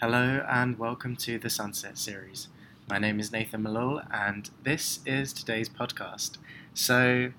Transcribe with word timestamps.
Hello 0.00 0.46
and 0.48 0.78
welcome 0.78 1.16
to 1.16 1.40
the 1.40 1.50
Sunset 1.50 1.98
series. 1.98 2.46
My 2.88 3.00
name 3.00 3.18
is 3.18 3.32
Nathan 3.32 3.64
Malul 3.64 4.06
and 4.14 4.48
this 4.62 5.00
is 5.04 5.32
today's 5.32 5.68
podcast. 5.68 6.38
So, 6.72 7.32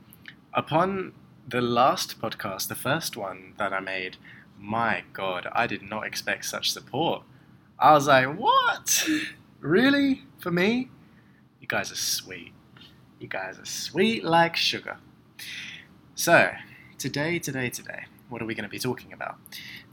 upon 0.53 1.13
the 1.47 1.61
last 1.61 2.19
podcast, 2.19 2.67
the 2.67 2.75
first 2.75 3.15
one 3.15 3.53
that 3.57 3.71
I 3.71 3.79
made, 3.79 4.17
my 4.59 5.03
god, 5.13 5.47
I 5.53 5.67
did 5.67 5.83
not 5.83 6.05
expect 6.05 6.43
such 6.43 6.73
support. 6.73 7.23
I 7.79 7.93
was 7.93 8.07
like, 8.07 8.37
what? 8.37 9.07
Really? 9.61 10.23
For 10.39 10.51
me? 10.51 10.89
You 11.61 11.67
guys 11.67 11.93
are 11.93 11.95
sweet. 11.95 12.51
You 13.21 13.29
guys 13.29 13.57
are 13.57 13.65
sweet 13.65 14.25
like 14.25 14.57
sugar. 14.57 14.97
So, 16.13 16.51
today, 16.97 17.39
today, 17.39 17.69
today, 17.69 18.07
what 18.27 18.41
are 18.41 18.45
we 18.45 18.53
going 18.53 18.63
to 18.63 18.69
be 18.69 18.79
talking 18.79 19.13
about? 19.13 19.37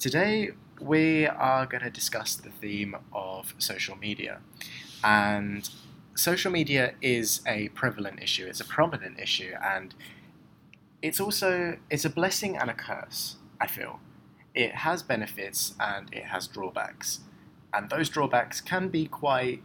Today, 0.01 0.51
we 0.81 1.27
are 1.27 1.67
going 1.67 1.83
to 1.83 1.91
discuss 1.91 2.37
the 2.37 2.51
theme 2.51 2.97
of 3.13 3.55
social 3.59 3.97
media. 3.97 4.41
And 5.03 5.69
social 6.15 6.51
media 6.51 6.95
is 7.01 7.41
a 7.47 7.69
prevalent 7.71 8.23
issue, 8.23 8.47
it's 8.47 8.61
a 8.61 8.65
prominent 8.65 9.19
issue, 9.21 9.55
and 9.63 9.95
it's 11.03 11.21
also 11.21 11.77
it's 11.91 12.05
a 12.05 12.11
blessing 12.11 12.57
and 12.57 12.71
a 12.71 12.75
curse, 12.75 13.37
I 13.61 13.67
feel. 13.67 14.01
It 14.55 14.75
has 14.77 15.03
benefits 15.03 15.75
and 15.79 16.13
it 16.13 16.25
has 16.25 16.47
drawbacks. 16.47 17.21
And 17.73 17.91
those 17.91 18.09
drawbacks 18.09 18.61
can 18.61 18.89
be 18.89 19.07
quite 19.07 19.63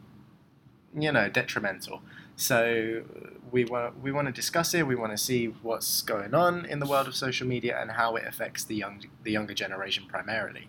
you 0.97 1.11
know, 1.11 1.29
detrimental. 1.29 2.01
So 2.35 3.03
we 3.51 3.65
want 3.65 4.01
we 4.01 4.11
want 4.11 4.27
to 4.27 4.33
discuss 4.33 4.73
it. 4.73 4.87
We 4.87 4.95
want 4.95 5.11
to 5.11 5.17
see 5.17 5.45
what's 5.61 6.01
going 6.01 6.33
on 6.33 6.65
in 6.65 6.79
the 6.79 6.85
world 6.85 7.07
of 7.07 7.15
social 7.15 7.47
media 7.47 7.79
and 7.79 7.91
how 7.91 8.15
it 8.15 8.25
affects 8.25 8.63
the 8.63 8.75
young 8.75 9.03
the 9.23 9.31
younger 9.31 9.53
generation 9.53 10.05
primarily. 10.07 10.67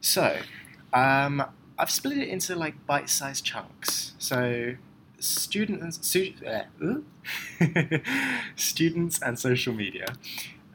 So, 0.00 0.38
um, 0.92 1.44
I've 1.78 1.90
split 1.90 2.18
it 2.18 2.28
into 2.28 2.54
like 2.56 2.86
bite-sized 2.86 3.44
chunks. 3.44 4.14
So, 4.18 4.74
students, 5.18 6.06
stu- 6.06 6.34
uh, 6.46 6.98
students 8.56 9.20
and 9.22 9.38
social 9.38 9.74
media, 9.74 10.06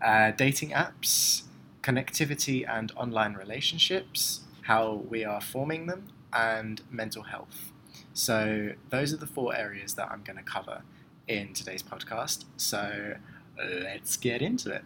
uh, 0.02 0.32
dating 0.32 0.72
apps, 0.72 1.44
connectivity 1.82 2.68
and 2.68 2.92
online 2.96 3.34
relationships, 3.34 4.42
how 4.64 5.04
we 5.10 5.24
are 5.24 5.42
forming 5.42 5.88
them, 5.88 6.10
and 6.32 6.82
mental 6.90 7.24
health. 7.24 7.72
So, 8.14 8.74
those 8.90 9.14
are 9.14 9.18
the 9.18 9.28
four 9.28 9.56
areas 9.56 9.96
that 9.96 10.10
I'm 10.12 10.24
going 10.24 10.38
to 10.38 10.44
cover 10.44 10.84
in 11.28 11.54
today's 11.54 11.84
podcast. 11.84 12.46
So, 12.58 13.16
let's 13.58 14.18
get 14.18 14.42
into 14.42 14.72
it. 14.72 14.84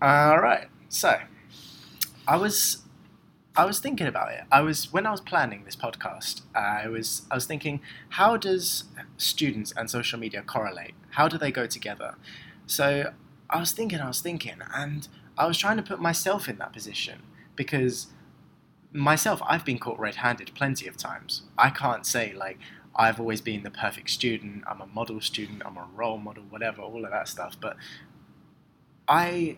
All 0.00 0.38
right. 0.40 0.68
So, 0.88 1.18
I 2.26 2.36
was 2.36 2.82
I 3.56 3.64
was 3.64 3.78
thinking 3.78 4.06
about 4.06 4.32
it. 4.32 4.42
I 4.52 4.60
was 4.60 4.92
when 4.92 5.06
I 5.06 5.10
was 5.10 5.22
planning 5.22 5.64
this 5.64 5.76
podcast. 5.76 6.42
I 6.54 6.88
was 6.88 7.22
I 7.30 7.34
was 7.34 7.46
thinking, 7.46 7.80
how 8.10 8.36
does 8.36 8.84
students 9.16 9.72
and 9.76 9.90
social 9.90 10.18
media 10.18 10.42
correlate? 10.42 10.94
How 11.10 11.26
do 11.26 11.38
they 11.38 11.50
go 11.50 11.66
together? 11.66 12.16
So 12.66 13.12
I 13.48 13.58
was 13.58 13.72
thinking, 13.72 14.00
I 14.00 14.08
was 14.08 14.20
thinking, 14.20 14.58
and 14.74 15.08
I 15.38 15.46
was 15.46 15.56
trying 15.56 15.78
to 15.78 15.82
put 15.82 16.00
myself 16.00 16.48
in 16.48 16.58
that 16.58 16.72
position 16.72 17.22
because 17.54 18.08
myself, 18.92 19.40
I've 19.46 19.64
been 19.64 19.78
caught 19.78 19.98
red-handed 19.98 20.54
plenty 20.54 20.86
of 20.86 20.96
times. 20.96 21.42
I 21.56 21.70
can't 21.70 22.04
say 22.06 22.34
like 22.34 22.58
I've 22.94 23.18
always 23.18 23.40
been 23.40 23.62
the 23.62 23.70
perfect 23.70 24.10
student. 24.10 24.64
I'm 24.66 24.82
a 24.82 24.86
model 24.86 25.20
student. 25.20 25.62
I'm 25.64 25.78
a 25.78 25.86
role 25.94 26.18
model, 26.18 26.44
whatever, 26.50 26.82
all 26.82 27.04
of 27.04 27.10
that 27.10 27.28
stuff. 27.28 27.56
But 27.58 27.76
I 29.08 29.56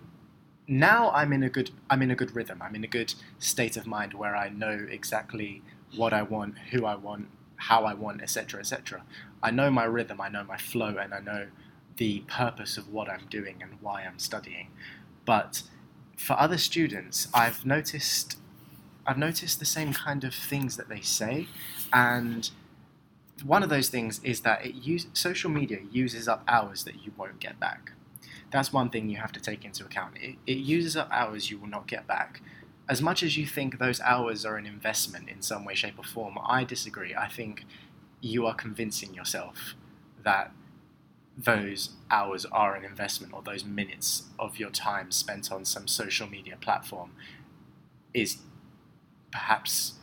now 0.69 1.11
I'm 1.12 1.33
in 1.33 1.42
a 1.42 1.48
good 1.48 1.70
I'm 1.88 2.02
in 2.02 2.11
a 2.11 2.14
good 2.14 2.36
rhythm. 2.36 2.61
I'm 2.62 2.74
in 2.74 2.84
a 2.84 2.88
good 2.88 3.14
state 3.38 3.77
of 3.77 3.86
mind 3.86 4.14
where 4.14 4.36
I 4.36 4.50
know 4.50 4.86
exactly 4.91 5.62
what 5.97 6.12
I 6.12 6.22
want, 6.22 6.58
who 6.70 6.84
I 6.84 6.94
want, 6.94 7.28
how 7.56 7.84
I 7.84 7.94
want, 7.94 8.20
etc., 8.20 8.61
etc. 8.61 9.02
I 9.42 9.50
know 9.50 9.70
my 9.70 9.84
rhythm, 9.84 10.20
I 10.20 10.28
know 10.28 10.44
my 10.44 10.58
flow, 10.58 10.98
and 10.98 11.14
I 11.14 11.20
know 11.20 11.46
the 11.96 12.20
purpose 12.28 12.77
of 12.77 12.92
what 12.92 13.08
I'm 13.08 13.27
doing 13.30 13.56
and 13.62 13.73
why 13.80 14.02
I'm 14.02 14.18
studying. 14.18 14.68
But 15.24 15.62
for 16.17 16.39
other 16.39 16.58
students, 16.58 17.29
I've 17.33 17.64
noticed 17.64 18.36
I've 19.06 19.18
noticed 19.18 19.58
the 19.58 19.64
same 19.64 19.95
kind 19.95 20.23
of 20.23 20.35
things 20.35 20.77
that 20.77 20.90
they 20.90 21.00
say, 21.00 21.48
and 21.92 22.50
one 23.42 23.62
of 23.62 23.70
those 23.70 23.89
things 23.89 24.20
is 24.23 24.40
that 24.42 24.67
it 24.67 24.74
use, 24.74 25.06
social 25.14 25.50
media 25.50 25.79
uses 25.90 26.29
up 26.29 26.42
hours 26.46 26.85
that 26.85 27.05
you 27.05 27.12
won't 27.17 27.40
get 27.40 27.58
back. 27.58 27.92
That's 28.51 28.73
one 28.73 28.91
thing 28.91 29.09
you 29.09 29.19
have 29.19 29.33
to 29.33 29.41
take 29.41 29.64
into 29.64 29.85
account. 29.85 30.17
It, 30.20 30.36
it 30.47 30.59
uses 30.59 30.97
up 30.97 31.09
hours 31.11 31.51
you 31.51 31.59
will 31.59 31.69
not 31.69 31.86
get 31.86 32.07
back. 32.07 32.41
As 32.89 33.03
much 33.03 33.23
as 33.23 33.36
you 33.36 33.47
think 33.47 33.79
those 33.79 34.01
hours 34.01 34.45
are 34.47 34.57
an 34.57 34.64
investment 34.67 35.29
in 35.29 35.42
some 35.42 35.64
way, 35.64 35.75
shape, 35.75 35.98
or 35.98 36.05
form, 36.05 36.39
I 36.45 36.64
disagree. 36.64 37.14
I 37.14 37.29
think 37.29 37.64
you 38.20 38.47
are 38.47 38.55
convincing 38.55 39.13
yourself 39.13 39.75
that 40.25 40.53
those 41.36 41.91
hours 42.11 42.45
are 42.47 42.75
an 42.75 42.85
investment 42.85 43.33
or 43.33 43.42
those 43.42 43.64
minutes 43.64 44.25
of 44.39 44.59
your 44.59 44.70
time 44.70 45.13
spent 45.13 45.53
on 45.53 45.65
some 45.65 45.86
social 45.86 46.27
media 46.27 46.57
platform 46.61 47.13
is 48.13 48.39
perhaps 49.30 49.95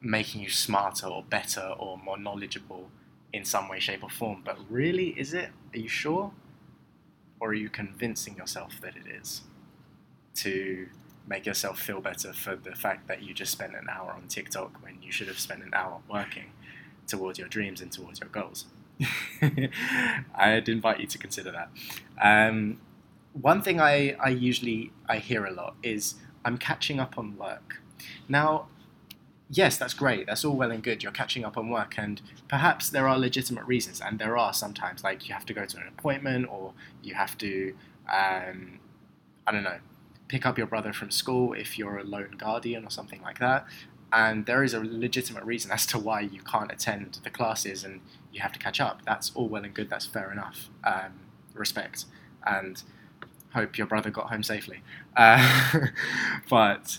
making 0.00 0.42
you 0.42 0.50
smarter 0.50 1.06
or 1.06 1.24
better 1.24 1.74
or 1.78 1.98
more 1.98 2.18
knowledgeable 2.18 2.90
in 3.32 3.44
some 3.44 3.68
way, 3.68 3.80
shape, 3.80 4.04
or 4.04 4.10
form. 4.10 4.42
But 4.44 4.58
really, 4.70 5.08
is 5.18 5.34
it? 5.34 5.50
Are 5.74 5.78
you 5.78 5.88
sure? 5.88 6.32
Or 7.40 7.50
are 7.50 7.54
you 7.54 7.68
convincing 7.68 8.36
yourself 8.36 8.80
that 8.80 8.94
it 8.96 9.10
is 9.10 9.42
to 10.34 10.88
make 11.26 11.44
yourself 11.44 11.80
feel 11.80 12.00
better 12.00 12.32
for 12.32 12.56
the 12.56 12.74
fact 12.74 13.08
that 13.08 13.22
you 13.22 13.34
just 13.34 13.52
spent 13.52 13.74
an 13.74 13.86
hour 13.90 14.12
on 14.12 14.28
TikTok 14.28 14.82
when 14.82 15.02
you 15.02 15.10
should 15.10 15.28
have 15.28 15.38
spent 15.38 15.62
an 15.62 15.70
hour 15.74 16.00
working 16.08 16.52
towards 17.06 17.38
your 17.38 17.48
dreams 17.48 17.80
and 17.80 17.90
towards 17.90 18.20
your 18.20 18.28
goals? 18.28 18.66
I'd 20.34 20.68
invite 20.68 21.00
you 21.00 21.06
to 21.06 21.18
consider 21.18 21.52
that. 21.52 21.70
Um, 22.22 22.80
one 23.32 23.60
thing 23.60 23.80
I, 23.80 24.16
I 24.20 24.30
usually 24.30 24.92
I 25.08 25.18
hear 25.18 25.44
a 25.44 25.52
lot 25.52 25.74
is 25.82 26.14
I'm 26.44 26.56
catching 26.58 27.00
up 27.00 27.18
on 27.18 27.36
work. 27.36 27.82
Now, 28.28 28.68
yes, 29.50 29.76
that's 29.76 29.94
great. 29.94 30.26
That's 30.26 30.44
all 30.44 30.56
well 30.56 30.70
and 30.70 30.82
good. 30.82 31.02
You're 31.02 31.12
catching 31.12 31.44
up 31.44 31.56
on 31.56 31.68
work, 31.68 31.94
and 31.98 32.20
perhaps 32.48 32.90
there 32.90 33.08
are 33.08 33.18
legitimate 33.18 33.64
reasons, 33.64 34.00
and 34.00 34.18
there 34.18 34.36
are 34.36 34.52
sometimes. 34.52 35.04
Like 35.04 35.28
you 35.28 35.34
have 35.34 35.46
to 35.46 35.54
go 35.54 35.64
to 35.64 35.76
an 35.78 35.84
appointment, 35.88 36.48
or 36.50 36.72
you 37.02 37.14
have 37.14 37.36
to, 37.38 37.74
um, 38.12 38.80
I 39.46 39.52
don't 39.52 39.64
know, 39.64 39.78
pick 40.28 40.44
up 40.46 40.58
your 40.58 40.66
brother 40.66 40.92
from 40.92 41.10
school 41.10 41.52
if 41.52 41.78
you're 41.78 41.98
a 41.98 42.04
lone 42.04 42.34
guardian 42.38 42.84
or 42.84 42.90
something 42.90 43.22
like 43.22 43.38
that. 43.38 43.66
And 44.12 44.46
there 44.46 44.62
is 44.62 44.72
a 44.72 44.80
legitimate 44.80 45.44
reason 45.44 45.70
as 45.72 45.84
to 45.86 45.98
why 45.98 46.20
you 46.20 46.40
can't 46.40 46.70
attend 46.70 47.18
the 47.24 47.30
classes 47.30 47.84
and 47.84 48.00
you 48.32 48.40
have 48.40 48.52
to 48.52 48.58
catch 48.58 48.80
up. 48.80 49.02
That's 49.04 49.32
all 49.34 49.48
well 49.48 49.64
and 49.64 49.74
good. 49.74 49.90
That's 49.90 50.06
fair 50.06 50.30
enough. 50.30 50.68
Um, 50.84 51.20
respect 51.54 52.04
and 52.46 52.82
hope 53.52 53.78
your 53.78 53.86
brother 53.86 54.10
got 54.10 54.28
home 54.28 54.42
safely. 54.42 54.82
Uh, 55.16 55.86
but 56.50 56.98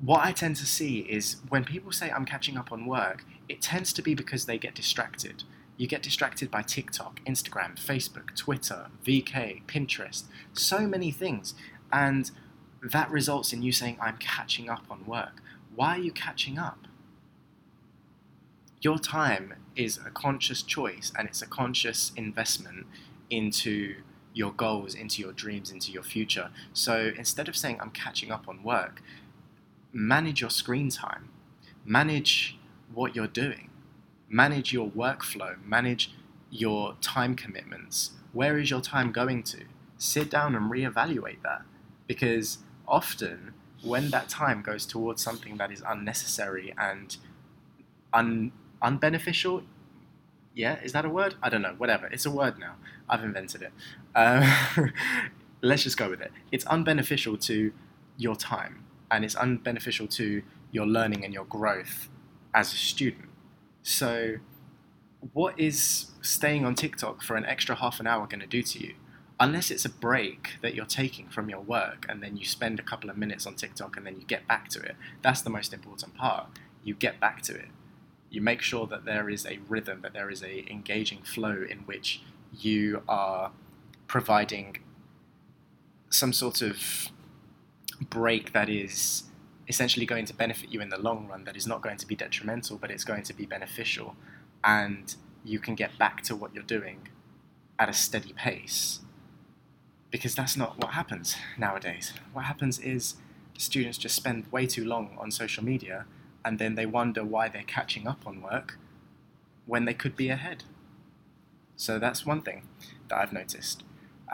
what 0.00 0.24
I 0.24 0.32
tend 0.32 0.56
to 0.56 0.66
see 0.66 1.00
is 1.00 1.36
when 1.48 1.64
people 1.64 1.92
say 1.92 2.10
I'm 2.10 2.24
catching 2.24 2.56
up 2.56 2.72
on 2.72 2.86
work, 2.86 3.24
it 3.48 3.62
tends 3.62 3.92
to 3.94 4.02
be 4.02 4.14
because 4.14 4.46
they 4.46 4.58
get 4.58 4.74
distracted. 4.74 5.44
You 5.76 5.86
get 5.86 6.02
distracted 6.02 6.50
by 6.50 6.62
TikTok, 6.62 7.20
Instagram, 7.24 7.76
Facebook, 7.78 8.36
Twitter, 8.36 8.86
VK, 9.04 9.64
Pinterest, 9.66 10.24
so 10.52 10.86
many 10.86 11.10
things. 11.10 11.54
And 11.92 12.30
that 12.82 13.10
results 13.10 13.52
in 13.52 13.62
you 13.62 13.72
saying, 13.72 13.98
I'm 14.00 14.16
catching 14.18 14.68
up 14.68 14.84
on 14.90 15.06
work. 15.06 15.40
Why 15.74 15.96
are 15.96 16.02
you 16.02 16.12
catching 16.12 16.58
up? 16.58 16.86
Your 18.80 18.98
time 18.98 19.54
is 19.74 19.98
a 19.98 20.10
conscious 20.10 20.62
choice 20.62 21.12
and 21.16 21.26
it's 21.28 21.40
a 21.40 21.46
conscious 21.46 22.12
investment 22.16 22.86
into 23.30 23.96
your 24.34 24.52
goals, 24.52 24.94
into 24.94 25.22
your 25.22 25.32
dreams, 25.32 25.70
into 25.70 25.90
your 25.90 26.02
future. 26.02 26.50
So 26.72 27.12
instead 27.16 27.48
of 27.48 27.56
saying, 27.56 27.78
I'm 27.80 27.90
catching 27.90 28.30
up 28.30 28.48
on 28.48 28.62
work, 28.62 29.00
manage 29.94 30.40
your 30.40 30.50
screen 30.50 30.90
time, 30.90 31.30
manage 31.84 32.58
what 32.92 33.14
you're 33.14 33.28
doing, 33.28 33.70
manage 34.28 34.72
your 34.72 34.88
workflow, 34.90 35.56
manage 35.64 36.12
your 36.50 36.96
time 37.00 37.36
commitments. 37.36 38.10
Where 38.32 38.58
is 38.58 38.70
your 38.70 38.80
time 38.80 39.12
going 39.12 39.44
to? 39.44 39.64
Sit 39.96 40.28
down 40.28 40.56
and 40.56 40.70
reevaluate 40.70 41.42
that 41.42 41.62
because 42.08 42.58
often 42.86 43.54
when 43.82 44.10
that 44.10 44.28
time 44.28 44.62
goes 44.62 44.84
towards 44.84 45.22
something 45.22 45.56
that 45.58 45.70
is 45.70 45.82
unnecessary 45.86 46.74
and 46.76 47.16
un- 48.12 48.52
unbeneficial, 48.82 49.64
yeah, 50.54 50.80
is 50.82 50.92
that 50.92 51.04
a 51.04 51.08
word? 51.08 51.36
I 51.42 51.48
don't 51.48 51.62
know, 51.62 51.74
whatever. 51.78 52.06
It's 52.06 52.26
a 52.26 52.30
word 52.30 52.58
now. 52.58 52.74
I've 53.08 53.22
invented 53.22 53.62
it. 53.62 53.72
Uh, 54.14 54.88
let's 55.62 55.82
just 55.84 55.96
go 55.96 56.10
with 56.10 56.20
it. 56.20 56.32
It's 56.50 56.64
unbeneficial 56.64 57.40
to 57.46 57.72
your 58.16 58.36
time 58.36 58.83
and 59.14 59.24
it's 59.24 59.34
unbeneficial 59.34 60.10
to 60.16 60.42
your 60.72 60.86
learning 60.86 61.24
and 61.24 61.32
your 61.32 61.44
growth 61.44 62.08
as 62.52 62.72
a 62.72 62.76
student. 62.76 63.28
So, 63.82 64.36
what 65.32 65.58
is 65.58 66.10
staying 66.20 66.66
on 66.66 66.74
TikTok 66.74 67.22
for 67.22 67.36
an 67.36 67.46
extra 67.46 67.76
half 67.76 68.00
an 68.00 68.06
hour 68.06 68.26
going 68.26 68.40
to 68.40 68.46
do 68.46 68.62
to 68.62 68.78
you? 68.78 68.94
unless 69.40 69.70
it's 69.70 69.84
a 69.84 69.88
break 69.88 70.52
that 70.62 70.74
you're 70.74 70.86
taking 70.86 71.28
from 71.28 71.48
your 71.48 71.60
work 71.60 72.06
and 72.08 72.22
then 72.22 72.36
you 72.36 72.44
spend 72.44 72.78
a 72.78 72.82
couple 72.82 73.10
of 73.10 73.16
minutes 73.16 73.46
on 73.46 73.54
TikTok 73.54 73.96
and 73.96 74.06
then 74.06 74.16
you 74.16 74.24
get 74.26 74.46
back 74.46 74.68
to 74.68 74.80
it, 74.80 74.96
that's 75.22 75.42
the 75.42 75.50
most 75.50 75.72
important 75.72 76.14
part. 76.14 76.46
You 76.84 76.94
get 76.94 77.18
back 77.20 77.42
to 77.42 77.54
it. 77.54 77.68
You 78.30 78.40
make 78.40 78.62
sure 78.62 78.86
that 78.86 79.04
there 79.04 79.28
is 79.28 79.44
a 79.46 79.58
rhythm, 79.68 80.00
that 80.02 80.12
there 80.12 80.30
is 80.30 80.42
a 80.42 80.64
engaging 80.70 81.22
flow 81.22 81.64
in 81.68 81.78
which 81.80 82.22
you 82.56 83.02
are 83.08 83.50
providing 84.06 84.76
some 86.10 86.32
sort 86.32 86.62
of 86.62 87.10
break 88.10 88.52
that 88.52 88.68
is 88.68 89.24
essentially 89.68 90.06
going 90.06 90.26
to 90.26 90.34
benefit 90.34 90.70
you 90.70 90.80
in 90.80 90.88
the 90.90 90.98
long 90.98 91.26
run, 91.28 91.44
that 91.44 91.56
is 91.56 91.66
not 91.66 91.82
going 91.82 91.96
to 91.96 92.06
be 92.06 92.14
detrimental, 92.14 92.76
but 92.76 92.90
it's 92.90 93.04
going 93.04 93.22
to 93.24 93.32
be 93.32 93.46
beneficial. 93.46 94.16
And 94.62 95.14
you 95.44 95.58
can 95.58 95.74
get 95.74 95.96
back 95.98 96.22
to 96.22 96.36
what 96.36 96.54
you're 96.54 96.62
doing 96.62 97.08
at 97.78 97.88
a 97.88 97.92
steady 97.92 98.32
pace. 98.32 99.00
Because 100.10 100.34
that's 100.34 100.56
not 100.56 100.78
what 100.78 100.92
happens 100.92 101.36
nowadays. 101.58 102.12
What 102.32 102.44
happens 102.44 102.78
is 102.78 103.16
students 103.58 103.98
just 103.98 104.14
spend 104.14 104.50
way 104.52 104.66
too 104.66 104.84
long 104.84 105.16
on 105.18 105.30
social 105.30 105.64
media 105.64 106.06
and 106.44 106.58
then 106.58 106.74
they 106.74 106.86
wonder 106.86 107.24
why 107.24 107.48
they're 107.48 107.62
catching 107.62 108.06
up 108.06 108.26
on 108.26 108.42
work 108.42 108.78
when 109.66 109.86
they 109.86 109.94
could 109.94 110.14
be 110.14 110.28
ahead. 110.28 110.64
So 111.76 111.98
that's 111.98 112.26
one 112.26 112.42
thing 112.42 112.68
that 113.08 113.18
I've 113.18 113.32
noticed. 113.32 113.82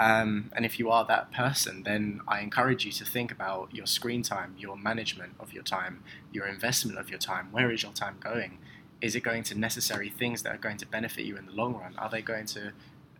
Um, 0.00 0.50
and 0.56 0.64
if 0.64 0.78
you 0.78 0.90
are 0.90 1.04
that 1.04 1.30
person, 1.30 1.82
then 1.82 2.22
I 2.26 2.40
encourage 2.40 2.86
you 2.86 2.92
to 2.92 3.04
think 3.04 3.30
about 3.30 3.74
your 3.74 3.84
screen 3.84 4.22
time, 4.22 4.54
your 4.58 4.74
management 4.74 5.34
of 5.38 5.52
your 5.52 5.62
time, 5.62 6.02
your 6.32 6.46
investment 6.46 6.98
of 6.98 7.10
your 7.10 7.18
time. 7.18 7.48
Where 7.52 7.70
is 7.70 7.82
your 7.82 7.92
time 7.92 8.16
going? 8.18 8.56
Is 9.02 9.14
it 9.14 9.22
going 9.22 9.42
to 9.44 9.58
necessary 9.58 10.08
things 10.08 10.42
that 10.42 10.54
are 10.54 10.58
going 10.58 10.78
to 10.78 10.86
benefit 10.86 11.26
you 11.26 11.36
in 11.36 11.44
the 11.44 11.52
long 11.52 11.74
run? 11.74 11.94
Are 11.98 12.08
they 12.08 12.22
going 12.22 12.46
to 12.46 12.72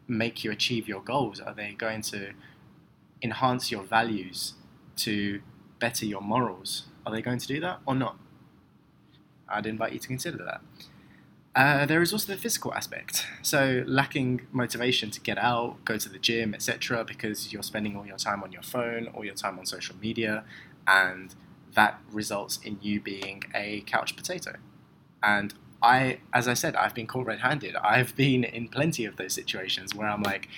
make 0.08 0.42
you 0.42 0.50
achieve 0.50 0.88
your 0.88 1.02
goals? 1.02 1.38
Are 1.38 1.52
they 1.52 1.72
going 1.72 2.00
to 2.02 2.32
enhance 3.20 3.70
your 3.70 3.82
values 3.82 4.54
to 4.96 5.42
better 5.80 6.06
your 6.06 6.22
morals? 6.22 6.84
Are 7.04 7.12
they 7.12 7.20
going 7.20 7.40
to 7.40 7.46
do 7.46 7.60
that 7.60 7.80
or 7.84 7.94
not? 7.94 8.16
I'd 9.50 9.66
invite 9.66 9.92
you 9.92 9.98
to 9.98 10.08
consider 10.08 10.38
that. 10.44 10.62
Uh, 11.56 11.84
there 11.84 12.00
is 12.00 12.12
also 12.12 12.32
the 12.32 12.38
physical 12.38 12.72
aspect. 12.74 13.26
So, 13.42 13.82
lacking 13.86 14.42
motivation 14.52 15.10
to 15.10 15.20
get 15.20 15.36
out, 15.36 15.84
go 15.84 15.98
to 15.98 16.08
the 16.08 16.18
gym, 16.18 16.54
etc., 16.54 17.04
because 17.04 17.52
you're 17.52 17.64
spending 17.64 17.96
all 17.96 18.06
your 18.06 18.18
time 18.18 18.44
on 18.44 18.52
your 18.52 18.62
phone, 18.62 19.08
all 19.08 19.24
your 19.24 19.34
time 19.34 19.58
on 19.58 19.66
social 19.66 19.96
media, 20.00 20.44
and 20.86 21.34
that 21.74 22.00
results 22.12 22.60
in 22.64 22.78
you 22.80 23.00
being 23.00 23.42
a 23.52 23.80
couch 23.82 24.16
potato. 24.16 24.56
And 25.22 25.52
I, 25.82 26.18
as 26.32 26.46
I 26.46 26.54
said, 26.54 26.76
I've 26.76 26.94
been 26.94 27.06
caught 27.06 27.26
red 27.26 27.40
handed. 27.40 27.74
I've 27.76 28.14
been 28.14 28.44
in 28.44 28.68
plenty 28.68 29.04
of 29.04 29.16
those 29.16 29.32
situations 29.32 29.94
where 29.94 30.08
I'm 30.08 30.22
like, 30.22 30.48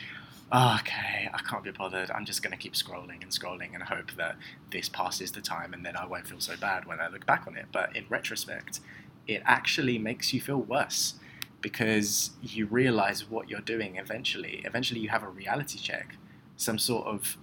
oh, 0.50 0.76
okay, 0.80 1.30
I 1.32 1.38
can't 1.48 1.64
be 1.64 1.70
bothered. 1.70 2.10
I'm 2.10 2.26
just 2.26 2.42
going 2.42 2.50
to 2.50 2.58
keep 2.58 2.74
scrolling 2.74 3.22
and 3.22 3.30
scrolling 3.30 3.74
and 3.74 3.82
hope 3.82 4.12
that 4.18 4.36
this 4.70 4.88
passes 4.88 5.32
the 5.32 5.40
time 5.40 5.72
and 5.72 5.84
then 5.84 5.96
I 5.96 6.04
won't 6.04 6.26
feel 6.26 6.40
so 6.40 6.56
bad 6.56 6.84
when 6.84 7.00
I 7.00 7.08
look 7.08 7.24
back 7.24 7.46
on 7.46 7.56
it. 7.56 7.66
But 7.72 7.96
in 7.96 8.04
retrospect, 8.08 8.80
it 9.26 9.42
actually 9.44 9.98
makes 9.98 10.32
you 10.32 10.40
feel 10.40 10.58
worse 10.58 11.14
because 11.60 12.32
you 12.42 12.66
realize 12.66 13.30
what 13.30 13.48
you're 13.48 13.60
doing 13.60 13.96
eventually. 13.96 14.62
Eventually, 14.64 15.00
you 15.00 15.08
have 15.08 15.22
a 15.22 15.28
reality 15.28 15.78
check, 15.78 16.16
some 16.56 16.78
sort 16.78 17.06
of 17.06 17.36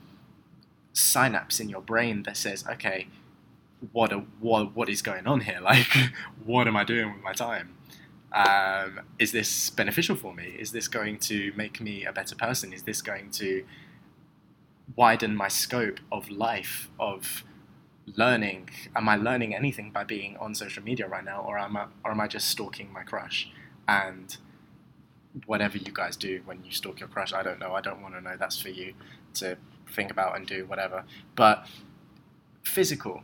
synapse 0.93 1.59
in 1.59 1.69
your 1.69 1.81
brain 1.81 2.23
that 2.23 2.37
says, 2.37 2.65
okay, 2.69 3.07
what, 3.93 4.11
a, 4.11 4.17
what, 4.39 4.75
what 4.75 4.89
is 4.89 5.01
going 5.01 5.25
on 5.25 5.41
here? 5.41 5.59
Like, 5.63 5.87
what 6.45 6.67
am 6.67 6.75
I 6.75 6.83
doing 6.83 7.13
with 7.13 7.23
my 7.23 7.33
time? 7.33 7.75
Um, 8.31 9.01
is 9.17 9.31
this 9.31 9.69
beneficial 9.69 10.15
for 10.15 10.33
me? 10.33 10.55
Is 10.59 10.71
this 10.71 10.87
going 10.87 11.17
to 11.19 11.51
make 11.55 11.81
me 11.81 12.05
a 12.05 12.13
better 12.13 12.35
person? 12.35 12.73
Is 12.73 12.83
this 12.83 13.01
going 13.01 13.31
to 13.31 13.63
widen 14.95 15.35
my 15.35 15.47
scope 15.47 15.99
of 16.11 16.29
life, 16.29 16.89
of 16.99 17.43
learning? 18.15 18.69
Am 18.95 19.07
I 19.09 19.15
learning 19.15 19.55
anything 19.55 19.91
by 19.91 20.03
being 20.03 20.37
on 20.37 20.55
social 20.55 20.83
media 20.83 21.07
right 21.07 21.23
now, 21.23 21.41
or 21.41 21.57
am 21.57 21.77
I, 21.77 21.85
or 22.03 22.11
am 22.11 22.21
I 22.21 22.27
just 22.27 22.47
stalking 22.49 22.91
my 22.91 23.03
crush? 23.03 23.49
And 23.87 24.35
whatever 25.45 25.77
you 25.77 25.91
guys 25.93 26.15
do 26.17 26.41
when 26.45 26.63
you 26.63 26.71
stalk 26.71 26.99
your 26.99 27.09
crush, 27.09 27.33
I 27.33 27.43
don't 27.43 27.59
know. 27.59 27.73
I 27.73 27.81
don't 27.81 28.01
want 28.01 28.15
to 28.15 28.21
know. 28.21 28.35
That's 28.37 28.59
for 28.61 28.69
you 28.69 28.93
to 29.35 29.57
think 29.93 30.11
about 30.11 30.35
and 30.35 30.45
do 30.45 30.65
whatever. 30.65 31.03
But 31.35 31.67
physical, 32.63 33.23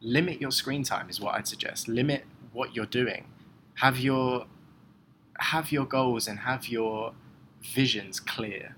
limit 0.00 0.40
your 0.40 0.50
screen 0.50 0.82
time 0.82 1.08
is 1.08 1.20
what 1.20 1.34
I'd 1.34 1.48
suggest. 1.48 1.88
Limit 1.88 2.24
what 2.52 2.74
you're 2.74 2.86
doing. 2.86 3.26
Have 3.76 3.98
your 3.98 4.46
have 5.38 5.70
your 5.70 5.84
goals 5.84 6.26
and 6.26 6.40
have 6.40 6.66
your 6.66 7.12
visions 7.60 8.20
clear 8.20 8.74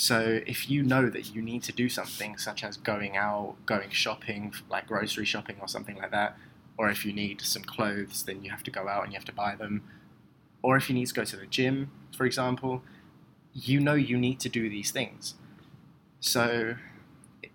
so 0.00 0.40
if 0.46 0.70
you 0.70 0.82
know 0.82 1.10
that 1.10 1.34
you 1.34 1.42
need 1.42 1.62
to 1.64 1.72
do 1.72 1.90
something, 1.90 2.38
such 2.38 2.64
as 2.64 2.78
going 2.78 3.18
out, 3.18 3.56
going 3.66 3.90
shopping, 3.90 4.54
like 4.70 4.86
grocery 4.86 5.26
shopping 5.26 5.56
or 5.60 5.68
something 5.68 5.98
like 5.98 6.10
that, 6.10 6.38
or 6.78 6.88
if 6.88 7.04
you 7.04 7.12
need 7.12 7.42
some 7.42 7.62
clothes, 7.62 8.22
then 8.22 8.42
you 8.42 8.50
have 8.50 8.62
to 8.62 8.70
go 8.70 8.88
out 8.88 9.04
and 9.04 9.12
you 9.12 9.18
have 9.18 9.26
to 9.26 9.32
buy 9.34 9.54
them, 9.54 9.82
or 10.62 10.78
if 10.78 10.88
you 10.88 10.94
need 10.94 11.08
to 11.08 11.12
go 11.12 11.24
to 11.24 11.36
the 11.36 11.44
gym, 11.44 11.90
for 12.16 12.24
example, 12.24 12.82
you 13.52 13.78
know 13.78 13.92
you 13.92 14.16
need 14.16 14.40
to 14.40 14.48
do 14.48 14.70
these 14.70 14.90
things. 14.90 15.34
So 16.18 16.76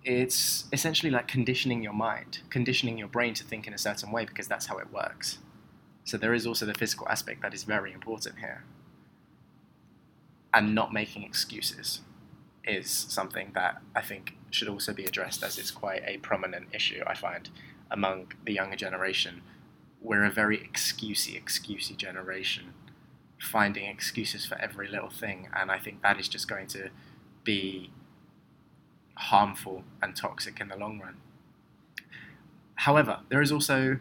it's 0.04 0.66
essentially 0.72 1.10
like 1.10 1.28
conditioning 1.28 1.82
your 1.82 1.94
mind, 1.94 2.42
conditioning 2.52 3.00
your 3.00 3.08
brain 3.08 3.34
to 3.34 3.44
think 3.44 3.66
in 3.66 3.74
a 3.74 3.80
certain 3.80 4.12
way 4.12 4.24
because 4.24 4.48
that's 4.48 4.68
how 4.68 4.78
it 4.78 4.94
works. 4.94 5.40
So 6.04 6.16
there 6.16 6.36
is 6.36 6.46
also 6.46 6.68
the 6.68 6.76
physical 6.76 7.10
aspect 7.10 7.42
that 7.42 7.56
is 7.56 7.64
very 7.64 7.92
important 7.92 8.38
here. 8.38 8.66
And 10.54 10.76
not 10.76 10.94
making 10.94 11.24
excuses 11.24 12.02
is 12.68 12.90
something 12.90 13.52
that 13.54 13.82
I 13.96 14.02
think 14.02 14.36
should 14.50 14.68
also 14.68 14.94
be 14.94 15.06
addressed 15.06 15.44
as 15.44 15.58
it's 15.58 15.72
quite 15.72 16.04
a 16.06 16.18
prominent 16.18 16.68
issue, 16.74 17.04
I 17.06 17.14
find, 17.14 17.50
among 17.92 18.34
the 18.46 18.54
younger 18.54 18.76
generation. 18.76 19.42
We're 20.02 20.24
a 20.24 20.32
very 20.32 20.58
excusey, 20.58 21.42
excusey 21.42 21.98
generation, 21.98 22.74
finding 23.40 23.86
excuses 23.86 24.46
for 24.46 24.56
every 24.60 24.88
little 24.88 25.10
thing, 25.10 25.50
and 25.54 25.72
I 25.72 25.80
think 25.80 26.02
that 26.02 26.20
is 26.20 26.28
just 26.28 26.48
going 26.48 26.68
to 26.68 26.90
be 27.44 27.92
harmful 29.16 29.84
and 30.02 30.16
toxic 30.16 30.60
in 30.60 30.68
the 30.68 30.76
long 30.76 31.00
run. 31.00 31.18
However, 32.76 33.22
there 33.30 33.42
is 33.42 33.52
also 33.52 34.00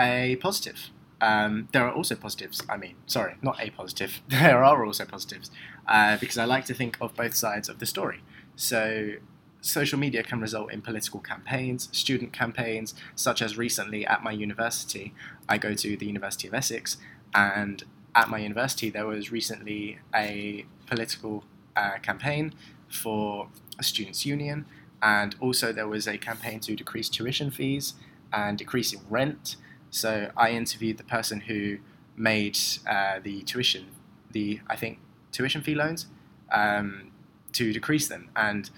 a 0.00 0.36
positive 0.36 0.90
um, 1.24 1.68
there 1.72 1.86
are 1.86 1.92
also 1.92 2.14
positives. 2.16 2.62
I 2.68 2.76
mean, 2.76 2.96
sorry, 3.06 3.34
not 3.40 3.58
a 3.58 3.70
positive. 3.70 4.20
There 4.28 4.62
are 4.62 4.84
also 4.84 5.06
positives 5.06 5.50
uh, 5.88 6.18
because 6.18 6.36
I 6.36 6.44
like 6.44 6.66
to 6.66 6.74
think 6.74 6.98
of 7.00 7.14
both 7.14 7.34
sides 7.34 7.68
of 7.70 7.78
the 7.78 7.86
story. 7.86 8.20
So, 8.56 9.14
social 9.62 9.98
media 9.98 10.22
can 10.22 10.40
result 10.40 10.70
in 10.70 10.82
political 10.82 11.20
campaigns, 11.20 11.88
student 11.92 12.34
campaigns, 12.34 12.94
such 13.14 13.40
as 13.40 13.56
recently 13.56 14.06
at 14.06 14.22
my 14.22 14.32
university. 14.32 15.14
I 15.48 15.56
go 15.56 15.72
to 15.72 15.96
the 15.96 16.04
University 16.04 16.46
of 16.46 16.52
Essex, 16.52 16.98
and 17.34 17.82
at 18.14 18.28
my 18.28 18.38
university, 18.38 18.90
there 18.90 19.06
was 19.06 19.32
recently 19.32 19.98
a 20.14 20.66
political 20.86 21.44
uh, 21.74 21.96
campaign 22.02 22.52
for 22.90 23.48
a 23.78 23.82
students' 23.82 24.26
union, 24.26 24.66
and 25.00 25.34
also 25.40 25.72
there 25.72 25.88
was 25.88 26.06
a 26.06 26.18
campaign 26.18 26.60
to 26.60 26.76
decrease 26.76 27.08
tuition 27.08 27.50
fees 27.50 27.94
and 28.30 28.58
decreasing 28.58 29.00
rent 29.08 29.56
so 29.94 30.28
I 30.36 30.50
interviewed 30.50 30.98
the 30.98 31.04
person 31.04 31.42
who 31.42 31.78
made 32.16 32.58
uh, 32.84 33.20
the 33.22 33.42
tuition, 33.42 33.86
the 34.32 34.60
I 34.66 34.74
think 34.74 34.98
tuition 35.30 35.62
fee 35.62 35.76
loans, 35.76 36.06
um, 36.50 37.12
to 37.52 37.72
decrease 37.72 38.08
them, 38.08 38.28
and 38.34 38.70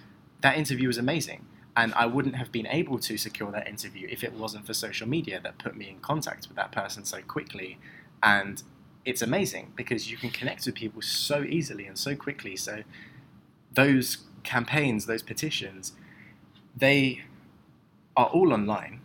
that 0.43 0.59
interview 0.59 0.89
was 0.89 0.99
amazing. 0.99 1.47
And 1.75 1.95
I 1.95 2.05
wouldn't 2.05 2.37
have 2.37 2.53
been 2.53 2.67
able 2.67 2.99
to 2.99 3.17
secure 3.17 3.51
that 3.51 3.67
interview 3.67 4.07
if 4.11 4.23
it 4.23 4.35
wasn't 4.35 4.67
for 4.67 4.75
social 4.75 5.09
media 5.09 5.41
that 5.43 5.59
put 5.59 5.75
me 5.75 5.89
in 5.89 6.01
contact 6.01 6.49
with 6.49 6.57
that 6.57 6.71
person 6.73 7.05
so 7.05 7.23
quickly. 7.23 7.79
And 8.23 8.63
it's 9.07 9.23
amazing 9.23 9.73
because 9.75 10.11
you 10.11 10.19
can 10.19 10.31
connect 10.31 10.67
with 10.67 10.75
people 10.75 11.01
so 11.01 11.43
easily 11.43 11.87
and 11.87 11.99
so 11.99 12.15
quickly. 12.15 12.57
So 12.57 12.83
those 13.73 14.19
campaigns, 14.43 15.05
those 15.05 15.23
petitions, 15.23 15.93
they 16.77 17.25
are 18.17 18.27
all 18.27 18.53
online 18.55 19.01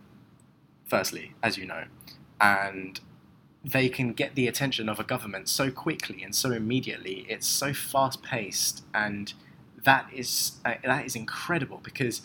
firstly, 0.92 1.32
as 1.42 1.56
you 1.56 1.64
know, 1.64 1.84
and 2.38 3.00
they 3.64 3.88
can 3.88 4.12
get 4.12 4.34
the 4.34 4.46
attention 4.46 4.90
of 4.90 5.00
a 5.00 5.04
government 5.04 5.48
so 5.48 5.70
quickly 5.70 6.22
and 6.22 6.34
so 6.34 6.50
immediately. 6.50 7.24
It's 7.30 7.46
so 7.46 7.72
fast 7.72 8.22
paced, 8.22 8.84
and 8.92 9.32
that 9.84 10.06
is 10.12 10.58
uh, 10.66 10.74
that 10.84 11.06
is 11.06 11.16
incredible 11.16 11.80
because 11.82 12.20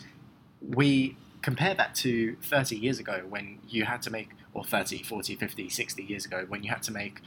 we 0.60 1.16
compare 1.40 1.72
that 1.72 1.94
to 1.94 2.36
30 2.42 2.76
years 2.76 2.98
ago 2.98 3.22
when 3.26 3.58
you 3.66 3.86
had 3.86 4.02
to 4.02 4.10
make 4.10 4.28
or 4.52 4.64
30 4.64 5.02
40 5.02 5.36
50 5.36 5.68
60 5.70 6.02
years 6.02 6.26
ago 6.26 6.44
when 6.48 6.62
you 6.62 6.68
had 6.68 6.82
to 6.82 6.92
make 6.92 7.20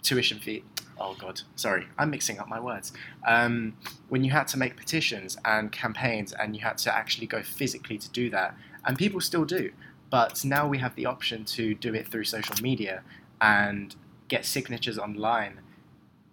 tuition 0.00 0.38
fee 0.38 0.62
oh 1.00 1.16
god 1.18 1.40
sorry 1.56 1.88
i'm 1.98 2.08
mixing 2.08 2.38
up 2.38 2.48
my 2.48 2.60
words 2.60 2.92
um, 3.26 3.74
when 4.08 4.22
you 4.22 4.30
had 4.30 4.46
to 4.46 4.56
make 4.56 4.76
petitions 4.76 5.36
and 5.44 5.72
campaigns 5.72 6.32
and 6.32 6.54
you 6.54 6.62
had 6.62 6.78
to 6.78 6.94
actually 6.94 7.26
go 7.26 7.42
physically 7.42 7.98
to 7.98 8.08
do 8.10 8.30
that 8.30 8.54
and 8.84 8.96
people 8.96 9.20
still 9.20 9.44
do 9.44 9.72
but 10.10 10.44
now 10.44 10.66
we 10.66 10.78
have 10.78 10.94
the 10.94 11.06
option 11.06 11.44
to 11.44 11.74
do 11.74 11.94
it 11.94 12.08
through 12.08 12.24
social 12.24 12.56
media 12.62 13.02
and 13.40 13.94
get 14.28 14.44
signatures 14.44 14.98
online 14.98 15.60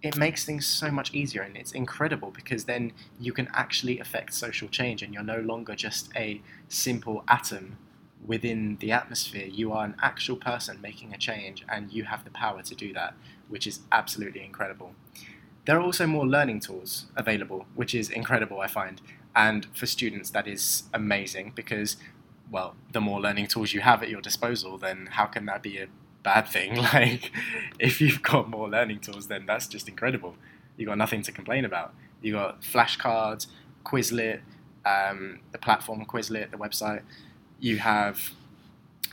it 0.06 0.16
makes 0.16 0.46
things 0.46 0.68
so 0.68 0.92
much 0.92 1.14
easier 1.16 1.42
and 1.42 1.58
it's 1.58 1.72
incredible 1.72 2.30
because 2.30 2.66
then 2.66 2.92
you 3.20 3.34
can 3.34 3.48
actually 3.54 4.00
affect 4.00 4.36
social 4.36 4.68
change 4.68 5.02
and 5.02 5.14
you're 5.14 5.24
no 5.24 5.40
longer 5.40 5.74
just 5.74 6.12
a 6.16 6.40
simple 6.68 7.24
atom 7.28 7.78
within 8.24 8.78
the 8.82 8.92
atmosphere. 8.92 9.48
You 9.48 9.72
are 9.74 9.84
an 9.84 9.96
actual 10.04 10.36
person 10.36 10.80
making 10.80 11.12
a 11.12 11.18
change 11.18 11.66
and 11.68 11.92
you 11.92 12.04
have 12.04 12.24
the 12.24 12.30
power 12.30 12.62
to 12.62 12.76
do 12.76 12.94
that, 12.94 13.16
which 13.50 13.66
is 13.66 13.80
absolutely 13.92 14.44
incredible. 14.44 14.94
There 15.66 15.76
are 15.76 15.82
also 15.82 16.06
more 16.06 16.28
learning 16.28 16.60
tools 16.60 17.06
available, 17.16 17.66
which 17.74 17.96
is 17.96 18.12
incredible, 18.12 18.60
I 18.62 18.68
find. 18.68 19.02
And 19.36 19.66
for 19.74 19.88
students, 19.88 20.30
that 20.30 20.48
is 20.48 20.84
amazing 20.94 21.54
because, 21.56 21.98
well, 22.52 22.76
the 22.92 23.02
more 23.02 23.20
learning 23.20 23.48
tools 23.48 23.74
you 23.74 23.82
have 23.82 24.04
at 24.04 24.10
your 24.10 24.22
disposal, 24.22 24.78
then 24.78 25.08
how 25.12 25.26
can 25.26 25.46
that 25.46 25.64
be 25.64 25.78
a 25.78 25.88
bad 26.26 26.48
thing. 26.50 26.76
Like, 26.96 27.32
if 27.80 28.02
you've 28.02 28.22
got 28.22 28.50
more 28.50 28.68
learning 28.70 29.00
tools, 29.00 29.28
then 29.28 29.46
that's 29.46 29.68
just 29.68 29.88
incredible. 29.88 30.36
You've 30.76 30.88
got 30.88 30.98
nothing 30.98 31.22
to 31.24 31.32
complain 31.32 31.64
about. 31.64 31.94
You've 32.22 32.36
got 32.36 32.62
flashcards, 32.62 33.48
Quizlet, 33.86 34.42
um, 34.86 35.40
the 35.52 35.58
platform 35.58 36.06
Quizlet, 36.06 36.52
the 36.52 36.58
website. 36.58 37.02
You 37.60 37.78
have 37.78 38.32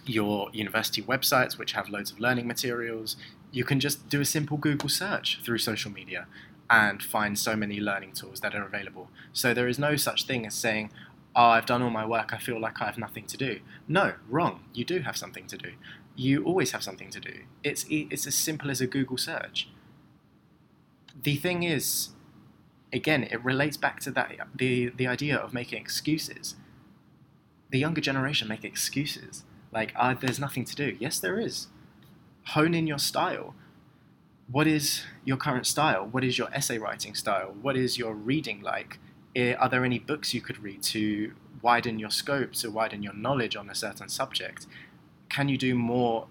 your 0.07 0.51
university 0.53 1.03
websites, 1.03 1.59
which 1.59 1.73
have 1.73 1.89
loads 1.89 2.11
of 2.11 2.19
learning 2.19 2.47
materials. 2.47 3.17
You 3.53 3.65
can 3.65 3.79
just 3.79 4.09
do 4.09 4.21
a 4.21 4.25
simple 4.25 4.57
Google 4.57 4.89
search 4.89 5.41
through 5.45 5.59
social 5.59 5.91
media 5.91 6.27
and 6.71 7.03
find 7.03 7.39
so 7.39 7.55
many 7.55 7.81
learning 7.81 8.13
tools 8.13 8.41
that 8.41 8.55
are 8.55 8.65
available. 8.65 9.11
So 9.33 9.53
there 9.53 9.69
is 9.69 9.79
no 9.79 9.97
such 9.97 10.25
thing 10.25 10.47
as 10.47 10.55
saying, 10.55 10.91
oh, 11.35 11.45
I've 11.45 11.67
done 11.67 11.83
all 11.83 11.91
my 11.91 12.07
work, 12.07 12.33
I 12.33 12.39
feel 12.39 12.61
like 12.61 12.81
I 12.81 12.87
have 12.87 12.99
nothing 12.99 13.27
to 13.27 13.37
do. 13.37 13.61
No, 13.89 14.15
wrong. 14.29 14.65
You 14.75 14.85
do 14.85 15.01
have 15.01 15.17
something 15.17 15.47
to 15.47 15.57
do 15.57 15.73
you 16.15 16.45
always 16.45 16.73
have 16.73 16.83
something 16.83 17.11
to 17.11 17.21
do. 17.21 17.33
It's 17.63 17.87
it's 17.89 18.27
as 18.27 18.35
simple 18.35 18.71
as 18.71 18.81
a 18.81 18.87
Google 18.87 19.17
search. 19.17 19.69
The 21.21 21.37
thing 21.37 21.63
is, 21.63 22.11
again, 22.93 23.25
it 23.25 23.43
relates 23.45 23.77
back 23.77 24.01
to 24.01 24.11
that 24.13 24.33
the 24.55 24.93
the 24.97 25.07
idea 25.07 25.37
of 25.37 25.55
making 25.55 25.81
excuses. 25.81 26.57
The 27.71 27.79
younger 27.79 28.03
generation 28.03 28.49
make 28.49 28.65
excuses 28.65 29.45
like, 29.73 29.93
ah, 29.97 30.15
there's 30.15 30.39
nothing 30.39 30.65
to 30.67 30.75
do. 30.75 30.97
Yes, 31.01 31.19
there 31.19 31.41
is. 31.41 31.69
Hone 32.49 32.75
in 32.75 32.87
your 32.87 32.99
style. 32.99 33.55
What 34.51 34.67
is 34.67 35.05
your 35.25 35.39
current 35.39 35.67
style? 35.67 36.07
What 36.07 36.25
is 36.25 36.37
your 36.37 36.53
essay 36.53 36.77
writing 36.77 37.15
style? 37.15 37.55
What 37.63 37.75
is 37.77 37.97
your 37.97 38.13
reading 38.13 38.61
like? 38.61 38.99
Eh, 39.35 39.55
are 39.55 39.69
there 39.69 39.85
any 39.85 39.99
books 39.99 40.35
you 40.35 40.41
could 40.41 40.63
read 40.63 40.83
to 40.83 41.33
widen 41.63 41.99
your 41.99 42.11
scope, 42.11 42.53
to 42.53 42.71
widen 42.71 43.03
your 43.03 43.15
knowledge 43.15 43.57
on 43.57 43.71
a 43.71 43.75
certain 43.75 44.09
subject? 44.09 44.67
can 45.33 45.49
you 45.49 45.57
do 45.57 45.75
more 45.75 46.29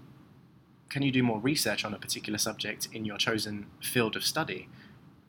can 0.90 1.02
you 1.02 1.12
do 1.12 1.24
more 1.24 1.40
research 1.40 1.84
on 1.86 1.94
a 1.94 1.98
particular 1.98 2.38
subject 2.38 2.88
in 2.92 3.06
your 3.06 3.18
chosen 3.18 3.68
field 3.82 4.16
of 4.18 4.26
study? 4.26 4.68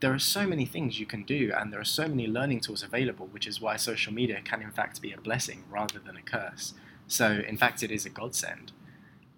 There 0.00 0.12
are 0.12 0.18
so 0.18 0.44
many 0.44 0.66
things 0.66 0.98
you 0.98 1.06
can 1.06 1.22
do 1.22 1.52
and 1.56 1.72
there 1.72 1.80
are 1.80 1.84
so 1.84 2.08
many 2.08 2.26
learning 2.26 2.60
tools 2.60 2.82
available 2.82 3.28
which 3.28 3.46
is 3.46 3.60
why 3.60 3.76
social 3.76 4.12
media 4.12 4.40
can 4.44 4.60
in 4.60 4.72
fact 4.72 5.00
be 5.00 5.12
a 5.12 5.20
blessing 5.20 5.62
rather 5.70 6.00
than 6.00 6.16
a 6.16 6.22
curse. 6.22 6.74
So 7.06 7.42
in 7.48 7.56
fact 7.56 7.82
it 7.82 7.92
is 7.92 8.04
a 8.04 8.10
godsend 8.10 8.72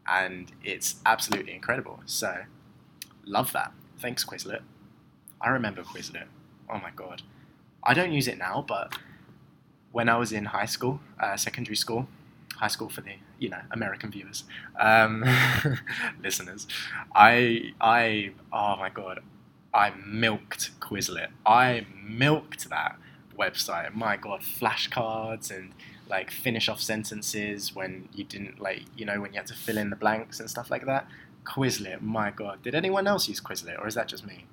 and 0.08 0.50
it's 0.64 0.96
absolutely 1.04 1.54
incredible. 1.54 2.00
So 2.06 2.44
love 3.26 3.52
that. 3.52 3.72
Thanks 3.98 4.24
quizlet. 4.24 4.62
I 5.40 5.50
remember 5.50 5.82
quizlet. 5.82 6.28
Oh 6.70 6.78
my 6.78 6.90
god 6.96 7.22
i 7.84 7.94
don't 7.94 8.12
use 8.12 8.28
it 8.28 8.38
now 8.38 8.64
but 8.66 8.96
when 9.92 10.08
i 10.08 10.16
was 10.16 10.32
in 10.32 10.46
high 10.46 10.66
school 10.66 11.00
uh, 11.20 11.36
secondary 11.36 11.76
school 11.76 12.08
high 12.56 12.68
school 12.68 12.88
for 12.88 13.00
the 13.00 13.12
you 13.38 13.48
know 13.48 13.60
American 13.70 14.10
viewers, 14.10 14.44
um, 14.78 15.24
listeners. 16.22 16.66
I 17.14 17.72
I 17.80 18.32
oh 18.52 18.76
my 18.76 18.90
god, 18.90 19.20
I 19.72 19.92
milked 20.06 20.70
Quizlet. 20.80 21.28
I 21.44 21.86
milked 22.02 22.70
that 22.70 22.96
website. 23.38 23.94
My 23.94 24.16
god, 24.16 24.40
flashcards 24.40 25.50
and 25.50 25.72
like 26.08 26.30
finish 26.30 26.68
off 26.68 26.80
sentences 26.80 27.74
when 27.74 28.08
you 28.14 28.24
didn't 28.24 28.60
like 28.60 28.82
you 28.96 29.04
know 29.04 29.20
when 29.20 29.32
you 29.32 29.38
had 29.38 29.46
to 29.48 29.54
fill 29.54 29.78
in 29.78 29.90
the 29.90 29.96
blanks 29.96 30.40
and 30.40 30.48
stuff 30.48 30.70
like 30.70 30.86
that. 30.86 31.06
Quizlet, 31.44 32.00
my 32.00 32.30
god. 32.30 32.62
Did 32.62 32.74
anyone 32.74 33.06
else 33.06 33.28
use 33.28 33.40
Quizlet 33.40 33.78
or 33.78 33.86
is 33.86 33.94
that 33.94 34.08
just 34.08 34.26
me? 34.26 34.46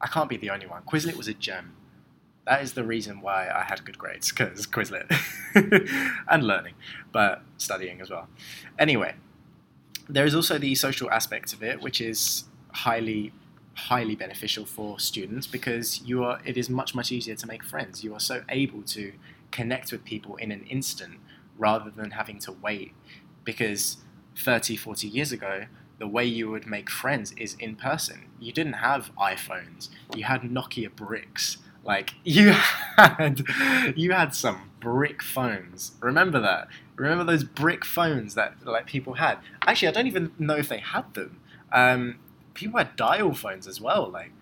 I 0.00 0.06
can't 0.06 0.28
be 0.28 0.36
the 0.36 0.50
only 0.50 0.66
one. 0.66 0.82
Quizlet 0.82 1.16
was 1.16 1.28
a 1.28 1.34
gem 1.34 1.74
that 2.48 2.62
is 2.62 2.72
the 2.72 2.84
reason 2.84 3.20
why 3.20 3.48
I 3.50 3.62
had 3.62 3.84
good 3.84 3.98
grades 3.98 4.32
because 4.32 4.66
Quizlet 4.66 5.06
and 6.28 6.42
learning, 6.42 6.74
but 7.12 7.42
studying 7.58 8.00
as 8.00 8.08
well. 8.08 8.28
Anyway, 8.78 9.14
there 10.08 10.24
is 10.24 10.34
also 10.34 10.56
the 10.58 10.74
social 10.74 11.10
aspect 11.10 11.52
of 11.52 11.62
it, 11.62 11.82
which 11.82 12.00
is 12.00 12.44
highly 12.72 13.32
highly 13.74 14.16
beneficial 14.16 14.64
for 14.64 14.98
students 14.98 15.46
because 15.46 16.02
you 16.02 16.24
are 16.24 16.40
it 16.44 16.56
is 16.56 16.68
much 16.68 16.96
much 16.96 17.12
easier 17.12 17.36
to 17.36 17.46
make 17.46 17.62
friends 17.62 18.02
you 18.02 18.12
are 18.12 18.18
so 18.18 18.42
able 18.48 18.82
to 18.82 19.12
connect 19.52 19.92
with 19.92 20.04
people 20.04 20.34
in 20.36 20.50
an 20.50 20.64
instant 20.68 21.14
rather 21.56 21.88
than 21.88 22.10
having 22.10 22.40
to 22.40 22.50
wait 22.50 22.92
because 23.44 23.98
30 24.36 24.74
40 24.74 25.06
years 25.06 25.30
ago 25.30 25.66
the 25.98 26.08
way 26.08 26.24
you 26.24 26.50
would 26.50 26.66
make 26.66 26.90
friends 26.90 27.32
is 27.36 27.54
in 27.54 27.76
person 27.76 28.26
you 28.40 28.52
didn't 28.52 28.74
have 28.74 29.10
iPhones 29.16 29.88
you 30.14 30.24
had 30.24 30.42
Nokia 30.42 30.94
bricks 30.94 31.58
like 31.84 32.14
you 32.24 32.50
had 32.96 33.44
you 33.96 34.12
had 34.12 34.34
some 34.34 34.70
brick 34.80 35.22
phones. 35.22 35.92
Remember 36.00 36.40
that? 36.40 36.68
Remember 36.96 37.24
those 37.24 37.44
brick 37.44 37.84
phones 37.84 38.34
that 38.34 38.54
like 38.64 38.86
people 38.86 39.14
had? 39.14 39.38
Actually, 39.66 39.88
I 39.88 39.92
don't 39.92 40.06
even 40.06 40.32
know 40.38 40.56
if 40.56 40.68
they 40.68 40.78
had 40.78 41.14
them. 41.14 41.40
Um, 41.72 42.18
people 42.54 42.78
had 42.78 42.96
dial 42.96 43.34
phones 43.34 43.66
as 43.66 43.80
well. 43.80 44.08
Like 44.08 44.32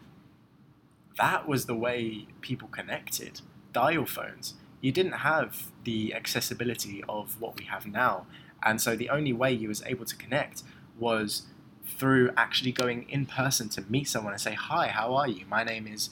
that 1.18 1.48
was 1.48 1.66
the 1.66 1.74
way 1.74 2.26
people 2.40 2.68
connected. 2.68 3.40
Dial 3.72 4.06
phones. 4.06 4.54
You 4.80 4.92
didn't 4.92 5.12
have 5.12 5.70
the 5.84 6.14
accessibility 6.14 7.02
of 7.08 7.40
what 7.40 7.58
we 7.58 7.64
have 7.66 7.86
now, 7.86 8.26
and 8.62 8.80
so 8.80 8.94
the 8.96 9.10
only 9.10 9.32
way 9.32 9.52
you 9.52 9.68
was 9.68 9.82
able 9.86 10.04
to 10.04 10.16
connect 10.16 10.62
was 10.98 11.42
through 11.84 12.30
actually 12.36 12.72
going 12.72 13.08
in 13.08 13.26
person 13.26 13.68
to 13.70 13.84
meet 13.88 14.08
someone 14.08 14.32
and 14.32 14.40
say, 14.42 14.54
"Hi, 14.54 14.88
how 14.88 15.14
are 15.14 15.28
you? 15.28 15.44
My 15.46 15.64
name 15.64 15.86
is." 15.86 16.10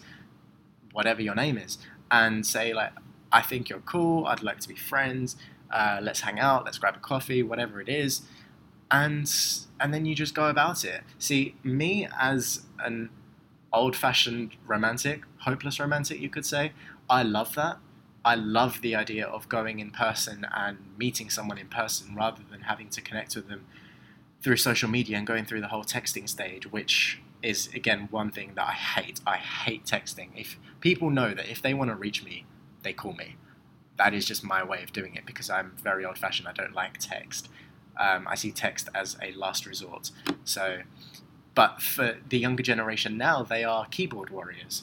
whatever 0.95 1.21
your 1.21 1.35
name 1.35 1.59
is, 1.59 1.77
and 2.11 2.47
say 2.47 2.73
like, 2.73 2.93
I 3.31 3.43
think 3.43 3.69
you're 3.69 3.81
cool. 3.81 4.27
I'd 4.27 4.43
like 4.43 4.61
to 4.61 4.69
be 4.69 4.77
friends. 4.77 5.37
Uh, 5.71 5.99
let's 6.01 6.21
hang 6.21 6.39
out. 6.39 6.65
Let's 6.65 6.79
grab 6.79 6.97
a 6.97 7.01
coffee. 7.01 7.43
Whatever 7.43 7.81
it 7.81 7.89
is, 7.89 8.23
and 8.91 9.31
and 9.79 9.93
then 9.93 10.07
you 10.07 10.15
just 10.15 10.35
go 10.35 10.47
about 10.49 10.85
it. 10.85 11.03
See, 11.19 11.57
me 11.63 12.09
as 12.19 12.63
an 12.79 13.11
old-fashioned 13.73 14.53
romantic, 14.67 15.23
hopeless 15.39 15.81
romantic, 15.81 16.21
you 16.21 16.31
could 16.31 16.47
say, 16.47 16.73
I 17.11 17.25
love 17.25 17.57
that. 17.57 17.79
I 18.25 18.37
love 18.37 18.81
the 18.83 18.95
idea 18.95 19.27
of 19.27 19.49
going 19.49 19.81
in 19.81 19.91
person 19.91 20.47
and 20.55 20.79
meeting 20.97 21.29
someone 21.29 21.59
in 21.59 21.67
person 21.67 22.15
rather 22.15 22.43
than 22.49 22.63
having 22.63 22.89
to 22.91 23.01
connect 23.01 23.35
with 23.35 23.49
them 23.49 23.67
through 24.45 24.59
social 24.59 24.91
media 24.91 25.17
and 25.17 25.27
going 25.27 25.47
through 25.47 25.63
the 25.63 25.69
whole 25.69 25.85
texting 25.85 26.29
stage, 26.29 26.71
which 26.71 27.19
is 27.43 27.69
again 27.75 28.09
one 28.11 28.31
thing 28.31 28.53
that 28.55 28.69
I 28.69 28.73
hate. 28.73 29.21
I 29.27 29.39
hate 29.39 29.85
texting. 29.87 30.29
If 30.37 30.59
people 30.81 31.09
know 31.09 31.33
that 31.33 31.51
if 31.51 31.63
they 31.63 31.73
want 31.73 31.91
to 31.91 31.97
reach 31.97 32.23
me, 32.23 32.45
they 32.83 32.93
call 32.93 33.15
me. 33.15 33.37
That 33.97 34.13
is 34.13 34.27
just 34.27 34.45
my 34.45 34.63
way 34.63 34.83
of 34.83 34.93
doing 34.93 35.15
it 35.15 35.25
because 35.25 35.49
I'm 35.49 35.73
very 35.83 36.05
old 36.05 36.19
fashioned. 36.19 36.47
I 36.47 36.53
don't 36.53 36.75
like 36.75 36.99
text. 36.99 37.49
Um, 37.99 38.29
I 38.29 38.35
see 38.35 38.53
text 38.53 38.89
as 38.95 39.17
a 39.23 39.33
last 39.33 39.65
resort. 39.65 40.11
So, 40.45 40.81
but 41.55 41.81
for 41.81 42.19
the 42.29 42.39
younger 42.39 42.63
generation 42.63 43.17
now, 43.17 43.43
they 43.45 43.65
are 43.65 43.87
keyboard 43.87 44.29
warriors. 44.29 44.83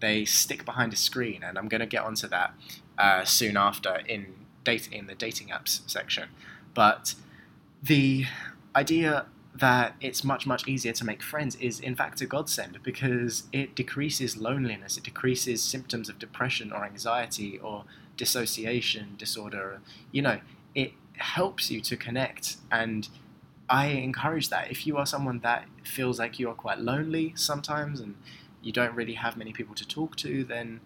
They 0.00 0.24
stick 0.24 0.64
behind 0.64 0.92
a 0.94 0.96
screen, 0.96 1.42
and 1.42 1.58
I'm 1.58 1.68
going 1.68 1.80
to 1.80 1.86
get 1.86 2.02
onto 2.02 2.28
that 2.28 2.54
uh, 2.96 3.24
soon 3.24 3.58
after 3.58 3.96
in 4.08 4.34
date 4.64 4.88
in 4.90 5.06
the 5.06 5.14
dating 5.14 5.48
apps 5.48 5.80
section. 5.86 6.28
But 6.72 7.14
the 7.82 8.26
idea 8.74 9.26
that 9.54 9.94
it's 10.00 10.24
much 10.24 10.46
much 10.46 10.66
easier 10.66 10.92
to 10.92 11.04
make 11.04 11.22
friends 11.22 11.56
is 11.56 11.78
in 11.78 11.94
fact 11.94 12.20
a 12.22 12.26
godsend 12.26 12.78
because 12.82 13.44
it 13.52 13.74
decreases 13.74 14.38
loneliness 14.38 14.96
it 14.96 15.04
decreases 15.04 15.62
symptoms 15.62 16.08
of 16.08 16.18
depression 16.18 16.72
or 16.72 16.84
anxiety 16.84 17.58
or 17.58 17.84
dissociation 18.16 19.14
disorder. 19.18 19.80
You 20.10 20.22
know 20.22 20.40
it 20.74 20.92
helps 21.16 21.70
you 21.70 21.80
to 21.82 21.96
connect 21.96 22.56
and 22.70 23.08
i 23.68 23.86
encourage 23.88 24.48
that. 24.48 24.70
If 24.70 24.86
you 24.86 24.96
are 24.96 25.06
someone 25.06 25.40
that 25.40 25.66
feels 25.84 26.18
like 26.18 26.38
you 26.38 26.48
are 26.48 26.54
quite 26.54 26.78
lonely 26.78 27.32
sometimes 27.36 28.00
and 28.00 28.16
you 28.62 28.72
don't 28.72 28.94
really 28.94 29.14
have 29.14 29.36
many 29.36 29.52
people 29.52 29.74
to 29.74 29.86
talk 29.86 30.16
to 30.16 30.44
then 30.44 30.80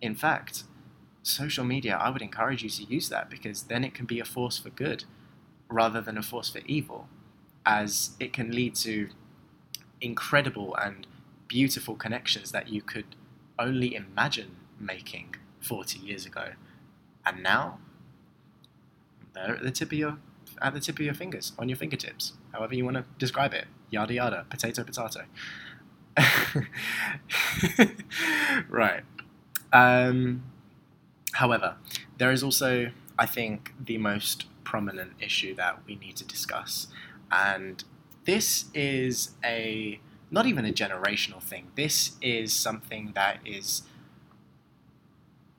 in 0.00 0.14
fact 0.14 0.64
social 1.22 1.64
media 1.64 1.96
i 1.96 2.08
would 2.08 2.22
encourage 2.22 2.62
you 2.62 2.70
to 2.70 2.84
use 2.84 3.08
that 3.10 3.28
because 3.28 3.64
then 3.64 3.84
it 3.84 3.92
can 3.94 4.06
be 4.06 4.18
a 4.18 4.24
force 4.24 4.56
for 4.58 4.70
good 4.70 5.04
rather 5.68 6.00
than 6.00 6.16
a 6.16 6.22
force 6.22 6.48
for 6.48 6.60
evil 6.66 7.08
as 7.66 8.10
it 8.18 8.32
can 8.32 8.52
lead 8.52 8.74
to 8.74 9.08
incredible 10.00 10.74
and 10.76 11.06
beautiful 11.48 11.94
connections 11.94 12.52
that 12.52 12.68
you 12.68 12.82
could 12.82 13.16
only 13.58 13.94
imagine 13.94 14.56
making 14.78 15.34
40 15.60 15.98
years 15.98 16.26
ago. 16.26 16.50
And 17.26 17.42
now, 17.42 17.78
they're 19.34 19.56
at 19.56 19.62
the 19.62 19.70
tip 19.70 19.92
of 19.92 19.98
your 19.98 20.18
at 20.60 20.74
the 20.74 20.80
tip 20.80 20.96
of 20.96 21.04
your 21.04 21.14
fingers, 21.14 21.52
on 21.58 21.68
your 21.68 21.76
fingertips, 21.76 22.32
however 22.52 22.74
you 22.74 22.84
want 22.84 22.96
to 22.96 23.04
describe 23.18 23.54
it. 23.54 23.66
Yada 23.90 24.14
yada, 24.14 24.46
potato 24.50 24.82
potato. 24.82 25.20
right. 28.68 29.02
Um, 29.72 30.42
however, 31.32 31.76
there 32.18 32.32
is 32.32 32.42
also, 32.42 32.90
I 33.18 33.26
think, 33.26 33.72
the 33.78 33.98
most 33.98 34.46
prominent 34.64 35.12
issue 35.20 35.54
that 35.54 35.80
we 35.86 35.96
need 35.96 36.16
to 36.16 36.24
discuss, 36.24 36.88
and 37.30 37.84
this 38.24 38.66
is 38.74 39.30
a 39.44 40.00
not 40.30 40.46
even 40.46 40.64
a 40.64 40.72
generational 40.72 41.42
thing. 41.42 41.68
This 41.74 42.12
is 42.20 42.52
something 42.52 43.12
that 43.14 43.38
is 43.44 43.82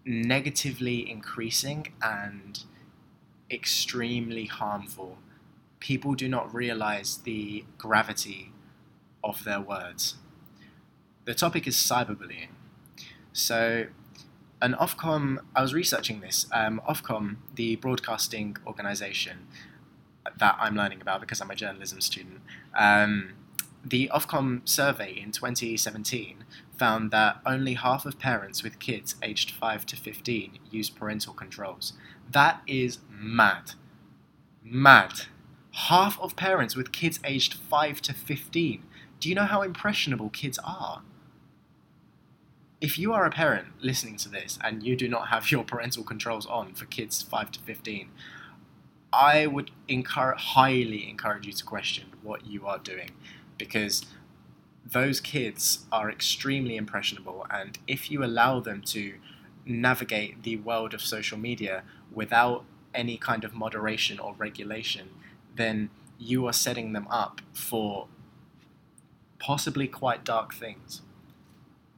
negatively 0.05 1.09
increasing 1.09 1.87
and 2.01 2.63
extremely 3.49 4.45
harmful. 4.45 5.17
People 5.79 6.13
do 6.13 6.27
not 6.27 6.53
realize 6.53 7.17
the 7.23 7.65
gravity 7.77 8.51
of 9.23 9.43
their 9.43 9.59
words. 9.59 10.15
The 11.25 11.33
topic 11.33 11.67
is 11.67 11.75
cyberbullying. 11.75 12.49
So, 13.33 13.87
an 14.61 14.73
Ofcom, 14.73 15.39
I 15.55 15.61
was 15.61 15.73
researching 15.73 16.19
this. 16.19 16.47
Um, 16.51 16.81
Ofcom, 16.87 17.37
the 17.55 17.77
broadcasting 17.77 18.57
organization 18.67 19.47
that 20.37 20.57
I'm 20.59 20.75
learning 20.75 21.01
about 21.01 21.21
because 21.21 21.41
I'm 21.41 21.51
a 21.51 21.55
journalism 21.55 22.01
student, 22.01 22.41
um, 22.77 23.33
the 23.83 24.09
Ofcom 24.13 24.67
survey 24.67 25.19
in 25.19 25.31
2017 25.31 26.43
found 26.77 27.11
that 27.11 27.39
only 27.45 27.73
half 27.75 28.05
of 28.05 28.19
parents 28.19 28.63
with 28.63 28.79
kids 28.79 29.15
aged 29.23 29.51
5 29.51 29.85
to 29.87 29.95
15 29.95 30.59
use 30.69 30.89
parental 30.89 31.33
controls. 31.33 31.93
That 32.29 32.61
is 32.67 32.99
mad. 33.09 33.73
Mad. 34.63 35.21
Half 35.71 36.19
of 36.19 36.35
parents 36.35 36.75
with 36.75 36.91
kids 36.91 37.19
aged 37.23 37.53
5 37.53 38.01
to 38.01 38.13
15. 38.13 38.83
Do 39.19 39.29
you 39.29 39.35
know 39.35 39.45
how 39.45 39.61
impressionable 39.61 40.29
kids 40.29 40.59
are? 40.63 41.01
If 42.81 42.97
you 42.97 43.11
are 43.13 43.25
a 43.25 43.31
parent 43.31 43.67
listening 43.81 44.15
to 44.17 44.29
this 44.29 44.57
and 44.63 44.83
you 44.83 44.95
do 44.95 45.09
not 45.09 45.27
have 45.27 45.51
your 45.51 45.65
parental 45.65 46.03
controls 46.03 46.45
on 46.45 46.73
for 46.73 46.85
kids 46.85 47.21
5 47.21 47.51
to 47.51 47.59
15, 47.59 48.09
I 49.11 49.47
would 49.47 49.71
encourage, 49.87 50.39
highly 50.39 51.09
encourage 51.09 51.47
you 51.47 51.53
to 51.53 51.63
question 51.63 52.05
what 52.21 52.45
you 52.45 52.67
are 52.67 52.77
doing 52.77 53.11
because 53.57 54.05
those 54.85 55.19
kids 55.19 55.85
are 55.91 56.09
extremely 56.09 56.75
impressionable, 56.75 57.45
and 57.49 57.77
if 57.87 58.09
you 58.09 58.23
allow 58.23 58.59
them 58.59 58.81
to 58.81 59.15
navigate 59.65 60.43
the 60.43 60.57
world 60.57 60.93
of 60.93 61.01
social 61.01 61.37
media 61.37 61.83
without 62.11 62.65
any 62.93 63.17
kind 63.17 63.43
of 63.43 63.53
moderation 63.53 64.19
or 64.19 64.33
regulation, 64.37 65.09
then 65.55 65.89
you 66.17 66.47
are 66.47 66.53
setting 66.53 66.93
them 66.93 67.07
up 67.09 67.41
for 67.53 68.07
possibly 69.37 69.87
quite 69.87 70.23
dark 70.23 70.53
things. 70.53 71.01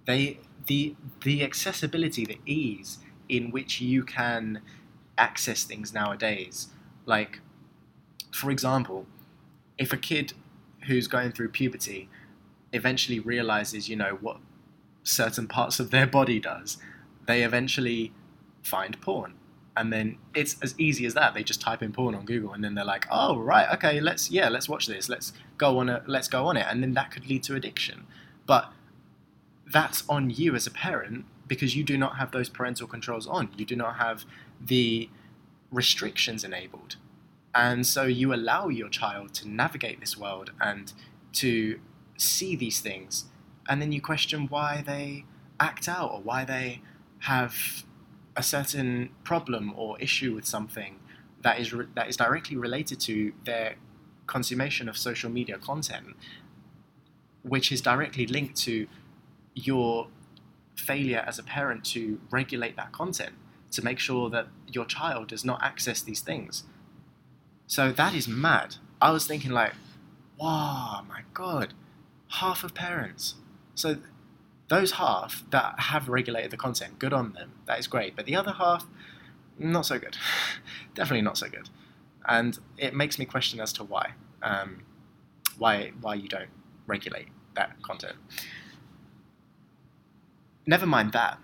They 0.06 0.39
the 0.68 0.96
the 1.24 1.44
accessibility, 1.44 2.25
the 2.25 2.39
ease 2.46 3.00
in 3.30 3.51
which 3.51 3.80
you 3.82 4.03
can 4.03 4.62
access 5.18 5.63
things 5.63 5.94
nowadays, 5.94 6.68
like 7.05 7.41
for 8.31 8.50
example, 8.50 9.05
if 9.77 9.91
a 9.93 9.98
kid 9.98 10.34
who's 10.88 11.08
going 11.08 11.31
through 11.31 11.50
puberty 11.50 12.10
eventually 12.74 13.20
realizes, 13.20 13.89
you 13.89 13.96
know, 13.96 14.17
what 14.22 14.38
certain 15.03 15.48
parts 15.48 15.79
of 15.79 15.91
their 15.91 16.08
body 16.08 16.39
does, 16.39 16.77
they 17.25 17.43
eventually 17.43 18.13
find 18.63 19.00
porn. 19.01 19.34
And 19.75 19.91
then 19.91 20.17
it's 20.36 20.58
as 20.62 20.75
easy 20.77 21.05
as 21.05 21.13
that. 21.13 21.34
They 21.34 21.43
just 21.43 21.62
type 21.62 21.81
in 21.81 21.93
porn 21.93 22.13
on 22.13 22.25
Google, 22.25 22.53
and 22.53 22.63
then 22.63 22.75
they're 22.75 22.84
like, 22.84 23.08
"Oh, 23.10 23.39
right, 23.39 23.72
okay, 23.75 24.01
let's 24.01 24.29
yeah, 24.29 24.50
let's 24.50 24.67
watch 24.67 24.86
this. 24.86 25.08
Let's 25.08 25.31
go 25.58 25.79
on 25.79 25.88
it. 25.88 26.03
Let's 26.08 26.27
go 26.27 26.48
on 26.48 26.58
it." 26.58 26.65
And 26.70 26.84
then 26.84 26.93
that 26.96 27.10
could 27.12 27.27
lead 27.29 27.43
to 27.43 27.55
addiction. 27.55 28.05
But 28.46 28.72
that's 29.65 30.03
on 30.10 30.29
you 30.29 30.55
as 30.55 30.67
a 30.67 30.72
parent 30.72 31.25
because 31.48 31.74
you 31.75 31.84
do 31.86 31.98
not 31.98 32.17
have 32.17 32.31
those 32.31 32.50
parental 32.50 32.86
controls 32.86 33.27
on. 33.27 33.50
You 33.55 33.63
do 33.65 33.77
not 33.77 33.96
have 33.96 34.25
the 34.60 35.10
restrictions 35.72 36.44
enabled. 36.44 36.98
And 37.54 37.86
so 37.86 38.04
you 38.04 38.34
allow 38.34 38.68
your 38.70 38.90
child 38.90 39.34
to 39.36 39.48
navigate 39.48 40.00
this 40.00 40.18
world 40.18 40.51
and 40.62 40.92
to 41.34 41.80
see 42.18 42.56
these 42.56 42.80
things. 42.80 43.25
And 43.68 43.81
then 43.81 43.92
you 43.92 44.01
question 44.01 44.48
why 44.48 44.84
they 44.86 45.25
act 45.60 45.88
out 45.88 46.12
or 46.12 46.22
why 46.22 46.46
they 46.46 46.81
have 47.20 47.84
a 48.36 48.44
certain 48.44 49.10
problem 49.24 49.74
or 49.75 50.00
issue 50.00 50.34
with 50.34 50.46
something 50.46 51.00
that 51.42 51.60
is, 51.60 51.74
re- 51.74 51.88
that 51.96 52.07
is 52.07 52.16
directly 52.16 52.55
related 52.55 53.00
to 53.01 53.34
their 53.46 53.75
consummation 54.27 54.88
of 54.88 54.98
social 54.98 55.29
media 55.29 55.57
content, 55.57 56.16
which 57.44 57.72
is 57.72 57.81
directly 57.81 58.25
linked 58.25 58.55
to 58.55 58.88
your 59.53 60.07
failure 60.75 61.24
as 61.27 61.38
a 61.38 61.44
parent 61.44 61.84
to 61.84 62.20
regulate 62.31 62.75
that 62.77 62.92
content 62.92 63.34
to 63.72 63.84
make 63.84 64.00
sure 64.00 64.29
that 64.29 64.48
your 64.68 64.86
child 64.86 65.27
does 65.27 65.46
not 65.46 65.62
access 65.64 66.01
these 66.01 66.22
things. 66.22 66.64
So 67.68 67.92
that 67.92 68.14
is 68.14 68.27
mad. 68.27 68.75
I 69.01 69.12
was 69.12 69.25
thinking 69.25 69.51
like, 69.51 69.74
wow, 70.38 71.03
my 71.07 71.22
god, 71.34 71.74
half 72.27 72.64
of 72.64 72.74
parents. 72.74 73.36
So 73.75 73.98
those 74.68 74.94
half 74.94 75.44
that 75.51 75.79
have 75.79 76.10
regulated 76.10 76.51
the 76.51 76.57
content, 76.57 77.00
good 77.00 77.14
on 77.14 77.34
them. 77.34 77.51
That 77.66 77.79
is 77.79 77.88
great. 77.88 78.16
But 78.16 78.25
the 78.25 78.36
other 78.36 78.51
half, 78.51 78.86
not 79.57 79.86
so 79.86 80.00
good. 80.00 80.18
Definitely 80.96 81.22
not 81.22 81.38
so 81.38 81.50
good. 81.50 81.70
And 82.27 82.60
it 82.77 82.94
makes 82.94 83.18
me 83.18 83.25
question 83.25 83.60
as 83.60 83.74
to 83.74 83.84
why, 83.84 84.12
um, 84.44 84.84
why, 85.57 85.92
why 86.01 86.16
you 86.16 86.27
don't 86.27 86.50
regulate 86.88 87.27
that 87.55 87.81
content. 87.81 88.16
Never 90.66 90.86
mind 90.86 91.12
that 91.14 91.38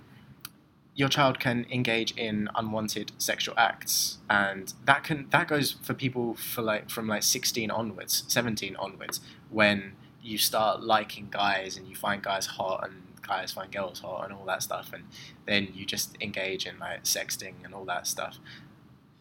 your 0.98 1.08
child 1.08 1.40
can 1.40 1.66
engage 1.72 2.12
in 2.18 2.50
unwanted 2.56 3.14
sexual 3.18 3.56
acts 3.58 4.18
and 4.30 4.74
that 4.84 5.04
can 5.06 5.28
that 5.30 5.48
goes 5.48 5.72
for 5.84 5.94
people 5.94 6.34
for 6.34 6.62
like 6.62 6.90
from 6.90 7.08
like 7.08 7.24
16 7.24 7.72
onwards 7.72 8.24
17 8.28 8.76
onwards 8.76 9.22
when 9.50 9.94
you 10.28 10.38
start 10.38 10.84
liking 10.84 11.30
guys 11.32 11.78
and 11.78 11.88
you 11.88 11.96
find 11.96 12.22
guys 12.22 12.46
hot 12.46 12.84
and 12.84 13.04
guys 13.28 13.52
find 13.52 13.72
girls 13.72 14.00
hot 14.00 14.26
and 14.26 14.34
all 14.34 14.46
that 14.46 14.62
stuff 14.64 14.92
and 14.94 15.04
then 15.46 15.70
you 15.74 15.86
just 15.86 16.18
engage 16.22 16.66
in 16.66 16.78
like 16.80 17.04
sexting 17.04 17.54
and 17.64 17.74
all 17.74 17.86
that 17.86 18.08
stuff. 18.08 18.38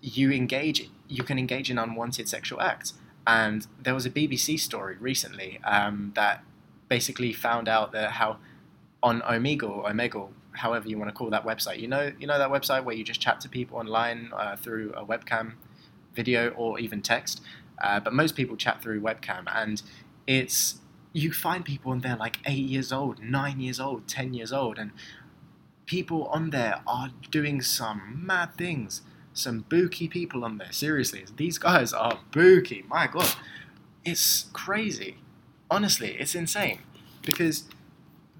You 0.01 0.31
engage 0.31 0.89
you 1.09 1.23
can 1.23 1.39
engage 1.39 1.71
in 1.71 1.79
unwanted 1.79 2.29
sexual 2.29 2.61
acts. 2.61 2.95
And 3.27 3.67
there 3.83 3.95
was 3.95 4.07
a 4.07 4.11
bbc 4.11 4.59
story 4.61 4.97
recently 5.01 5.61
um, 5.65 6.12
that 6.15 6.45
basically 6.89 7.33
found 7.33 7.69
out 7.69 7.91
that 7.93 8.12
how 8.12 8.39
on 9.03 9.21
omegle 9.23 9.85
omegle 9.85 10.29
however 10.57 10.88
you 10.88 10.99
want 10.99 11.09
to 11.09 11.14
call 11.14 11.31
that 11.31 11.45
website. 11.45 11.79
You 11.81 11.88
know, 11.88 12.12
you 12.19 12.27
know 12.27 12.38
that 12.38 12.51
website 12.51 12.85
where 12.85 12.95
you 12.95 13.05
just 13.05 13.21
chat 13.21 13.40
to 13.40 13.49
people 13.49 13.79
online 13.79 14.31
uh, 14.37 14.57
through 14.57 14.92
a 14.92 15.05
webcam, 15.05 15.55
video, 16.14 16.51
or 16.51 16.79
even 16.79 17.03
text. 17.03 17.42
Uh, 17.83 18.01
but 18.01 18.12
most 18.12 18.35
people 18.37 18.57
chat 18.57 18.83
through 18.83 19.01
webcam, 19.01 19.45
and 19.55 19.83
it's 20.27 20.81
you 21.12 21.33
find 21.33 21.64
people 21.64 21.92
on 21.92 22.01
there 22.01 22.16
like 22.16 22.38
eight 22.47 22.66
years 22.66 22.92
old, 22.92 23.23
nine 23.23 23.61
years 23.61 23.81
old, 23.81 24.07
ten 24.09 24.35
years 24.35 24.53
old, 24.53 24.79
and 24.79 24.90
people 25.87 26.25
on 26.25 26.51
there 26.51 26.81
are 26.87 27.11
doing 27.31 27.62
some 27.62 28.23
mad 28.25 28.55
things. 28.57 29.03
Some 29.33 29.66
booky 29.69 30.09
people 30.09 30.45
on 30.45 30.59
there. 30.59 30.73
Seriously, 30.73 31.27
these 31.37 31.59
guys 31.59 31.92
are 31.92 32.21
booky. 32.33 32.85
My 32.88 33.07
God, 33.07 33.35
it's 34.05 34.47
crazy. 34.55 35.19
Honestly, 35.71 36.16
it's 36.19 36.35
insane 36.35 36.79
because 37.23 37.64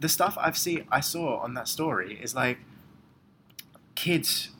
the 0.00 0.09
stuff 0.09 0.37
I've 0.40 0.59
seen, 0.59 0.87
I 0.90 1.00
saw 1.00 1.38
on 1.38 1.54
that 1.54 1.68
story 1.68 2.18
is 2.22 2.35
like 2.35 2.59
kids 3.94 4.50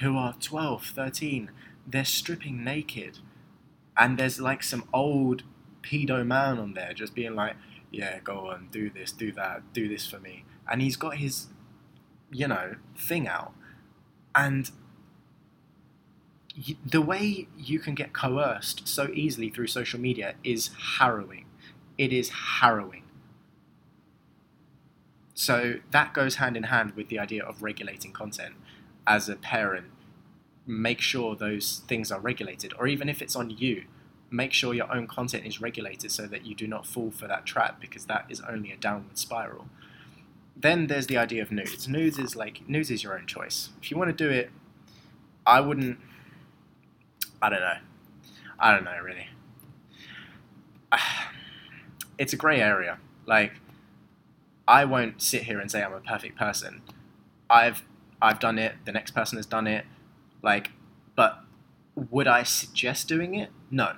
who 0.00 0.16
are 0.16 0.34
12, 0.40 0.84
13, 0.86 1.50
they're 1.86 2.04
stripping 2.04 2.64
naked. 2.64 3.18
And 3.96 4.18
there's 4.18 4.40
like 4.40 4.62
some 4.62 4.84
old 4.92 5.42
pedo 5.82 6.26
man 6.26 6.58
on 6.58 6.74
there 6.74 6.92
just 6.94 7.14
being 7.14 7.34
like, 7.34 7.56
yeah, 7.90 8.20
go 8.20 8.50
on, 8.50 8.68
do 8.70 8.90
this, 8.90 9.12
do 9.12 9.32
that, 9.32 9.72
do 9.72 9.88
this 9.88 10.06
for 10.06 10.18
me. 10.18 10.44
And 10.70 10.80
he's 10.80 10.96
got 10.96 11.16
his, 11.16 11.48
you 12.30 12.48
know, 12.48 12.76
thing 12.96 13.28
out. 13.28 13.52
And 14.34 14.70
the 16.84 17.02
way 17.02 17.48
you 17.56 17.78
can 17.78 17.94
get 17.94 18.12
coerced 18.12 18.86
so 18.86 19.08
easily 19.12 19.50
through 19.50 19.66
social 19.66 20.00
media 20.00 20.34
is 20.44 20.70
harrowing. 20.98 21.46
It 21.98 22.12
is 22.12 22.30
harrowing. 22.60 23.01
So 25.42 25.80
that 25.90 26.14
goes 26.14 26.36
hand 26.36 26.56
in 26.56 26.62
hand 26.62 26.92
with 26.92 27.08
the 27.08 27.18
idea 27.18 27.42
of 27.42 27.64
regulating 27.64 28.12
content. 28.12 28.54
As 29.08 29.28
a 29.28 29.34
parent, 29.34 29.86
make 30.68 31.00
sure 31.00 31.34
those 31.34 31.82
things 31.88 32.12
are 32.12 32.20
regulated, 32.20 32.72
or 32.78 32.86
even 32.86 33.08
if 33.08 33.20
it's 33.20 33.34
on 33.34 33.50
you, 33.50 33.86
make 34.30 34.52
sure 34.52 34.72
your 34.72 34.94
own 34.94 35.08
content 35.08 35.44
is 35.44 35.60
regulated 35.60 36.12
so 36.12 36.28
that 36.28 36.46
you 36.46 36.54
do 36.54 36.68
not 36.68 36.86
fall 36.86 37.10
for 37.10 37.26
that 37.26 37.44
trap 37.44 37.80
because 37.80 38.04
that 38.04 38.24
is 38.28 38.40
only 38.42 38.70
a 38.70 38.76
downward 38.76 39.18
spiral. 39.18 39.66
Then 40.56 40.86
there's 40.86 41.08
the 41.08 41.16
idea 41.16 41.42
of 41.42 41.50
nudes. 41.50 41.88
Nudes 41.88 42.20
is 42.20 42.36
like 42.36 42.68
nudes 42.68 42.92
is 42.92 43.02
your 43.02 43.18
own 43.18 43.26
choice. 43.26 43.70
If 43.82 43.90
you 43.90 43.96
want 43.96 44.16
to 44.16 44.24
do 44.24 44.30
it, 44.30 44.52
I 45.44 45.60
wouldn't. 45.60 45.98
I 47.42 47.48
don't 47.48 47.62
know. 47.62 47.78
I 48.60 48.70
don't 48.70 48.84
know 48.84 49.00
really. 49.02 49.26
It's 52.18 52.32
a 52.32 52.36
grey 52.36 52.60
area. 52.60 52.98
Like 53.26 53.54
I 54.66 54.84
won't 54.84 55.20
sit 55.20 55.44
here 55.44 55.58
and 55.60 55.70
say 55.70 55.82
I'm 55.82 55.92
a 55.92 56.00
perfect 56.00 56.38
person. 56.38 56.82
I've 57.50 57.84
I've 58.20 58.38
done 58.38 58.58
it. 58.58 58.74
The 58.84 58.92
next 58.92 59.12
person 59.12 59.36
has 59.36 59.46
done 59.46 59.66
it. 59.66 59.84
Like, 60.42 60.70
but 61.16 61.40
would 61.94 62.28
I 62.28 62.42
suggest 62.44 63.08
doing 63.08 63.34
it? 63.34 63.50
No. 63.70 63.96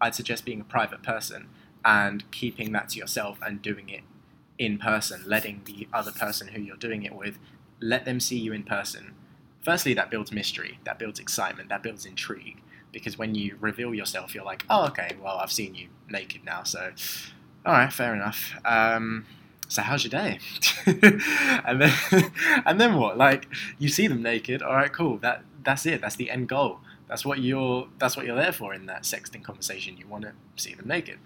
I'd 0.00 0.14
suggest 0.14 0.44
being 0.44 0.60
a 0.60 0.64
private 0.64 1.02
person 1.02 1.48
and 1.84 2.30
keeping 2.30 2.72
that 2.72 2.90
to 2.90 2.98
yourself 2.98 3.38
and 3.42 3.62
doing 3.62 3.88
it 3.88 4.02
in 4.58 4.78
person, 4.78 5.22
letting 5.26 5.62
the 5.64 5.88
other 5.92 6.12
person 6.12 6.48
who 6.48 6.60
you're 6.60 6.76
doing 6.76 7.02
it 7.02 7.14
with 7.14 7.38
let 7.80 8.04
them 8.04 8.20
see 8.20 8.38
you 8.38 8.52
in 8.52 8.62
person. 8.62 9.14
Firstly, 9.62 9.94
that 9.94 10.10
builds 10.10 10.32
mystery, 10.32 10.78
that 10.84 10.98
builds 10.98 11.18
excitement, 11.18 11.68
that 11.68 11.82
builds 11.82 12.06
intrigue. 12.06 12.60
Because 12.92 13.18
when 13.18 13.34
you 13.34 13.56
reveal 13.60 13.94
yourself, 13.94 14.34
you're 14.34 14.44
like, 14.44 14.64
oh, 14.70 14.86
okay, 14.86 15.16
well, 15.20 15.38
I've 15.38 15.50
seen 15.52 15.74
you 15.74 15.88
naked 16.08 16.44
now, 16.44 16.62
so 16.62 16.92
all 17.66 17.72
right, 17.72 17.92
fair 17.92 18.14
enough. 18.14 18.54
Um, 18.64 19.26
so 19.68 19.82
how's 19.82 20.04
your 20.04 20.10
day? 20.10 20.38
and 20.86 21.80
then, 21.80 21.92
and 22.66 22.80
then 22.80 22.96
what? 22.96 23.16
Like, 23.16 23.48
you 23.78 23.88
see 23.88 24.06
them 24.06 24.22
naked. 24.22 24.62
All 24.62 24.74
right, 24.74 24.92
cool. 24.92 25.18
That 25.18 25.42
that's 25.62 25.86
it. 25.86 26.00
That's 26.00 26.16
the 26.16 26.30
end 26.30 26.48
goal. 26.48 26.80
That's 27.08 27.24
what 27.24 27.40
you're. 27.40 27.88
That's 27.98 28.16
what 28.16 28.26
you're 28.26 28.36
there 28.36 28.52
for 28.52 28.74
in 28.74 28.86
that 28.86 29.02
sexting 29.02 29.42
conversation. 29.42 29.96
You 29.96 30.06
want 30.06 30.24
to 30.24 30.32
see 30.56 30.74
them 30.74 30.86
naked, 30.88 31.18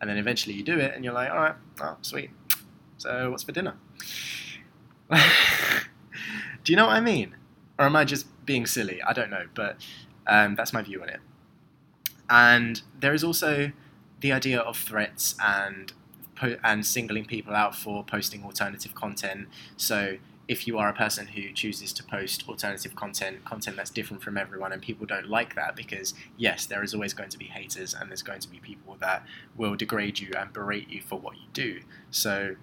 and 0.00 0.08
then 0.08 0.18
eventually 0.18 0.54
you 0.54 0.62
do 0.62 0.78
it, 0.78 0.94
and 0.94 1.04
you're 1.04 1.14
like, 1.14 1.30
all 1.30 1.38
right, 1.38 1.54
oh, 1.80 1.96
sweet. 2.02 2.30
So 2.98 3.30
what's 3.30 3.42
for 3.42 3.52
dinner? 3.52 3.74
do 5.10 6.72
you 6.72 6.76
know 6.76 6.86
what 6.86 6.96
I 6.96 7.00
mean? 7.00 7.36
Or 7.78 7.86
am 7.86 7.96
I 7.96 8.04
just 8.04 8.26
being 8.46 8.66
silly? 8.66 9.02
I 9.02 9.12
don't 9.12 9.30
know, 9.30 9.46
but 9.54 9.76
um, 10.26 10.54
that's 10.54 10.72
my 10.72 10.82
view 10.82 11.02
on 11.02 11.08
it. 11.08 11.20
And 12.28 12.82
there 12.98 13.14
is 13.14 13.22
also 13.22 13.72
the 14.20 14.32
idea 14.32 14.58
of 14.58 14.76
threats 14.76 15.36
and 15.40 15.92
and 16.62 16.84
singling 16.86 17.24
people 17.24 17.54
out 17.54 17.74
for 17.74 18.04
posting 18.04 18.44
alternative 18.44 18.94
content. 18.94 19.48
So 19.76 20.18
if 20.48 20.66
you 20.66 20.78
are 20.78 20.88
a 20.88 20.92
person 20.92 21.28
who 21.28 21.52
chooses 21.52 21.92
to 21.94 22.04
post 22.04 22.48
alternative 22.48 22.94
content, 22.94 23.44
content 23.44 23.76
that's 23.76 23.90
different 23.90 24.22
from 24.22 24.36
everyone, 24.36 24.72
and 24.72 24.80
people 24.80 25.06
don't 25.06 25.28
like 25.28 25.54
that, 25.56 25.74
because 25.74 26.14
yes, 26.36 26.66
there 26.66 26.84
is 26.84 26.94
always 26.94 27.14
going 27.14 27.30
to 27.30 27.38
be 27.38 27.46
haters 27.46 27.94
and 27.94 28.10
there's 28.10 28.22
going 28.22 28.40
to 28.40 28.48
be 28.48 28.58
people 28.58 28.96
that 29.00 29.24
will 29.56 29.74
degrade 29.74 30.20
you 30.20 30.30
and 30.38 30.52
berate 30.52 30.88
you 30.88 31.00
for 31.00 31.18
what 31.18 31.36
you 31.36 31.48
do. 31.52 31.80
So 32.10 32.56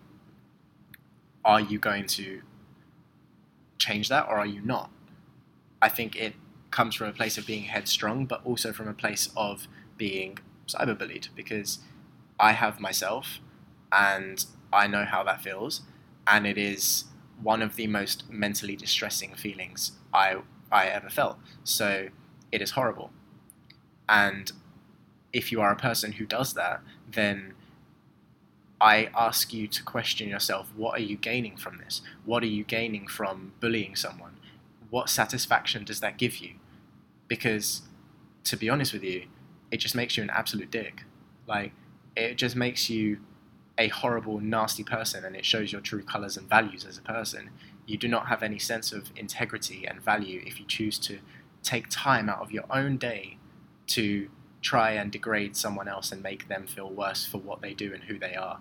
are 1.43 1.59
you 1.59 1.77
going 1.77 2.05
to 2.07 2.41
change 3.77 4.07
that 4.09 4.27
or 4.29 4.37
are 4.37 4.45
you 4.45 4.61
not? 4.61 4.89
I 5.81 5.89
think 5.89 6.15
it 6.15 6.35
comes 6.71 6.95
from 6.95 7.07
a 7.07 7.13
place 7.13 7.37
of 7.37 7.45
being 7.45 7.63
headstrong, 7.63 8.25
but 8.25 8.41
also 8.45 8.71
from 8.71 8.87
a 8.87 8.93
place 8.93 9.29
of 9.35 9.67
being 9.97 10.39
cyberbullied 10.67 11.27
because 11.35 11.79
I 12.39 12.53
have 12.53 12.79
myself 12.79 13.39
and 13.93 14.45
I 14.73 14.87
know 14.87 15.05
how 15.05 15.23
that 15.23 15.41
feels, 15.41 15.81
and 16.25 16.47
it 16.47 16.57
is 16.57 17.05
one 17.41 17.61
of 17.61 17.75
the 17.75 17.87
most 17.87 18.29
mentally 18.29 18.75
distressing 18.75 19.35
feelings 19.35 19.93
I 20.13 20.37
I 20.71 20.87
ever 20.87 21.09
felt. 21.09 21.37
So 21.63 22.09
it 22.51 22.61
is 22.61 22.71
horrible. 22.71 23.11
And 24.09 24.51
if 25.31 25.51
you 25.51 25.61
are 25.61 25.71
a 25.71 25.75
person 25.75 26.13
who 26.13 26.25
does 26.25 26.53
that, 26.53 26.81
then 27.09 27.53
I 28.81 29.09
ask 29.15 29.53
you 29.53 29.67
to 29.67 29.83
question 29.83 30.27
yourself 30.27 30.71
what 30.75 30.99
are 30.99 31.03
you 31.03 31.15
gaining 31.15 31.57
from 31.57 31.77
this? 31.77 32.01
What 32.25 32.43
are 32.43 32.47
you 32.47 32.63
gaining 32.63 33.07
from 33.07 33.53
bullying 33.59 33.95
someone? 33.95 34.37
What 34.89 35.09
satisfaction 35.09 35.83
does 35.85 35.99
that 35.99 36.17
give 36.17 36.37
you? 36.37 36.55
Because 37.27 37.83
to 38.45 38.57
be 38.57 38.69
honest 38.69 38.93
with 38.93 39.03
you, 39.03 39.27
it 39.71 39.77
just 39.77 39.95
makes 39.95 40.17
you 40.17 40.23
an 40.23 40.29
absolute 40.29 40.69
dick. 40.69 41.03
Like, 41.47 41.71
it 42.15 42.35
just 42.35 42.55
makes 42.55 42.89
you 42.89 43.19
a 43.77 43.87
horrible, 43.87 44.39
nasty 44.39 44.83
person 44.83 45.25
and 45.25 45.35
it 45.35 45.45
shows 45.45 45.71
your 45.71 45.81
true 45.81 46.03
colors 46.03 46.37
and 46.37 46.47
values 46.47 46.85
as 46.85 46.97
a 46.97 47.01
person. 47.01 47.49
You 47.85 47.97
do 47.97 48.07
not 48.07 48.27
have 48.27 48.43
any 48.43 48.59
sense 48.59 48.91
of 48.91 49.11
integrity 49.15 49.85
and 49.85 50.01
value 50.01 50.43
if 50.45 50.59
you 50.59 50.65
choose 50.65 50.97
to 50.99 51.19
take 51.63 51.87
time 51.89 52.29
out 52.29 52.41
of 52.41 52.51
your 52.51 52.65
own 52.69 52.97
day 52.97 53.37
to 53.87 54.29
try 54.61 54.91
and 54.91 55.11
degrade 55.11 55.55
someone 55.55 55.87
else 55.87 56.11
and 56.11 56.21
make 56.21 56.47
them 56.47 56.67
feel 56.67 56.89
worse 56.89 57.25
for 57.25 57.39
what 57.39 57.61
they 57.61 57.73
do 57.73 57.93
and 57.93 58.03
who 58.05 58.17
they 58.17 58.35
are. 58.35 58.59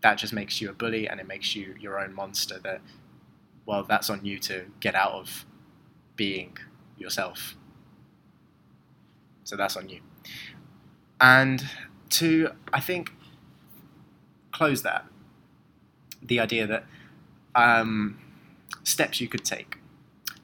That 0.00 0.16
just 0.16 0.32
makes 0.32 0.60
you 0.60 0.70
a 0.70 0.72
bully 0.72 1.08
and 1.08 1.20
it 1.20 1.28
makes 1.28 1.54
you 1.54 1.74
your 1.78 2.00
own 2.00 2.14
monster 2.14 2.58
that, 2.60 2.80
well, 3.66 3.84
that's 3.84 4.10
on 4.10 4.24
you 4.24 4.38
to 4.40 4.66
get 4.80 4.94
out 4.94 5.12
of 5.12 5.46
being 6.16 6.56
yourself. 6.96 7.56
So 9.44 9.56
that's 9.56 9.76
on 9.76 9.88
you. 9.88 10.00
And 11.20 11.64
to, 12.10 12.50
I 12.72 12.80
think, 12.80 13.12
close 14.56 14.82
that, 14.82 15.04
the 16.22 16.40
idea 16.40 16.66
that 16.66 16.84
um, 17.54 18.18
steps 18.84 19.20
you 19.20 19.28
could 19.28 19.44
take, 19.44 19.78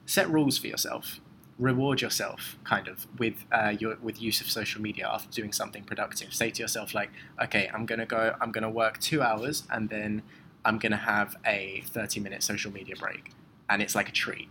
set 0.05 0.29
rules 0.29 0.57
for 0.57 0.67
yourself, 0.67 1.19
reward 1.57 2.01
yourself, 2.01 2.57
kind 2.63 2.87
of 2.87 3.07
with 3.17 3.45
uh, 3.51 3.73
your 3.79 3.97
with 4.01 4.21
use 4.21 4.39
of 4.39 4.49
social 4.49 4.81
media 4.81 5.07
after 5.07 5.31
doing 5.31 5.51
something 5.51 5.83
productive. 5.83 6.33
Say 6.33 6.51
to 6.51 6.61
yourself 6.61 6.93
like, 6.93 7.09
okay, 7.41 7.69
I'm 7.73 7.85
gonna 7.85 8.05
go, 8.05 8.35
I'm 8.39 8.51
gonna 8.51 8.69
work 8.69 8.99
two 8.99 9.21
hours, 9.21 9.63
and 9.71 9.89
then 9.89 10.21
I'm 10.63 10.77
gonna 10.77 10.97
have 11.15 11.35
a 11.45 11.83
30 11.87 12.19
minute 12.19 12.43
social 12.43 12.71
media 12.71 12.95
break, 12.95 13.31
and 13.69 13.81
it's 13.81 13.95
like 13.95 14.09
a 14.09 14.11
treat, 14.11 14.49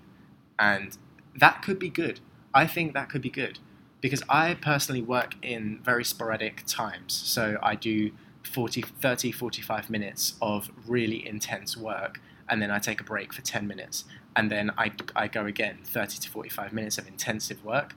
and 0.58 0.96
that 1.38 1.62
could 1.62 1.78
be 1.78 1.88
good. 1.88 2.18
I 2.52 2.66
think 2.66 2.94
that 2.94 3.08
could 3.08 3.22
be 3.22 3.30
good 3.30 3.60
because 4.00 4.22
I 4.28 4.54
personally 4.54 5.02
work 5.02 5.36
in 5.40 5.80
very 5.84 6.04
sporadic 6.04 6.64
times. 6.66 7.12
So 7.14 7.56
I 7.62 7.76
do 7.76 8.10
40, 8.44 8.82
30, 8.82 9.32
45 9.32 9.90
minutes 9.90 10.34
of 10.42 10.70
really 10.86 11.26
intense 11.26 11.76
work, 11.76 12.20
and 12.48 12.60
then 12.60 12.70
I 12.70 12.78
take 12.78 13.00
a 13.00 13.04
break 13.04 13.32
for 13.32 13.42
10 13.42 13.66
minutes, 13.66 14.04
and 14.36 14.50
then 14.50 14.70
I, 14.76 14.92
I 15.14 15.28
go 15.28 15.46
again 15.46 15.78
30 15.84 16.18
to 16.18 16.30
45 16.30 16.72
minutes 16.72 16.98
of 16.98 17.08
intensive 17.08 17.64
work, 17.64 17.94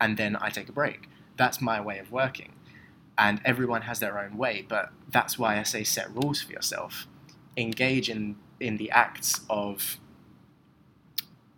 and 0.00 0.16
then 0.16 0.36
I 0.40 0.50
take 0.50 0.68
a 0.68 0.72
break. 0.72 1.08
That's 1.36 1.60
my 1.60 1.80
way 1.80 1.98
of 1.98 2.12
working. 2.12 2.52
And 3.18 3.40
everyone 3.44 3.82
has 3.82 3.98
their 3.98 4.18
own 4.18 4.36
way, 4.36 4.64
but 4.68 4.90
that's 5.08 5.38
why 5.38 5.58
I 5.58 5.62
say 5.62 5.84
set 5.84 6.14
rules 6.14 6.42
for 6.42 6.52
yourself. 6.52 7.06
Engage 7.56 8.10
in, 8.10 8.36
in 8.60 8.76
the 8.76 8.90
acts 8.90 9.40
of 9.48 9.98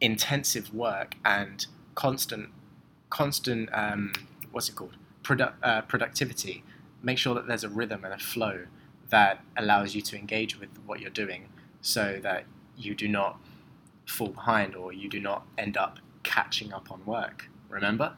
intensive 0.01 0.73
work 0.73 1.17
and 1.25 1.67
constant, 1.97 2.51
constant, 3.11 3.69
um, 3.73 4.13
what's 4.53 4.69
it 4.69 4.77
called? 4.77 4.97
Produ- 5.25 5.53
uh, 5.63 5.83
productivity 5.83 6.63
make 7.03 7.19
sure 7.19 7.35
that 7.35 7.47
there's 7.47 7.65
a 7.65 7.69
rhythm 7.69 8.05
and 8.05 8.15
a 8.15 8.19
flow 8.19 8.67
that 9.11 9.43
allows 9.57 9.95
you 9.95 10.03
to 10.03 10.19
engage 10.19 10.59
with 10.59 10.69
what 10.87 11.01
you're 11.01 11.11
doing 11.11 11.49
so 11.81 12.19
that 12.23 12.45
you 12.77 12.95
do 12.95 13.09
not 13.09 13.41
fall 14.07 14.29
behind 14.29 14.75
or 14.75 14.93
you 14.93 15.09
do 15.09 15.21
not 15.21 15.47
end 15.57 15.77
up 15.77 15.99
catching 16.23 16.73
up 16.73 16.91
on 16.91 17.05
work. 17.07 17.49
Remember? 17.69 18.15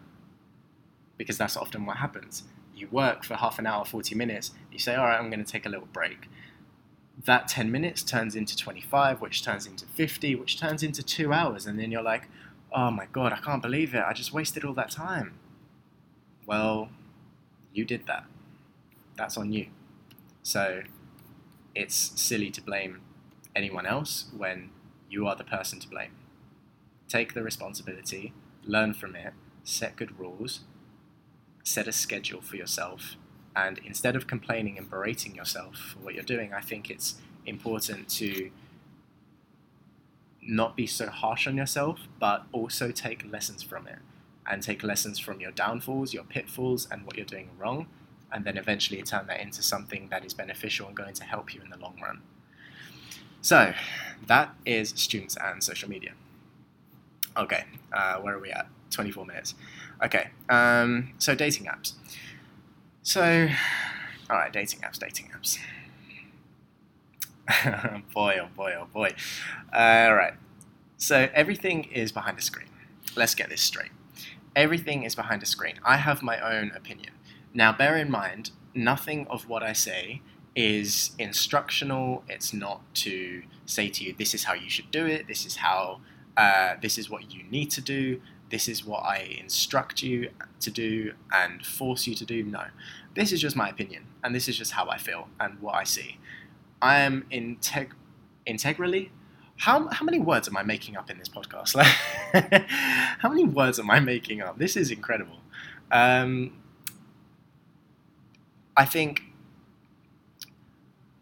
Because 1.16 1.38
that's 1.38 1.56
often 1.56 1.86
what 1.86 1.98
happens. 1.98 2.44
You 2.74 2.88
work 2.90 3.24
for 3.24 3.34
half 3.34 3.58
an 3.58 3.66
hour, 3.66 3.84
40 3.84 4.14
minutes, 4.14 4.52
you 4.72 4.78
say, 4.78 4.94
all 4.94 5.04
right, 5.04 5.18
I'm 5.18 5.30
going 5.30 5.44
to 5.44 5.50
take 5.50 5.66
a 5.66 5.68
little 5.68 5.88
break. 5.92 6.28
That 7.24 7.48
10 7.48 7.70
minutes 7.70 8.02
turns 8.02 8.34
into 8.34 8.56
25, 8.56 9.20
which 9.20 9.44
turns 9.44 9.66
into 9.66 9.84
50, 9.84 10.34
which 10.36 10.58
turns 10.58 10.82
into 10.82 11.02
two 11.02 11.32
hours, 11.32 11.66
and 11.66 11.78
then 11.78 11.92
you're 11.92 12.02
like, 12.02 12.28
oh 12.72 12.90
my 12.90 13.06
god, 13.12 13.32
I 13.32 13.38
can't 13.38 13.60
believe 13.60 13.94
it, 13.94 14.02
I 14.06 14.14
just 14.14 14.32
wasted 14.32 14.64
all 14.64 14.72
that 14.74 14.90
time. 14.90 15.34
Well, 16.46 16.88
you 17.72 17.84
did 17.84 18.06
that 18.06 18.24
that's 19.20 19.36
on 19.36 19.52
you. 19.52 19.66
So 20.42 20.82
it's 21.74 21.94
silly 21.94 22.50
to 22.50 22.62
blame 22.62 23.02
anyone 23.54 23.84
else 23.84 24.26
when 24.34 24.70
you 25.10 25.26
are 25.26 25.36
the 25.36 25.44
person 25.44 25.78
to 25.80 25.88
blame. 25.88 26.12
Take 27.06 27.34
the 27.34 27.42
responsibility, 27.42 28.32
learn 28.64 28.94
from 28.94 29.14
it, 29.14 29.34
set 29.62 29.96
good 29.96 30.18
rules, 30.18 30.60
set 31.62 31.86
a 31.86 31.92
schedule 31.92 32.40
for 32.40 32.56
yourself, 32.56 33.16
and 33.54 33.78
instead 33.84 34.16
of 34.16 34.26
complaining 34.26 34.78
and 34.78 34.88
berating 34.88 35.34
yourself 35.34 35.76
for 35.76 35.98
what 35.98 36.14
you're 36.14 36.22
doing, 36.22 36.54
I 36.54 36.60
think 36.62 36.88
it's 36.88 37.16
important 37.44 38.08
to 38.20 38.50
not 40.40 40.76
be 40.76 40.86
so 40.86 41.08
harsh 41.10 41.46
on 41.46 41.56
yourself, 41.58 42.00
but 42.18 42.46
also 42.52 42.90
take 42.90 43.30
lessons 43.30 43.62
from 43.62 43.86
it 43.86 43.98
and 44.46 44.62
take 44.62 44.82
lessons 44.82 45.18
from 45.18 45.40
your 45.40 45.50
downfalls, 45.50 46.14
your 46.14 46.24
pitfalls, 46.24 46.88
and 46.90 47.04
what 47.04 47.16
you're 47.16 47.26
doing 47.26 47.50
wrong, 47.58 47.86
and 48.32 48.44
then 48.44 48.56
eventually 48.56 49.02
turn 49.02 49.26
that 49.26 49.40
into 49.40 49.62
something 49.62 50.08
that 50.10 50.24
is 50.24 50.34
beneficial 50.34 50.86
and 50.86 50.96
going 50.96 51.14
to 51.14 51.24
help 51.24 51.54
you 51.54 51.60
in 51.62 51.70
the 51.70 51.78
long 51.78 51.96
run. 52.02 52.22
So, 53.42 53.72
that 54.26 54.54
is 54.66 54.90
students 54.96 55.36
and 55.36 55.62
social 55.62 55.88
media. 55.88 56.12
Okay, 57.36 57.64
uh, 57.92 58.16
where 58.16 58.36
are 58.36 58.40
we 58.40 58.50
at? 58.50 58.66
24 58.90 59.24
minutes. 59.24 59.54
Okay, 60.04 60.28
um, 60.48 61.12
so 61.18 61.34
dating 61.34 61.66
apps. 61.66 61.94
So, 63.02 63.48
all 64.28 64.36
right, 64.36 64.52
dating 64.52 64.80
apps, 64.80 64.98
dating 64.98 65.30
apps. 65.34 65.58
boy, 68.14 68.38
oh 68.42 68.48
boy, 68.54 68.74
oh 68.78 68.86
boy. 68.92 69.14
Uh, 69.72 70.06
all 70.08 70.14
right, 70.14 70.34
so 70.96 71.28
everything 71.32 71.84
is 71.84 72.12
behind 72.12 72.38
a 72.38 72.42
screen. 72.42 72.68
Let's 73.16 73.34
get 73.34 73.48
this 73.48 73.62
straight. 73.62 73.90
Everything 74.54 75.04
is 75.04 75.14
behind 75.14 75.42
a 75.42 75.46
screen. 75.46 75.76
I 75.84 75.96
have 75.96 76.22
my 76.22 76.38
own 76.40 76.72
opinion. 76.74 77.12
Now, 77.52 77.72
bear 77.72 77.96
in 77.96 78.10
mind, 78.10 78.50
nothing 78.74 79.26
of 79.28 79.48
what 79.48 79.62
I 79.62 79.72
say 79.72 80.22
is 80.54 81.12
instructional. 81.18 82.24
It's 82.28 82.52
not 82.52 82.82
to 82.96 83.42
say 83.66 83.88
to 83.88 84.04
you, 84.04 84.14
this 84.16 84.34
is 84.34 84.44
how 84.44 84.54
you 84.54 84.70
should 84.70 84.90
do 84.90 85.06
it, 85.06 85.26
this 85.26 85.46
is 85.46 85.56
how, 85.56 86.00
uh, 86.36 86.74
this 86.80 86.98
is 86.98 87.10
what 87.10 87.32
you 87.34 87.44
need 87.44 87.70
to 87.72 87.80
do, 87.80 88.20
this 88.50 88.68
is 88.68 88.84
what 88.84 89.04
I 89.04 89.36
instruct 89.40 90.02
you 90.02 90.30
to 90.60 90.70
do 90.70 91.12
and 91.32 91.64
force 91.64 92.06
you 92.06 92.14
to 92.16 92.24
do. 92.24 92.42
No. 92.42 92.64
This 93.14 93.32
is 93.32 93.40
just 93.40 93.56
my 93.56 93.68
opinion, 93.68 94.06
and 94.22 94.34
this 94.34 94.48
is 94.48 94.56
just 94.56 94.72
how 94.72 94.88
I 94.88 94.98
feel 94.98 95.28
and 95.38 95.60
what 95.60 95.74
I 95.74 95.84
see. 95.84 96.18
I 96.82 97.00
am 97.00 97.26
integ- 97.32 97.92
integrally. 98.46 99.12
How, 99.56 99.88
how 99.88 100.04
many 100.04 100.18
words 100.18 100.48
am 100.48 100.56
I 100.56 100.62
making 100.62 100.96
up 100.96 101.10
in 101.10 101.18
this 101.18 101.28
podcast? 101.28 101.76
how 103.18 103.28
many 103.28 103.44
words 103.44 103.78
am 103.78 103.90
I 103.90 104.00
making 104.00 104.40
up? 104.40 104.58
This 104.58 104.76
is 104.76 104.90
incredible. 104.90 105.40
Um, 105.92 106.52
I 108.80 108.86
think 108.86 109.24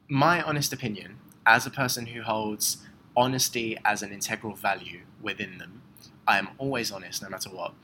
my 0.09 0.40
honest 0.40 0.73
opinion, 0.73 1.18
as 1.44 1.66
a 1.66 1.71
person 1.71 2.07
who 2.07 2.23
holds 2.23 2.87
honesty 3.16 3.77
as 3.85 4.01
an 4.01 4.12
integral 4.12 4.55
value 4.55 5.01
within 5.21 5.59
them, 5.59 5.83
I 6.25 6.38
am 6.38 6.51
always 6.57 6.92
honest 6.92 7.21
no 7.21 7.29
matter 7.29 7.51
what. 7.51 7.75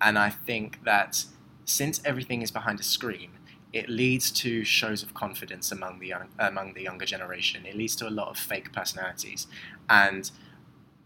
And 0.00 0.18
I 0.18 0.30
think 0.30 0.82
that 0.84 1.26
since 1.66 2.00
everything 2.06 2.40
is 2.40 2.50
behind 2.50 2.80
a 2.80 2.82
screen, 2.82 3.32
it 3.70 3.90
leads 3.90 4.30
to 4.30 4.64
shows 4.64 5.02
of 5.02 5.12
confidence 5.12 5.70
among 5.70 5.98
the 5.98 6.06
young, 6.06 6.28
among 6.38 6.72
the 6.72 6.82
younger 6.84 7.04
generation. 7.04 7.66
It 7.66 7.76
leads 7.76 7.96
to 7.96 8.08
a 8.08 8.14
lot 8.20 8.28
of 8.28 8.38
fake 8.38 8.72
personalities, 8.72 9.46
and 9.90 10.30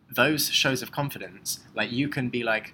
those 0.08 0.48
shows 0.48 0.80
of 0.80 0.92
confidence, 0.92 1.58
like 1.74 1.90
you 1.90 2.08
can 2.08 2.28
be 2.28 2.44
like, 2.44 2.72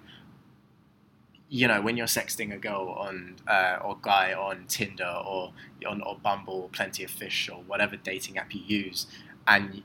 you 1.49 1.67
know, 1.67 1.81
when 1.81 1.97
you're 1.97 2.07
sexting 2.07 2.53
a 2.53 2.57
girl 2.57 2.89
on 2.89 3.35
uh, 3.47 3.79
or 3.83 3.97
guy 4.01 4.33
on 4.33 4.65
Tinder 4.67 5.21
or 5.25 5.51
on 5.87 6.01
or 6.01 6.15
Bumble, 6.15 6.69
Plenty 6.71 7.03
of 7.03 7.09
Fish, 7.09 7.49
or 7.49 7.63
whatever 7.63 7.95
dating 7.95 8.37
app 8.37 8.53
you 8.53 8.61
use, 8.61 9.07
and 9.47 9.81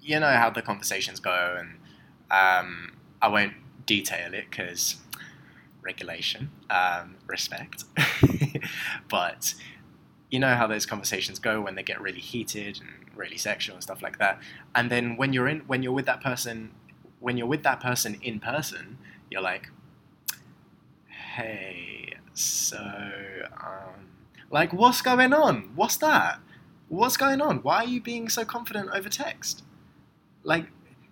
you 0.00 0.20
know 0.20 0.30
how 0.30 0.48
the 0.48 0.62
conversations 0.62 1.18
go, 1.18 1.56
and 1.58 1.78
um, 2.30 2.92
I 3.20 3.28
won't 3.28 3.54
detail 3.84 4.32
it 4.32 4.44
because 4.48 4.96
regulation, 5.82 6.50
um, 6.70 7.16
respect, 7.26 7.84
but 9.08 9.54
you 10.30 10.38
know 10.38 10.54
how 10.54 10.68
those 10.68 10.86
conversations 10.86 11.40
go 11.40 11.60
when 11.60 11.74
they 11.74 11.82
get 11.82 12.00
really 12.00 12.20
heated 12.20 12.80
and 12.80 13.16
really 13.16 13.38
sexual 13.38 13.74
and 13.74 13.82
stuff 13.82 14.02
like 14.02 14.18
that, 14.18 14.38
and 14.72 14.88
then 14.88 15.16
when 15.16 15.32
you're 15.32 15.48
in 15.48 15.60
when 15.66 15.82
you're 15.82 15.92
with 15.92 16.06
that 16.06 16.22
person, 16.22 16.70
when 17.18 17.36
you're 17.36 17.48
with 17.48 17.64
that 17.64 17.80
person 17.80 18.18
in 18.22 18.38
person, 18.38 18.98
you're 19.30 19.42
like 19.42 19.68
hey, 21.36 22.14
so, 22.32 22.78
um, 23.62 24.08
like, 24.50 24.72
what's 24.72 25.02
going 25.02 25.34
on? 25.34 25.70
What's 25.74 25.98
that? 25.98 26.40
What's 26.88 27.18
going 27.18 27.42
on? 27.42 27.58
Why 27.58 27.84
are 27.84 27.86
you 27.86 28.00
being 28.00 28.30
so 28.30 28.46
confident 28.46 28.88
over 28.94 29.10
text? 29.10 29.62
Like, 30.44 30.68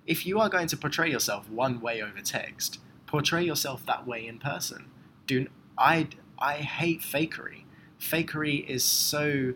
if 0.06 0.24
you 0.24 0.40
are 0.40 0.48
going 0.48 0.66
to 0.68 0.78
portray 0.78 1.10
yourself 1.10 1.50
one 1.50 1.78
way 1.82 2.00
over 2.00 2.22
text, 2.22 2.78
portray 3.06 3.44
yourself 3.44 3.84
that 3.84 4.06
way 4.06 4.26
in 4.26 4.38
person. 4.38 4.86
Do 5.26 5.46
I? 5.76 6.08
I 6.38 6.54
hate 6.54 7.02
fakery. 7.02 7.64
Fakery 8.00 8.66
is 8.66 8.82
so 8.82 9.54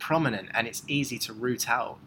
prominent 0.00 0.48
and 0.54 0.66
it's 0.66 0.82
easy 0.88 1.18
to 1.18 1.32
root 1.32 1.70
out. 1.70 1.98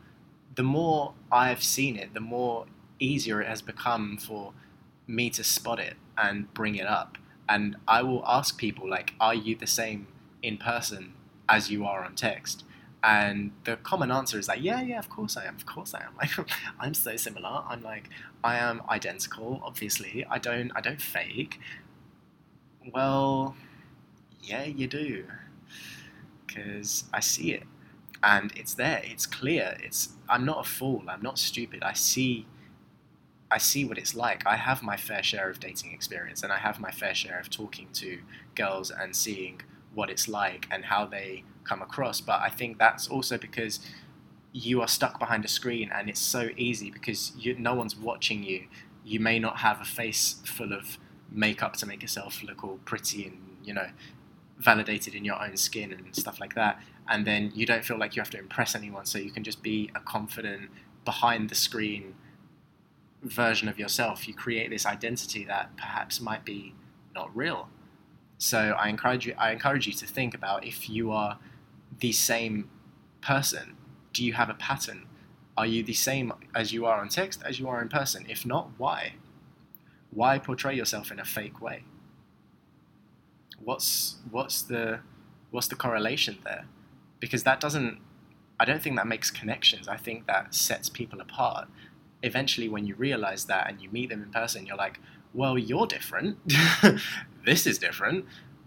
The 0.56 0.64
more 0.64 1.14
I've 1.32 1.64
seen 1.64 1.96
it, 1.96 2.14
the 2.14 2.20
more 2.20 2.66
easier 3.00 3.42
it 3.42 3.48
has 3.48 3.62
become 3.62 4.18
for 4.18 4.54
me 5.08 5.30
to 5.32 5.44
spot 5.44 5.80
it 5.80 5.96
and 6.18 6.54
bring 6.54 6.76
it 6.76 6.86
up 6.86 7.18
and 7.50 7.78
I 7.88 8.02
will 8.04 8.24
ask 8.26 8.58
people 8.58 8.90
like, 8.90 9.14
"Are 9.20 9.36
you 9.36 9.56
the 9.56 9.68
same 9.68 10.08
in 10.42 10.58
person 10.58 11.14
as 11.50 11.70
you 11.72 11.86
are 11.86 12.04
on 12.04 12.16
text?" 12.16 12.64
And 13.04 13.52
the 13.64 13.78
common 13.78 14.12
answer 14.12 14.40
is 14.40 14.48
like, 14.48 14.62
"Yeah, 14.62 14.82
yeah, 14.82 15.00
of 15.00 15.10
course 15.10 15.38
I 15.38 15.46
am. 15.46 15.56
Of 15.56 15.66
course 15.66 15.94
I 15.94 16.02
am. 16.04 16.14
Like, 16.18 16.32
I'm 16.80 16.94
so 16.94 17.16
similar. 17.16 17.64
I'm 17.70 17.82
like, 17.84 18.10
I 18.44 18.58
am 18.58 18.82
identical. 18.90 19.62
Obviously, 19.64 20.26
I 20.30 20.40
don't, 20.40 20.72
I 20.76 20.82
don't 20.82 21.02
fake." 21.02 21.60
Well, 22.94 23.56
yeah, 24.42 24.64
you 24.64 24.88
do, 24.88 25.26
because 26.46 27.06
I 27.14 27.20
see 27.20 27.54
it, 27.54 27.64
and 28.24 28.52
it's 28.56 28.74
there. 28.74 29.02
It's 29.04 29.26
clear. 29.26 29.78
It's. 29.82 30.10
I'm 30.30 30.46
not 30.46 30.66
a 30.66 30.70
fool. 30.70 31.04
I'm 31.08 31.22
not 31.22 31.38
stupid. 31.40 31.84
I 31.84 31.94
see 31.94 32.46
I 33.50 33.58
see 33.58 33.86
what 33.86 33.98
it's 33.98 34.14
like. 34.14 34.46
I 34.46 34.58
have 34.58 34.84
my 34.84 34.98
fair 34.98 35.24
share 35.24 35.50
of 35.50 35.60
dating 35.60 35.94
experience 35.94 36.44
and 36.44 36.52
I 36.52 36.58
have 36.58 36.80
my 36.80 36.92
fair 36.92 37.16
share 37.16 37.40
of 37.40 37.50
talking 37.50 37.88
to 37.94 38.20
girls 38.56 38.92
and 38.92 39.16
seeing 39.16 39.62
what 39.94 40.10
it's 40.10 40.28
like 40.28 40.68
and 40.70 40.86
how 40.86 41.06
they 41.06 41.44
come 41.64 41.82
across. 41.82 42.20
But 42.20 42.42
I 42.42 42.50
think 42.50 42.78
that's 42.78 43.08
also 43.08 43.38
because 43.38 43.80
you 44.52 44.82
are 44.82 44.88
stuck 44.88 45.18
behind 45.20 45.46
a 45.46 45.48
screen 45.48 45.90
and 45.94 46.10
it's 46.10 46.20
so 46.20 46.50
easy 46.58 46.92
because 46.92 47.32
you, 47.38 47.56
no 47.58 47.74
one's 47.74 47.96
watching 47.96 48.44
you. 48.44 48.68
You 49.06 49.20
may 49.20 49.40
not 49.40 49.58
have 49.58 49.80
a 49.80 49.86
face 49.86 50.42
full 50.46 50.74
of 50.74 50.98
makeup 51.32 51.74
to 51.78 51.86
make 51.86 52.02
yourself 52.02 52.44
look 52.44 52.64
all 52.64 52.80
pretty 52.84 53.28
and, 53.28 53.38
you 53.64 53.74
know, 53.74 53.88
validated 54.58 55.16
in 55.16 55.24
your 55.24 55.42
own 55.42 55.56
skin 55.56 55.94
and 55.94 56.14
stuff 56.16 56.40
like 56.40 56.56
that. 56.56 56.82
And 57.08 57.26
then 57.26 57.52
you 57.56 57.66
don't 57.66 57.86
feel 57.86 57.98
like 57.98 58.18
you 58.18 58.22
have 58.22 58.32
to 58.32 58.40
impress 58.40 58.76
anyone. 58.76 59.06
So 59.06 59.20
you 59.20 59.32
can 59.32 59.44
just 59.44 59.64
be 59.64 59.90
a 59.96 60.02
confident, 60.02 60.70
behind 61.06 61.50
the 61.50 61.56
screen 61.56 62.16
version 63.24 63.68
of 63.68 63.80
yourself, 63.80 64.28
you 64.28 64.34
create 64.34 64.70
this 64.70 64.86
identity 64.86 65.44
that 65.46 65.76
perhaps 65.78 66.22
might 66.22 66.46
be 66.46 66.74
not 67.14 67.36
real. 67.36 67.70
So 68.38 68.76
I 68.78 68.90
encourage 68.90 69.26
you. 69.26 69.34
I 69.38 69.52
encourage 69.52 69.88
you 69.88 69.94
to 69.94 70.06
think 70.06 70.34
about 70.34 70.66
if 70.66 70.90
you 70.90 71.12
are 71.12 71.40
the 72.00 72.12
same 72.12 72.70
person. 73.22 73.76
Do 74.14 74.24
you 74.24 74.34
have 74.34 74.50
a 74.50 74.54
pattern? 74.54 75.08
Are 75.58 75.66
you 75.66 75.84
the 75.84 75.94
same 75.94 76.34
as 76.54 76.72
you 76.72 76.86
are 76.86 77.00
on 77.00 77.10
text 77.10 77.42
as 77.44 77.60
you 77.60 77.68
are 77.68 77.82
in 77.82 77.90
person? 77.90 78.26
If 78.30 78.46
not, 78.46 78.70
why? 78.78 79.14
Why 80.12 80.38
portray 80.38 80.76
yourself 80.76 81.12
in 81.12 81.20
a 81.20 81.26
fake 81.26 81.60
way? 81.62 81.84
What's 83.64 84.18
what's 84.30 84.62
the 84.62 85.00
what's 85.50 85.68
the 85.68 85.76
correlation 85.76 86.38
there? 86.44 86.66
Because 87.20 87.44
that 87.44 87.60
doesn't. 87.60 88.00
I 88.60 88.66
don't 88.66 88.82
think 88.82 88.96
that 88.96 89.08
makes 89.08 89.32
connections. 89.32 89.88
I 89.88 89.98
think 89.98 90.28
that 90.28 90.54
sets 90.54 90.90
people 90.90 91.22
apart 91.22 91.68
eventually 92.24 92.68
when 92.68 92.86
you 92.86 92.96
realize 92.96 93.46
that 93.46 93.70
and 93.70 93.82
you 93.82 93.90
meet 93.92 94.10
them 94.10 94.24
in 94.24 94.32
person 94.32 94.66
you're 94.66 94.78
like 94.78 95.00
well 95.34 95.58
you're 95.58 95.88
different. 95.88 96.38
This 97.46 97.66
is 97.66 97.78
different. 97.78 98.26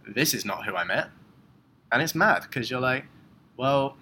This 0.08 0.32
is 0.32 0.46
not 0.46 0.64
who 0.64 0.74
i 0.74 0.84
met. 0.84 1.10
And 1.92 2.00
it's 2.00 2.14
mad 2.14 2.42
because 2.42 2.70
you're 2.70 2.80
like 2.80 3.04
well 3.58 3.96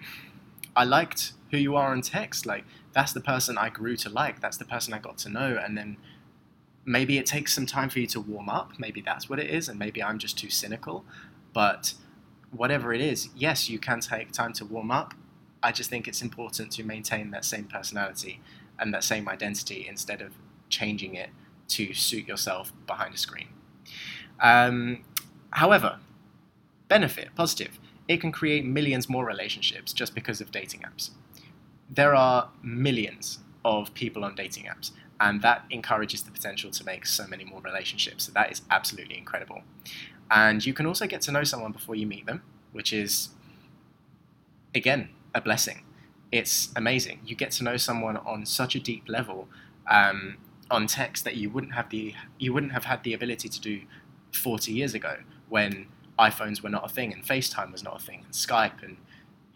i 0.75 0.85
liked 0.85 1.33
who 1.51 1.57
you 1.57 1.75
are 1.75 1.91
on 1.91 2.01
text. 2.01 2.45
Like 2.45 2.63
that's 2.93 3.11
the 3.11 3.19
person 3.19 3.57
i 3.57 3.69
grew 3.69 3.97
to 3.97 4.09
like. 4.09 4.39
That's 4.39 4.55
the 4.55 4.65
person 4.65 4.93
i 4.93 4.99
got 4.99 5.17
to 5.19 5.29
know. 5.29 5.59
And 5.61 5.77
then 5.77 5.97
maybe 6.85 7.17
it 7.17 7.25
takes 7.25 7.53
some 7.53 7.65
time 7.65 7.89
for 7.89 7.99
you 7.99 8.07
to 8.07 8.21
warm 8.21 8.47
up. 8.47 8.73
Maybe 8.79 9.01
that's 9.01 9.29
what 9.29 9.39
it 9.39 9.49
is 9.49 9.67
and 9.67 9.77
maybe 9.77 10.01
i'm 10.01 10.19
just 10.19 10.37
too 10.37 10.49
cynical. 10.49 11.03
But 11.51 11.93
whatever 12.51 12.93
it 12.93 13.01
is 13.01 13.29
yes 13.35 13.69
you 13.69 13.79
can 13.79 13.99
take 13.99 14.31
time 14.31 14.53
to 14.53 14.65
warm 14.65 14.91
up. 14.91 15.13
I 15.61 15.73
just 15.73 15.89
think 15.89 16.07
it's 16.07 16.21
important 16.21 16.71
to 16.73 16.83
maintain 16.83 17.31
that 17.31 17.43
same 17.43 17.65
personality 17.65 18.39
and 18.79 18.93
that 18.93 19.03
same 19.03 19.27
identity 19.29 19.85
instead 19.87 20.21
of 20.21 20.33
changing 20.69 21.15
it 21.15 21.29
to 21.67 21.93
suit 21.93 22.27
yourself 22.27 22.71
behind 22.87 23.13
a 23.13 23.17
screen. 23.17 23.49
Um, 24.39 25.03
however, 25.51 25.99
benefit, 26.87 27.29
positive, 27.35 27.79
it 28.07 28.21
can 28.21 28.31
create 28.31 28.65
millions 28.65 29.07
more 29.07 29.25
relationships 29.25 29.93
just 29.93 30.15
because 30.15 30.41
of 30.41 30.51
dating 30.51 30.81
apps. 30.81 31.11
There 31.89 32.15
are 32.15 32.49
millions 32.63 33.39
of 33.63 33.93
people 33.93 34.23
on 34.23 34.35
dating 34.35 34.65
apps, 34.65 34.91
and 35.19 35.41
that 35.41 35.65
encourages 35.69 36.23
the 36.23 36.31
potential 36.31 36.71
to 36.71 36.83
make 36.83 37.05
so 37.05 37.27
many 37.27 37.43
more 37.43 37.61
relationships. 37.61 38.25
So 38.25 38.31
that 38.33 38.51
is 38.51 38.61
absolutely 38.71 39.17
incredible. 39.17 39.63
And 40.31 40.65
you 40.65 40.73
can 40.73 40.85
also 40.85 41.07
get 41.07 41.21
to 41.23 41.31
know 41.31 41.43
someone 41.43 41.71
before 41.71 41.95
you 41.95 42.07
meet 42.07 42.25
them, 42.25 42.41
which 42.71 42.93
is, 42.93 43.29
again, 44.73 45.09
a 45.33 45.41
blessing 45.41 45.83
it's 46.31 46.69
amazing. 46.75 47.19
You 47.25 47.35
get 47.35 47.51
to 47.51 47.63
know 47.63 47.77
someone 47.77 48.17
on 48.17 48.45
such 48.45 48.75
a 48.75 48.79
deep 48.79 49.03
level 49.07 49.47
um, 49.89 50.37
on 50.69 50.87
text 50.87 51.23
that 51.25 51.35
you 51.35 51.49
wouldn't 51.49 51.73
have 51.73 51.89
the 51.89 52.13
you 52.37 52.53
wouldn't 52.53 52.73
have 52.73 52.85
had 52.85 53.03
the 53.03 53.13
ability 53.13 53.49
to 53.49 53.59
do 53.59 53.81
40 54.31 54.71
years 54.71 54.93
ago 54.93 55.17
when 55.49 55.87
iPhones 56.19 56.61
were 56.61 56.69
not 56.69 56.85
a 56.85 56.93
thing 56.93 57.11
and 57.11 57.23
FaceTime 57.23 57.71
was 57.71 57.83
not 57.83 58.01
a 58.01 58.05
thing 58.05 58.21
and 58.25 58.33
Skype 58.33 58.83
and 58.83 58.97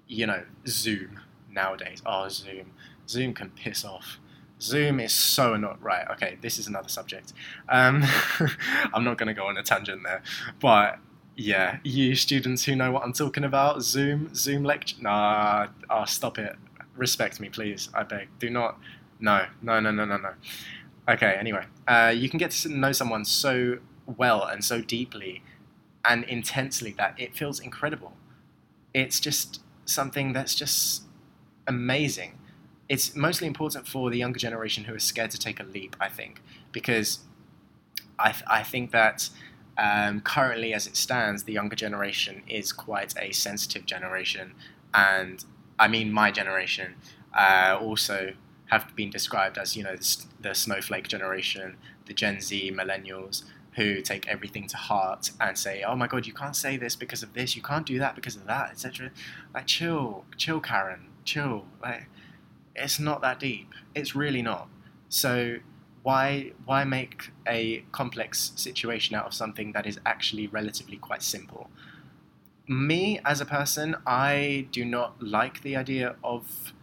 you 0.08 0.26
know 0.26 0.44
Zoom 0.68 1.20
nowadays. 1.52 2.02
Oh, 2.06 2.28
Zoom. 2.30 2.72
Zoom 3.08 3.34
can 3.34 3.50
piss 3.52 3.86
off. 3.86 4.18
Zoom 4.62 5.00
is 5.00 5.12
so 5.14 5.58
not 5.58 5.82
right. 5.82 6.08
Okay, 6.12 6.38
this 6.42 6.58
is 6.58 6.68
another 6.68 6.90
subject. 6.90 7.34
Um, 7.68 8.04
I'm 8.94 9.04
not 9.04 9.18
going 9.18 9.28
to 9.28 9.34
go 9.34 9.48
on 9.48 9.58
a 9.58 9.64
tangent 9.64 10.04
there, 10.04 10.24
but 10.60 11.00
yeah, 11.36 11.78
you 11.84 12.16
students 12.16 12.64
who 12.66 12.76
know 12.76 12.92
what 12.92 13.04
I'm 13.04 13.14
talking 13.14 13.44
about, 13.44 13.82
Zoom, 13.82 14.34
Zoom 14.36 14.64
lecture. 14.64 14.98
Nah, 15.02 15.68
oh, 15.90 16.06
stop 16.06 16.38
it. 16.38 16.56
Respect 16.96 17.40
me, 17.40 17.50
please. 17.50 17.90
I 17.94 18.04
beg. 18.04 18.28
Do 18.40 18.50
not. 18.50 18.80
No, 19.20 19.46
no, 19.62 19.80
no, 19.80 19.92
no, 19.92 20.06
no, 20.06 20.18
no. 20.18 20.34
Okay, 21.10 21.36
anyway, 21.40 21.66
uh, 21.88 22.14
you 22.16 22.30
can 22.30 22.38
get 22.38 22.52
to 22.52 22.70
know 22.70 22.92
someone 22.92 23.26
so 23.26 23.80
well 24.06 24.44
and 24.44 24.64
so 24.64 24.82
deeply 24.82 25.42
and 26.06 26.24
intensely 26.26 26.92
that 26.98 27.16
it 27.20 27.36
feels 27.36 27.60
incredible. 27.60 28.14
It's 28.94 29.20
just 29.20 29.62
something 29.86 30.34
that's 30.34 30.56
just 30.56 31.04
amazing. 31.68 32.38
It's 32.90 33.16
mostly 33.16 33.48
important 33.48 33.88
for 33.88 34.10
the 34.10 34.18
younger 34.18 34.40
generation 34.40 34.84
who 34.84 34.94
are 34.94 35.00
scared 35.00 35.32
to 35.32 35.40
take 35.40 35.60
a 35.60 35.64
leap, 35.64 35.96
I 36.00 36.10
think, 36.10 36.42
because 36.72 37.20
I, 38.20 38.32
th- 38.32 38.44
I 38.48 38.64
think 38.64 38.92
that 38.92 39.30
um, 39.78 40.22
currently, 40.22 40.74
as 40.74 40.88
it 40.88 40.96
stands, 40.96 41.44
the 41.44 41.54
younger 41.54 41.76
generation 41.76 42.44
is 42.48 42.72
quite 42.72 43.14
a 43.18 43.32
sensitive 43.32 43.86
generation, 43.86 44.54
and 44.94 45.44
I 45.80 45.88
mean 45.88 46.12
my 46.12 46.32
generation 46.32 46.96
uh, 47.38 47.78
also 47.82 48.34
have 48.68 48.96
been 48.96 49.10
described 49.10 49.58
as 49.58 49.76
you 49.76 49.84
know 49.84 49.96
the, 49.96 50.26
the 50.42 50.54
snowflake 50.54 51.08
generation, 51.08 51.78
the 52.06 52.14
Gen 52.14 52.40
Z 52.40 52.72
millennials 52.72 53.44
who 53.76 54.02
take 54.02 54.28
everything 54.28 54.68
to 54.68 54.78
heart 54.78 55.32
and 55.42 55.58
say, 55.58 55.84
"Oh 55.84 55.96
my 55.96 56.08
God, 56.08 56.28
you 56.28 56.34
can't 56.34 56.56
say 56.56 56.78
this 56.78 56.96
because 56.96 57.24
of 57.24 57.34
this. 57.34 57.56
You 57.56 57.64
can't 57.64 57.86
do 57.86 57.98
that 58.00 58.16
because 58.16 58.36
of 58.36 58.46
that, 58.46 58.70
etc." 58.72 59.10
Like, 59.54 59.66
chill, 59.66 60.26
chill, 60.38 60.60
Karen, 60.60 61.08
chill. 61.26 61.66
Like, 61.82 62.08
it's 62.76 63.00
not 63.00 63.22
that 63.22 63.40
deep. 63.40 63.74
It's 63.96 64.16
really 64.16 64.44
not. 64.44 64.68
So 65.10 65.58
why 66.04 66.52
why 66.66 66.84
make 66.84 67.32
a 67.48 67.84
complex 67.92 68.52
situation 68.56 69.16
out 69.16 69.26
of 69.26 69.34
something 69.34 69.72
that 69.72 69.88
is 69.88 70.00
actually 70.06 70.48
relatively 70.48 70.98
quite 70.98 71.24
simple? 71.24 71.70
Me 72.68 73.20
as 73.26 73.42
a 73.42 73.46
person, 73.46 73.96
I 74.06 74.68
do 74.72 74.86
not 74.86 75.22
like 75.22 75.64
the 75.64 75.76
idea 75.76 76.16
of 76.24 76.74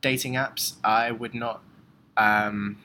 dating 0.00 0.34
apps. 0.34 0.74
I 0.84 1.10
would 1.10 1.34
not. 1.34 1.62
Um, 2.16 2.78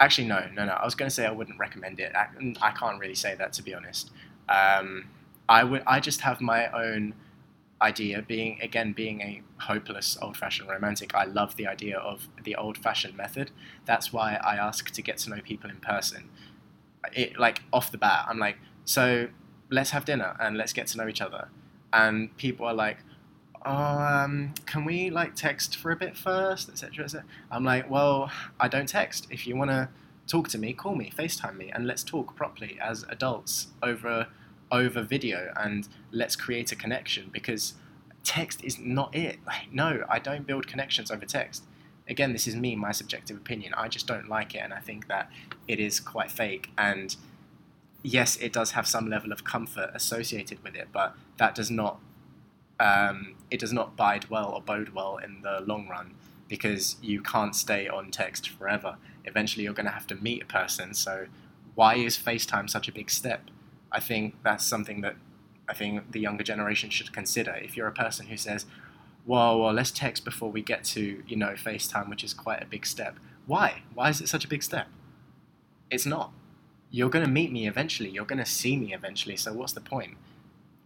actually, 0.00 0.28
no, 0.28 0.48
no, 0.54 0.64
no. 0.64 0.72
I 0.72 0.84
was 0.84 0.94
going 0.94 1.08
to 1.08 1.14
say 1.14 1.26
I 1.26 1.30
wouldn't 1.30 1.58
recommend 1.58 2.00
it. 2.00 2.12
I, 2.14 2.26
I 2.60 2.70
can't 2.72 2.98
really 3.00 3.14
say 3.14 3.34
that 3.36 3.52
to 3.54 3.62
be 3.62 3.74
honest. 3.74 4.10
Um, 4.48 5.06
I 5.48 5.64
would. 5.64 5.82
I 5.86 6.00
just 6.00 6.20
have 6.22 6.40
my 6.40 6.68
own 6.68 7.14
idea 7.82 8.22
being 8.22 8.58
again 8.62 8.92
being 8.92 9.20
a 9.20 9.42
hopeless 9.58 10.16
old-fashioned 10.20 10.68
romantic. 10.68 11.14
I 11.14 11.24
love 11.24 11.56
the 11.56 11.66
idea 11.66 11.98
of 11.98 12.28
the 12.42 12.54
old-fashioned 12.56 13.16
method. 13.16 13.50
That's 13.84 14.12
why 14.12 14.38
i 14.42 14.56
ask 14.56 14.90
to 14.90 15.02
get 15.02 15.18
to 15.18 15.30
know 15.30 15.40
people 15.42 15.70
in 15.70 15.76
person. 15.76 16.30
It 17.12 17.38
like 17.38 17.62
off 17.72 17.90
the 17.90 17.98
bat 17.98 18.26
i'm 18.28 18.38
like 18.38 18.56
so 18.84 19.28
let's 19.70 19.90
have 19.90 20.04
dinner 20.04 20.36
and 20.40 20.56
let's 20.56 20.72
get 20.72 20.86
to 20.88 20.98
know 20.98 21.08
each 21.08 21.20
other. 21.20 21.48
And 21.92 22.36
people 22.36 22.66
are 22.66 22.74
like 22.74 22.98
oh 23.66 23.72
um, 23.72 24.54
can 24.66 24.84
we 24.84 25.10
like 25.10 25.34
text 25.34 25.76
for 25.76 25.90
a 25.90 25.96
bit 25.96 26.16
first? 26.16 26.68
etc 26.68 27.04
etc 27.04 27.26
i'm 27.50 27.64
like 27.64 27.88
well 27.90 28.30
i 28.60 28.68
don't 28.68 28.88
text. 28.88 29.26
If 29.30 29.46
you 29.46 29.56
want 29.56 29.70
to 29.70 29.88
talk 30.26 30.48
to 30.48 30.58
me 30.58 30.72
call 30.72 30.94
me 30.94 31.10
facetime 31.16 31.56
me 31.56 31.70
and 31.70 31.86
let's 31.86 32.02
talk 32.02 32.34
properly 32.36 32.78
as 32.80 33.04
adults 33.10 33.68
over 33.82 34.28
over 34.74 35.02
video 35.02 35.52
and 35.56 35.88
let's 36.10 36.34
create 36.34 36.72
a 36.72 36.76
connection 36.76 37.30
because 37.32 37.74
text 38.24 38.62
is 38.64 38.78
not 38.78 39.14
it. 39.14 39.38
No, 39.70 40.04
I 40.08 40.18
don't 40.18 40.46
build 40.46 40.66
connections 40.66 41.10
over 41.10 41.24
text. 41.24 41.62
Again, 42.08 42.32
this 42.32 42.46
is 42.46 42.56
me, 42.56 42.74
my 42.74 42.92
subjective 42.92 43.36
opinion. 43.36 43.72
I 43.74 43.88
just 43.88 44.06
don't 44.06 44.28
like 44.28 44.54
it, 44.54 44.58
and 44.58 44.74
I 44.74 44.80
think 44.80 45.08
that 45.08 45.30
it 45.68 45.80
is 45.80 46.00
quite 46.00 46.30
fake. 46.30 46.70
And 46.76 47.16
yes, 48.02 48.36
it 48.36 48.52
does 48.52 48.72
have 48.72 48.86
some 48.86 49.08
level 49.08 49.32
of 49.32 49.44
comfort 49.44 49.90
associated 49.94 50.62
with 50.62 50.74
it, 50.74 50.88
but 50.92 51.14
that 51.38 51.54
does 51.54 51.70
not 51.70 52.00
um, 52.80 53.36
it 53.52 53.60
does 53.60 53.72
not 53.72 53.96
bide 53.96 54.28
well 54.28 54.50
or 54.50 54.60
bode 54.60 54.90
well 54.90 55.18
in 55.18 55.42
the 55.42 55.62
long 55.64 55.88
run 55.88 56.14
because 56.48 56.96
you 57.00 57.22
can't 57.22 57.54
stay 57.54 57.88
on 57.88 58.10
text 58.10 58.48
forever. 58.48 58.96
Eventually, 59.24 59.64
you're 59.64 59.72
going 59.72 59.86
to 59.86 59.92
have 59.92 60.08
to 60.08 60.16
meet 60.16 60.42
a 60.42 60.46
person. 60.46 60.92
So, 60.92 61.26
why 61.76 61.94
is 61.94 62.18
FaceTime 62.18 62.68
such 62.68 62.88
a 62.88 62.92
big 62.92 63.10
step? 63.10 63.50
I 63.94 64.00
think 64.00 64.34
that's 64.42 64.66
something 64.66 65.00
that 65.02 65.14
I 65.68 65.72
think 65.72 66.10
the 66.12 66.20
younger 66.20 66.42
generation 66.42 66.90
should 66.90 67.12
consider. 67.12 67.52
If 67.52 67.76
you're 67.76 67.86
a 67.86 67.92
person 67.92 68.26
who 68.26 68.36
says, 68.36 68.66
well, 69.24 69.60
well, 69.60 69.72
let's 69.72 69.92
text 69.92 70.24
before 70.24 70.50
we 70.50 70.62
get 70.62 70.84
to, 70.84 71.22
you 71.26 71.36
know, 71.36 71.54
FaceTime, 71.54 72.10
which 72.10 72.24
is 72.24 72.34
quite 72.34 72.62
a 72.62 72.66
big 72.66 72.84
step. 72.84 73.18
Why? 73.46 73.82
Why 73.94 74.10
is 74.10 74.20
it 74.20 74.28
such 74.28 74.44
a 74.44 74.48
big 74.48 74.62
step? 74.62 74.88
It's 75.90 76.04
not. 76.04 76.32
You're 76.90 77.08
going 77.08 77.24
to 77.24 77.30
meet 77.30 77.52
me 77.52 77.66
eventually. 77.66 78.10
You're 78.10 78.26
going 78.26 78.40
to 78.40 78.50
see 78.60 78.76
me 78.76 78.92
eventually. 78.92 79.36
So 79.36 79.52
what's 79.52 79.72
the 79.72 79.80
point? 79.80 80.16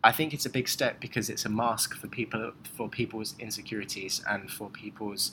I 0.04 0.12
think 0.12 0.32
it's 0.32 0.46
a 0.46 0.50
big 0.50 0.68
step 0.68 1.00
because 1.00 1.28
it's 1.28 1.44
a 1.44 1.48
mask 1.48 1.96
for 1.96 2.06
people, 2.06 2.52
for 2.76 2.88
people's 2.88 3.34
insecurities 3.38 4.22
and 4.28 4.50
for 4.50 4.68
people's 4.68 5.32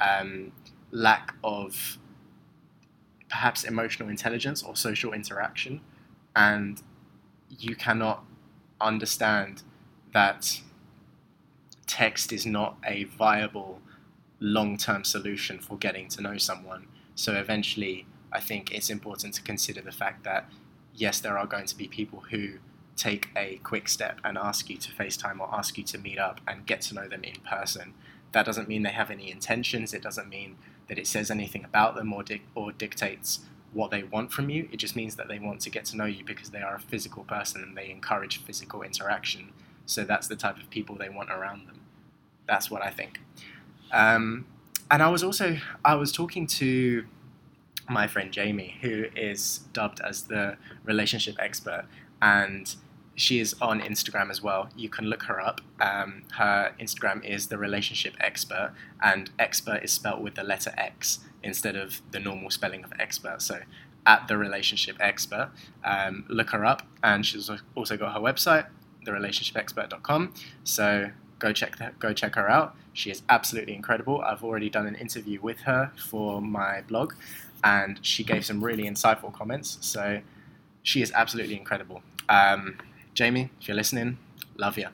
um, 0.00 0.52
lack 0.92 1.34
of 1.44 1.98
perhaps 3.28 3.64
emotional 3.64 4.08
intelligence 4.08 4.62
or 4.62 4.76
social 4.76 5.12
interaction. 5.12 5.80
And 6.34 6.82
you 7.50 7.76
cannot 7.76 8.24
understand 8.80 9.62
that 10.12 10.60
text 11.86 12.32
is 12.32 12.44
not 12.46 12.76
a 12.86 13.04
viable 13.04 13.80
long 14.40 14.76
term 14.76 15.04
solution 15.04 15.58
for 15.58 15.76
getting 15.76 16.08
to 16.08 16.20
know 16.20 16.36
someone. 16.36 16.86
So 17.14 17.34
eventually, 17.34 18.06
I 18.32 18.40
think 18.40 18.72
it's 18.72 18.90
important 18.90 19.34
to 19.34 19.42
consider 19.42 19.80
the 19.80 19.92
fact 19.92 20.24
that 20.24 20.48
yes, 20.94 21.20
there 21.20 21.38
are 21.38 21.46
going 21.46 21.66
to 21.66 21.76
be 21.76 21.88
people 21.88 22.24
who 22.30 22.54
take 22.96 23.28
a 23.36 23.60
quick 23.62 23.88
step 23.88 24.20
and 24.24 24.38
ask 24.38 24.70
you 24.70 24.76
to 24.78 24.90
FaceTime 24.90 25.38
or 25.38 25.54
ask 25.54 25.76
you 25.76 25.84
to 25.84 25.98
meet 25.98 26.18
up 26.18 26.40
and 26.48 26.66
get 26.66 26.80
to 26.80 26.94
know 26.94 27.06
them 27.08 27.22
in 27.24 27.36
person. 27.40 27.92
That 28.32 28.46
doesn't 28.46 28.68
mean 28.68 28.82
they 28.82 28.90
have 28.90 29.10
any 29.10 29.30
intentions, 29.30 29.92
it 29.92 30.02
doesn't 30.02 30.28
mean 30.28 30.56
that 30.88 30.98
it 30.98 31.06
says 31.06 31.30
anything 31.30 31.64
about 31.64 31.94
them 31.94 32.12
or, 32.12 32.22
di- 32.22 32.42
or 32.54 32.72
dictates 32.72 33.40
what 33.72 33.90
they 33.90 34.02
want 34.02 34.32
from 34.32 34.48
you. 34.48 34.68
It 34.72 34.78
just 34.78 34.96
means 34.96 35.16
that 35.16 35.28
they 35.28 35.38
want 35.38 35.60
to 35.62 35.70
get 35.70 35.84
to 35.86 35.96
know 35.96 36.04
you 36.04 36.24
because 36.24 36.50
they 36.50 36.62
are 36.62 36.76
a 36.76 36.80
physical 36.80 37.24
person 37.24 37.62
and 37.62 37.76
they 37.76 37.90
encourage 37.90 38.38
physical 38.42 38.82
interaction. 38.82 39.52
So 39.86 40.04
that's 40.04 40.28
the 40.28 40.36
type 40.36 40.56
of 40.56 40.68
people 40.70 40.96
they 40.96 41.08
want 41.08 41.30
around 41.30 41.66
them. 41.66 41.80
That's 42.46 42.70
what 42.70 42.82
I 42.82 42.90
think. 42.90 43.20
Um, 43.92 44.46
and 44.90 45.02
I 45.02 45.08
was 45.08 45.22
also 45.22 45.56
I 45.84 45.94
was 45.94 46.12
talking 46.12 46.46
to 46.46 47.04
my 47.88 48.06
friend 48.06 48.32
Jamie, 48.32 48.76
who 48.80 49.06
is 49.14 49.60
dubbed 49.72 50.00
as 50.00 50.22
the 50.22 50.56
relationship 50.84 51.36
expert, 51.38 51.86
and 52.20 52.74
she 53.14 53.40
is 53.40 53.54
on 53.60 53.80
Instagram 53.80 54.30
as 54.30 54.42
well. 54.42 54.68
You 54.76 54.88
can 54.88 55.06
look 55.06 55.24
her 55.24 55.40
up. 55.40 55.60
Um, 55.80 56.24
her 56.36 56.72
Instagram 56.80 57.24
is 57.24 57.48
the 57.48 57.58
relationship 57.58 58.14
expert, 58.20 58.72
and 59.02 59.30
expert 59.38 59.82
is 59.82 59.92
spelt 59.92 60.20
with 60.20 60.34
the 60.34 60.44
letter 60.44 60.72
X 60.76 61.20
instead 61.46 61.76
of 61.76 62.02
the 62.10 62.20
normal 62.20 62.50
spelling 62.50 62.84
of 62.84 62.92
expert. 62.98 63.40
So 63.40 63.60
at 64.04 64.28
the 64.28 64.36
relationship 64.36 64.96
expert, 65.00 65.50
um, 65.84 66.24
look 66.28 66.50
her 66.50 66.64
up, 66.64 66.82
and 67.02 67.24
she's 67.24 67.50
also 67.74 67.96
got 67.96 68.12
her 68.12 68.20
website, 68.20 68.66
therelationshipexpert.com. 69.06 70.34
So 70.64 71.10
go 71.38 71.52
check 71.52 71.78
go 71.98 72.12
check 72.12 72.34
her 72.34 72.50
out. 72.50 72.76
She 72.92 73.10
is 73.10 73.22
absolutely 73.28 73.74
incredible. 73.74 74.20
I've 74.20 74.42
already 74.42 74.70
done 74.70 74.86
an 74.86 74.94
interview 74.94 75.40
with 75.40 75.60
her 75.60 75.92
for 75.96 76.40
my 76.40 76.82
blog, 76.82 77.14
and 77.62 77.98
she 78.02 78.24
gave 78.24 78.44
some 78.44 78.62
really 78.62 78.84
insightful 78.84 79.32
comments. 79.32 79.78
So 79.80 80.20
she 80.82 81.02
is 81.02 81.12
absolutely 81.12 81.56
incredible. 81.56 82.02
Um, 82.28 82.78
Jamie, 83.14 83.50
if 83.60 83.68
you're 83.68 83.76
listening, 83.76 84.18
love 84.56 84.78
you. 84.78 84.88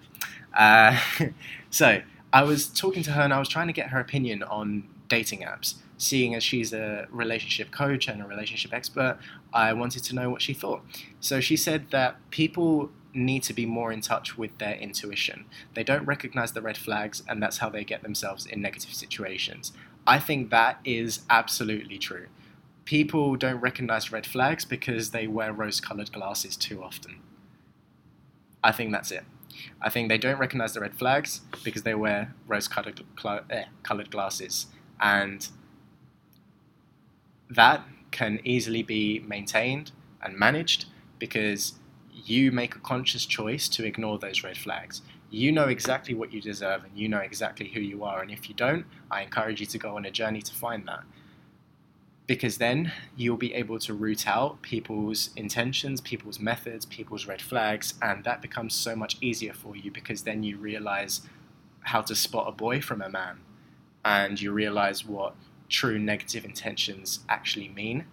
Uh, 0.54 0.98
so 1.70 2.02
I 2.32 2.42
was 2.44 2.66
talking 2.66 3.02
to 3.04 3.12
her, 3.12 3.22
and 3.22 3.32
I 3.32 3.38
was 3.38 3.48
trying 3.48 3.66
to 3.66 3.72
get 3.72 3.88
her 3.88 4.00
opinion 4.00 4.42
on 4.42 4.84
dating 5.08 5.40
apps 5.40 5.74
seeing 6.02 6.34
as 6.34 6.42
she's 6.42 6.72
a 6.72 7.06
relationship 7.10 7.70
coach 7.70 8.08
and 8.08 8.20
a 8.20 8.26
relationship 8.26 8.74
expert, 8.74 9.18
I 9.52 9.72
wanted 9.72 10.02
to 10.04 10.14
know 10.14 10.30
what 10.30 10.42
she 10.42 10.52
thought. 10.52 10.82
So 11.20 11.40
she 11.40 11.56
said 11.56 11.90
that 11.90 12.16
people 12.30 12.90
need 13.14 13.42
to 13.44 13.52
be 13.52 13.66
more 13.66 13.92
in 13.92 14.00
touch 14.00 14.36
with 14.36 14.56
their 14.58 14.74
intuition. 14.74 15.44
They 15.74 15.84
don't 15.84 16.04
recognize 16.04 16.52
the 16.52 16.62
red 16.62 16.76
flags, 16.76 17.22
and 17.28 17.40
that's 17.40 17.58
how 17.58 17.68
they 17.68 17.84
get 17.84 18.02
themselves 18.02 18.46
in 18.46 18.60
negative 18.60 18.94
situations. 18.94 19.72
I 20.04 20.18
think 20.18 20.50
that 20.50 20.80
is 20.84 21.20
absolutely 21.30 21.98
true. 21.98 22.26
People 22.84 23.36
don't 23.36 23.60
recognize 23.60 24.10
red 24.10 24.26
flags 24.26 24.64
because 24.64 25.10
they 25.10 25.28
wear 25.28 25.52
rose 25.52 25.80
colored 25.80 26.10
glasses 26.10 26.56
too 26.56 26.82
often. 26.82 27.20
I 28.64 28.72
think 28.72 28.90
that's 28.90 29.12
it. 29.12 29.24
I 29.80 29.88
think 29.88 30.08
they 30.08 30.18
don't 30.18 30.38
recognize 30.38 30.72
the 30.72 30.80
red 30.80 30.96
flags 30.96 31.42
because 31.62 31.82
they 31.82 31.94
wear 31.94 32.34
rose 32.48 32.66
colored, 32.66 33.02
eh, 33.50 33.64
glasses. 34.10 34.66
And 35.00 35.48
that 37.54 37.84
can 38.10 38.40
easily 38.44 38.82
be 38.82 39.20
maintained 39.20 39.92
and 40.22 40.36
managed 40.36 40.86
because 41.18 41.74
you 42.12 42.52
make 42.52 42.74
a 42.74 42.78
conscious 42.78 43.26
choice 43.26 43.68
to 43.68 43.84
ignore 43.84 44.18
those 44.18 44.44
red 44.44 44.56
flags. 44.56 45.02
You 45.30 45.50
know 45.50 45.68
exactly 45.68 46.14
what 46.14 46.32
you 46.32 46.40
deserve 46.40 46.84
and 46.84 46.96
you 46.96 47.08
know 47.08 47.18
exactly 47.18 47.68
who 47.68 47.80
you 47.80 48.04
are. 48.04 48.20
And 48.20 48.30
if 48.30 48.48
you 48.48 48.54
don't, 48.54 48.84
I 49.10 49.22
encourage 49.22 49.60
you 49.60 49.66
to 49.66 49.78
go 49.78 49.96
on 49.96 50.04
a 50.04 50.10
journey 50.10 50.42
to 50.42 50.54
find 50.54 50.86
that. 50.86 51.04
Because 52.26 52.58
then 52.58 52.92
you'll 53.16 53.36
be 53.36 53.52
able 53.54 53.78
to 53.80 53.94
root 53.94 54.28
out 54.28 54.62
people's 54.62 55.30
intentions, 55.34 56.00
people's 56.00 56.38
methods, 56.38 56.86
people's 56.86 57.26
red 57.26 57.42
flags, 57.42 57.94
and 58.00 58.24
that 58.24 58.40
becomes 58.40 58.74
so 58.74 58.94
much 58.94 59.16
easier 59.20 59.52
for 59.52 59.74
you 59.74 59.90
because 59.90 60.22
then 60.22 60.42
you 60.42 60.56
realize 60.56 61.22
how 61.80 62.00
to 62.02 62.14
spot 62.14 62.48
a 62.48 62.52
boy 62.52 62.80
from 62.80 63.02
a 63.02 63.08
man 63.08 63.38
and 64.04 64.40
you 64.40 64.52
realize 64.52 65.04
what 65.04 65.34
true 65.72 65.98
negative 65.98 66.44
intentions 66.44 67.20
actually 67.28 67.68
mean 67.68 68.04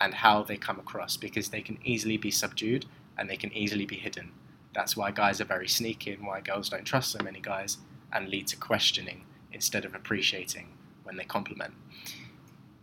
and 0.00 0.14
how 0.14 0.42
they 0.44 0.56
come 0.56 0.78
across 0.78 1.16
because 1.16 1.48
they 1.48 1.62
can 1.62 1.78
easily 1.82 2.16
be 2.16 2.30
subdued 2.30 2.84
and 3.16 3.28
they 3.28 3.36
can 3.36 3.52
easily 3.52 3.86
be 3.86 3.96
hidden. 3.96 4.30
That's 4.74 4.96
why 4.96 5.10
guys 5.10 5.40
are 5.40 5.46
very 5.46 5.66
sneaky 5.66 6.12
and 6.12 6.24
why 6.24 6.40
girls 6.40 6.68
don't 6.68 6.84
trust 6.84 7.10
so 7.10 7.18
many 7.24 7.40
guys 7.40 7.78
and 8.12 8.28
lead 8.28 8.46
to 8.48 8.56
questioning 8.56 9.24
instead 9.52 9.84
of 9.84 9.94
appreciating 9.94 10.68
when 11.02 11.16
they 11.16 11.24
compliment. 11.24 11.74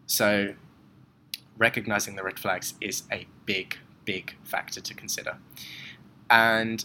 So, 0.07 0.55
recognizing 1.57 2.15
the 2.15 2.23
red 2.23 2.37
flags 2.37 2.73
is 2.81 3.03
a 3.11 3.27
big, 3.45 3.77
big 4.03 4.35
factor 4.43 4.81
to 4.81 4.93
consider. 4.93 5.37
And 6.29 6.83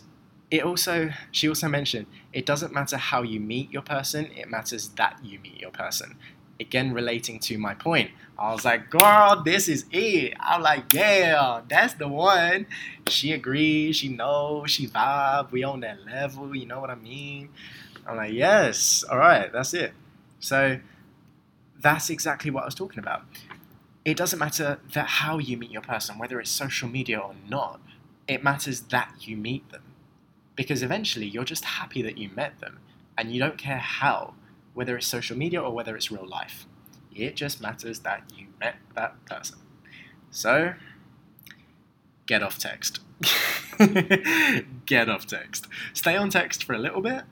it 0.50 0.62
also, 0.62 1.10
she 1.32 1.48
also 1.48 1.68
mentioned, 1.68 2.06
it 2.32 2.46
doesn't 2.46 2.72
matter 2.72 2.96
how 2.96 3.22
you 3.22 3.40
meet 3.40 3.70
your 3.72 3.82
person, 3.82 4.26
it 4.36 4.48
matters 4.48 4.88
that 4.90 5.18
you 5.24 5.38
meet 5.40 5.60
your 5.60 5.70
person. 5.70 6.16
Again, 6.60 6.92
relating 6.92 7.40
to 7.40 7.58
my 7.58 7.74
point, 7.74 8.10
I 8.38 8.52
was 8.52 8.64
like, 8.64 8.90
girl, 8.90 9.42
this 9.42 9.68
is 9.68 9.86
it. 9.90 10.34
I'm 10.38 10.62
like, 10.62 10.92
yeah, 10.92 11.62
that's 11.68 11.94
the 11.94 12.06
one. 12.06 12.66
She 13.08 13.32
agrees, 13.32 13.96
she 13.96 14.08
knows, 14.08 14.70
she 14.70 14.86
vibe, 14.86 15.50
we 15.50 15.64
on 15.64 15.80
that 15.80 16.04
level, 16.04 16.54
you 16.54 16.66
know 16.66 16.78
what 16.78 16.90
I 16.90 16.94
mean? 16.94 17.48
I'm 18.06 18.16
like, 18.16 18.32
yes, 18.32 19.04
all 19.10 19.18
right, 19.18 19.52
that's 19.52 19.74
it. 19.74 19.92
So 20.38 20.78
that's 21.80 22.10
exactly 22.10 22.50
what 22.50 22.62
I 22.62 22.66
was 22.66 22.74
talking 22.74 22.98
about. 22.98 23.24
It 24.04 24.16
doesn't 24.16 24.38
matter 24.38 24.78
that 24.94 25.06
how 25.06 25.38
you 25.38 25.56
meet 25.56 25.70
your 25.70 25.82
person, 25.82 26.18
whether 26.18 26.40
it's 26.40 26.50
social 26.50 26.88
media 26.88 27.18
or 27.18 27.34
not. 27.48 27.80
It 28.28 28.44
matters 28.44 28.82
that 28.82 29.14
you 29.20 29.36
meet 29.36 29.70
them. 29.72 29.82
Because 30.56 30.82
eventually 30.82 31.26
you're 31.26 31.44
just 31.44 31.64
happy 31.64 32.02
that 32.02 32.18
you 32.18 32.28
met 32.34 32.60
them 32.60 32.80
and 33.16 33.32
you 33.32 33.40
don't 33.40 33.56
care 33.56 33.78
how, 33.78 34.34
whether 34.80 34.96
it's 34.96 35.06
social 35.06 35.36
media 35.36 35.60
or 35.60 35.70
whether 35.70 35.94
it's 35.94 36.10
real 36.10 36.26
life. 36.26 36.66
It 37.14 37.36
just 37.36 37.60
matters 37.60 38.00
that 38.00 38.22
you 38.34 38.46
met 38.58 38.76
that 38.94 39.22
person. 39.26 39.58
So, 40.30 40.72
get 42.24 42.42
off 42.42 42.56
text. 42.58 43.00
get 44.86 45.10
off 45.10 45.26
text. 45.26 45.66
Stay 45.92 46.16
on 46.16 46.30
text 46.30 46.64
for 46.64 46.72
a 46.72 46.78
little 46.78 47.02
bit. 47.02 47.24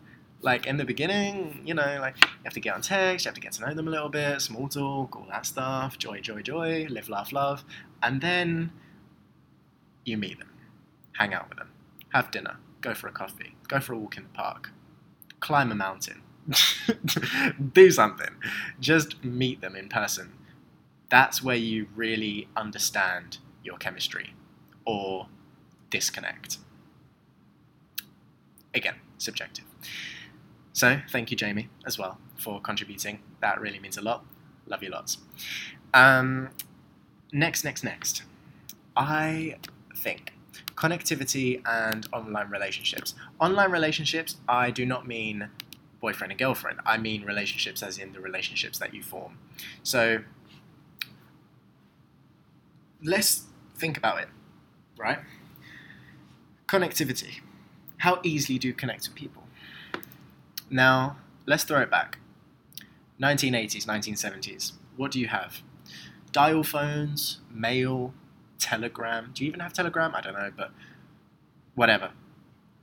Like 0.43 0.67
in 0.67 0.77
the 0.77 0.85
beginning, 0.85 1.63
you 1.65 1.73
know, 1.73 1.97
like 2.03 2.23
you 2.23 2.29
have 2.45 2.53
to 2.53 2.61
get 2.61 2.75
on 2.75 2.83
text, 2.83 3.25
you 3.25 3.31
have 3.31 3.35
to 3.35 3.41
get 3.41 3.53
to 3.53 3.67
know 3.67 3.73
them 3.73 3.89
a 3.89 3.91
little 3.91 4.11
bit, 4.11 4.43
small 4.43 4.69
talk, 4.69 5.17
all 5.17 5.27
that 5.31 5.47
stuff, 5.47 5.97
joy, 5.97 6.21
joy, 6.21 6.43
joy, 6.43 6.87
live, 6.91 7.09
laugh, 7.09 7.33
love. 7.33 7.65
And 8.03 8.21
then 8.21 8.73
you 10.05 10.19
meet 10.19 10.39
them, 10.39 10.53
hang 11.13 11.33
out 11.33 11.49
with 11.49 11.57
them, 11.57 11.71
have 12.11 12.31
dinner, 12.31 12.59
go 12.83 12.93
for 12.93 13.09
a 13.09 13.13
coffee, 13.13 13.57
go 13.69 13.81
for 13.81 13.95
a 13.95 13.99
walk 13.99 14.19
in 14.19 14.25
the 14.25 14.29
park, 14.29 14.71
climb 15.41 15.73
a 15.73 15.75
mountain, 15.75 16.21
do 17.73 17.91
something. 17.91 18.31
Just 18.81 19.23
meet 19.25 19.61
them 19.61 19.77
in 19.77 19.89
person. 19.89 20.33
That's 21.11 21.43
where 21.43 21.57
you 21.57 21.89
really 21.95 22.49
understand 22.57 23.39
your 23.63 23.77
chemistry 23.79 24.35
or 24.85 25.29
disconnect. 25.91 26.59
Again, 28.75 28.97
subjective. 29.17 29.65
So, 30.73 31.01
thank 31.11 31.31
you, 31.31 31.37
Jamie, 31.37 31.69
as 31.87 31.99
well, 31.99 32.19
for 32.37 32.61
contributing. 32.61 33.21
That 33.41 33.61
really 33.61 33.79
means 33.81 33.97
a 33.97 34.03
lot. 34.03 34.25
Love 34.67 34.83
you 34.83 34.91
lots. 34.91 35.19
Um, 35.95 36.51
next, 37.33 37.65
next, 37.65 37.83
next. 37.83 38.23
I 38.97 39.57
think 39.97 40.33
connectivity 40.77 41.61
and 41.67 42.07
online 42.13 42.51
relationships. 42.51 43.15
Online 43.41 43.71
relationships, 43.71 44.37
I 44.49 44.71
do 44.71 44.87
not 44.87 45.07
mean 45.07 45.49
boyfriend 46.01 46.33
and 46.33 46.39
girlfriend. 46.39 46.81
I 46.87 46.97
mean 46.97 47.25
relationships 47.25 47.83
as 47.83 47.99
in 47.99 48.13
the 48.13 48.21
relationships 48.21 48.79
that 48.79 48.95
you 48.95 49.03
form. 49.03 49.39
So 49.83 50.23
let's 53.03 53.45
think 53.77 53.97
about 53.97 54.21
it, 54.21 54.29
right? 54.97 55.19
Connectivity. 56.67 57.41
How 57.99 58.21
easily 58.23 58.59
do 58.59 58.69
you 58.69 58.75
connect 58.75 59.09
with 59.09 59.17
people? 59.17 59.43
Now, 60.71 61.17
let's 61.47 61.65
throw 61.65 61.81
it 61.81 61.91
back. 61.91 62.19
1980s, 63.21 63.87
1970s. 63.87 64.73
What 64.97 65.11
do 65.11 65.19
you 65.19 65.29
have? 65.29 65.63
Dial 66.31 66.63
phones, 66.63 67.41
mail, 67.51 68.13
telegram. 68.59 69.31
Do 69.35 69.45
you 69.45 69.49
even 69.49 69.61
have 69.61 69.73
telegram? 69.73 70.15
I 70.15 70.21
don't 70.21 70.35
know, 70.35 70.51
but 70.57 70.71
whatever. 71.75 72.11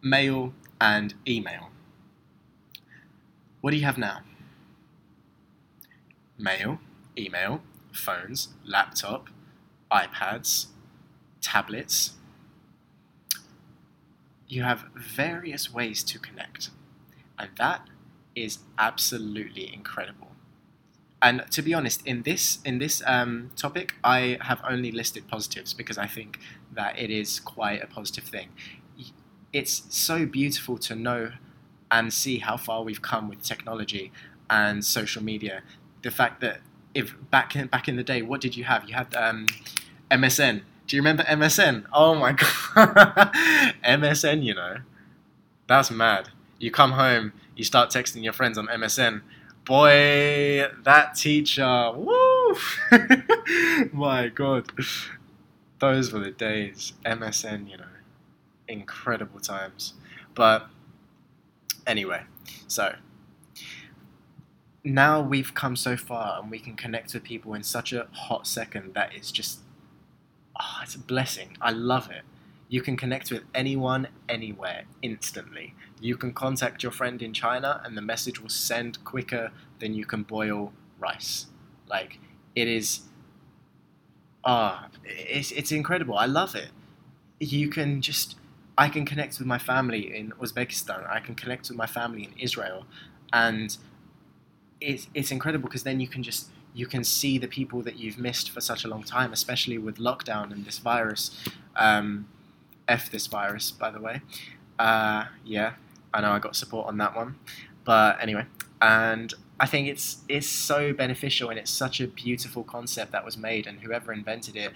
Mail 0.02 0.54
and 0.82 1.14
email. 1.28 1.70
What 3.66 3.72
do 3.72 3.78
you 3.78 3.86
have 3.86 3.98
now? 3.98 4.20
Mail, 6.38 6.78
email, 7.18 7.64
phones, 7.92 8.50
laptop, 8.64 9.28
iPads, 9.92 10.68
tablets. 11.42 12.12
You 14.48 14.62
have 14.62 14.86
various 14.96 15.74
ways 15.74 16.04
to 16.04 16.20
connect, 16.20 16.70
and 17.40 17.50
that 17.58 17.90
is 18.36 18.60
absolutely 18.78 19.74
incredible. 19.74 20.28
And 21.20 21.44
to 21.50 21.64
be 21.64 21.74
honest, 21.74 22.06
in 22.06 22.22
this 22.22 22.60
in 22.64 22.78
this 22.78 23.02
um, 23.08 23.50
topic, 23.56 23.96
I 24.04 24.38
have 24.42 24.62
only 24.64 24.92
listed 24.92 25.28
positives 25.28 25.74
because 25.74 25.98
I 25.98 26.06
think 26.06 26.38
that 26.72 27.00
it 27.00 27.10
is 27.10 27.40
quite 27.40 27.82
a 27.82 27.88
positive 27.88 28.26
thing. 28.26 28.50
It's 29.52 29.86
so 29.90 30.28
beautiful 30.28 30.78
to 30.78 30.94
know 30.94 31.32
and 31.92 32.12
see 32.12 32.40
how 32.40 32.58
far 32.58 32.84
we've 32.84 33.02
come 33.02 33.30
with 33.30 33.42
technology 33.44 34.12
and 34.50 34.84
social 34.84 35.24
media. 35.24 35.62
The 36.02 36.12
fact 36.12 36.42
that 36.42 36.60
if 36.94 37.16
back 37.30 37.56
in, 37.56 37.68
back 37.68 37.88
in 37.88 37.96
the 37.96 38.04
day, 38.04 38.22
what 38.22 38.42
did 38.42 38.56
you 38.56 38.64
have? 38.64 38.88
You 38.88 38.96
had 38.96 39.14
um, 39.16 39.48
MSN. 40.12 40.62
Do 40.88 40.96
you 40.96 41.02
remember 41.02 41.24
MSN? 41.24 41.86
Oh 41.94 42.16
my 42.16 42.32
god, 42.76 43.32
MSN. 43.84 44.44
You 44.44 44.56
know, 44.56 44.78
that's 45.68 45.92
mad. 45.92 46.30
You 46.60 46.72
come 46.72 46.94
home, 46.94 47.34
you 47.56 47.64
start 47.64 47.90
texting 47.90 48.24
your 48.24 48.34
friends 48.34 48.58
on 48.58 48.68
MSN. 48.68 49.22
Boy, 49.66 50.68
that 50.84 51.16
teacher, 51.16 51.92
woo! 51.96 52.56
my 53.92 54.28
god, 54.28 54.72
those 55.80 56.14
were 56.14 56.20
the 56.20 56.32
days. 56.32 56.94
MSN, 57.04 57.70
you 57.70 57.78
know, 57.78 57.84
incredible 58.68 59.40
times. 59.40 59.96
But 60.36 60.68
Anyway, 61.88 62.24
so 62.68 62.96
now 64.84 65.22
we've 65.22 65.54
come 65.54 65.76
so 65.76 65.98
far 65.98 66.40
and 66.40 66.52
we 66.52 66.60
can 66.60 66.76
connect 66.76 67.14
with 67.14 67.24
people 67.24 67.54
in 67.54 67.64
such 67.64 67.92
a 67.92 68.08
hot 68.12 68.46
second 68.46 68.94
that 68.94 69.14
it's 69.16 69.32
just 69.32 69.60
oh, 70.60 70.80
it's 70.84 70.96
a 70.96 71.00
blessing. 71.00 71.58
I 71.62 71.72
love 71.72 72.10
it. 72.10 72.22
You 72.68 72.82
can 72.82 72.98
connect 72.98 73.32
with 73.32 73.44
anyone 73.54 74.08
anywhere 74.28 74.86
instantly. 75.02 75.76
You 76.00 76.18
can 76.18 76.34
contact 76.34 76.82
your 76.84 76.92
friend 76.92 77.22
in 77.22 77.34
China 77.34 77.82
and 77.84 77.98
the 77.98 78.02
message 78.02 78.42
will 78.42 78.50
send 78.50 79.04
quicker 79.04 79.52
than 79.80 79.94
you 79.94 80.06
can 80.06 80.24
boil 80.24 80.74
rice. 81.00 81.48
Like 81.88 82.20
it 82.56 82.68
is 82.68 83.02
ah, 84.44 84.88
oh, 84.88 84.98
it's 85.04 85.52
it's 85.52 85.72
incredible. 85.72 86.18
I 86.18 86.26
love 86.26 86.56
it. 86.56 86.70
You 87.40 87.70
can 87.70 88.02
just 88.02 88.36
I 88.78 88.90
can 88.90 89.06
connect 89.06 89.40
with 89.40 89.48
my 89.48 89.58
family 89.58 90.16
in 90.16 90.32
Uzbekistan. 90.34 91.10
I 91.10 91.20
can 91.20 91.36
connect 91.36 91.70
with 91.70 91.78
my 91.78 91.86
family 91.86 92.24
in 92.26 92.34
Israel, 92.38 92.86
and 93.32 93.78
it's 94.82 95.08
it's 95.14 95.32
incredible 95.32 95.68
because 95.68 95.84
then 95.84 96.00
you 96.00 96.08
can 96.08 96.24
just 96.24 96.50
you 96.74 96.86
can 96.86 97.04
see 97.04 97.38
the 97.38 97.48
people 97.48 97.82
that 97.84 97.98
you've 97.98 98.18
missed 98.18 98.52
for 98.52 98.60
such 98.60 98.84
a 98.84 98.88
long 98.88 99.04
time, 99.04 99.32
especially 99.32 99.78
with 99.78 99.98
lockdown 99.98 100.52
and 100.52 100.66
this 100.66 100.80
virus. 100.80 101.32
Um, 101.76 102.28
F 102.88 103.10
this 103.10 103.28
virus, 103.28 103.72
by 103.72 103.90
the 103.90 104.00
way. 104.00 104.22
Uh, 104.78 105.26
yeah, 105.44 105.74
I 106.14 106.22
know 106.22 106.32
I 106.32 106.40
got 106.40 106.56
support 106.56 106.88
on 106.88 106.98
that 106.98 107.16
one, 107.16 107.36
but 107.84 108.22
anyway, 108.22 108.46
and 108.82 109.34
I 109.60 109.66
think 109.66 109.88
it's 109.88 110.18
it's 110.28 110.48
so 110.48 110.94
beneficial 110.94 111.50
and 111.50 111.58
it's 111.58 111.72
such 111.72 112.02
a 112.02 112.08
beautiful 112.08 112.64
concept 112.64 113.12
that 113.14 113.24
was 113.24 113.38
made, 113.38 113.68
and 113.68 113.80
whoever 113.80 114.12
invented 114.12 114.56
it 114.56 114.74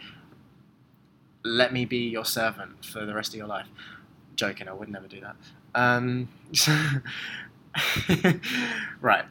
let 1.44 1.74
me 1.74 1.86
be 1.86 2.10
your 2.10 2.26
servant 2.26 2.86
for 2.86 3.06
the 3.06 3.14
rest 3.14 3.34
of 3.34 3.38
your 3.38 3.48
life. 3.48 3.68
Joking, 4.36 4.68
I 4.68 4.74
would 4.74 4.90
never 4.90 5.08
do 5.08 5.22
that. 5.22 5.36
Um, 5.76 6.30
right. 9.02 9.26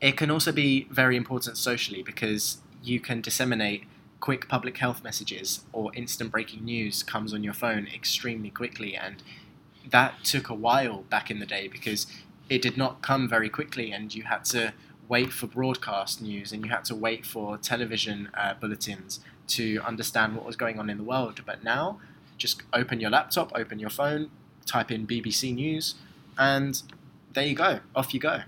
It 0.00 0.16
can 0.16 0.30
also 0.30 0.52
be 0.52 0.86
very 0.90 1.16
important 1.16 1.56
socially 1.56 2.02
because 2.02 2.58
you 2.82 3.00
can 3.00 3.20
disseminate 3.20 3.84
quick 4.20 4.48
public 4.48 4.78
health 4.78 5.02
messages 5.02 5.64
or 5.72 5.94
instant 5.94 6.30
breaking 6.30 6.64
news 6.64 7.02
comes 7.02 7.32
on 7.32 7.42
your 7.42 7.54
phone 7.54 7.86
extremely 7.94 8.50
quickly 8.50 8.94
and 8.94 9.22
that 9.88 10.22
took 10.22 10.48
a 10.48 10.54
while 10.54 11.02
back 11.08 11.30
in 11.30 11.38
the 11.38 11.46
day 11.46 11.68
because 11.68 12.06
it 12.50 12.60
did 12.60 12.76
not 12.76 13.00
come 13.00 13.28
very 13.28 13.48
quickly 13.48 13.92
and 13.92 14.14
you 14.14 14.24
had 14.24 14.44
to 14.44 14.74
wait 15.08 15.32
for 15.32 15.46
broadcast 15.46 16.20
news 16.20 16.52
and 16.52 16.64
you 16.64 16.70
had 16.70 16.84
to 16.84 16.94
wait 16.94 17.24
for 17.24 17.56
television 17.56 18.28
uh, 18.34 18.54
bulletins 18.54 19.20
to 19.50 19.80
understand 19.84 20.36
what 20.36 20.44
was 20.44 20.56
going 20.56 20.78
on 20.78 20.90
in 20.90 20.96
the 20.98 21.04
world. 21.04 21.40
But 21.44 21.62
now, 21.62 22.00
just 22.38 22.62
open 22.72 23.00
your 23.00 23.10
laptop, 23.10 23.52
open 23.54 23.78
your 23.78 23.90
phone, 23.90 24.30
type 24.66 24.90
in 24.90 25.06
BBC 25.06 25.54
News, 25.54 25.94
and 26.38 26.82
there 27.32 27.44
you 27.44 27.54
go. 27.54 27.80
Off 27.94 28.14
you 28.14 28.20
go. 28.20 28.42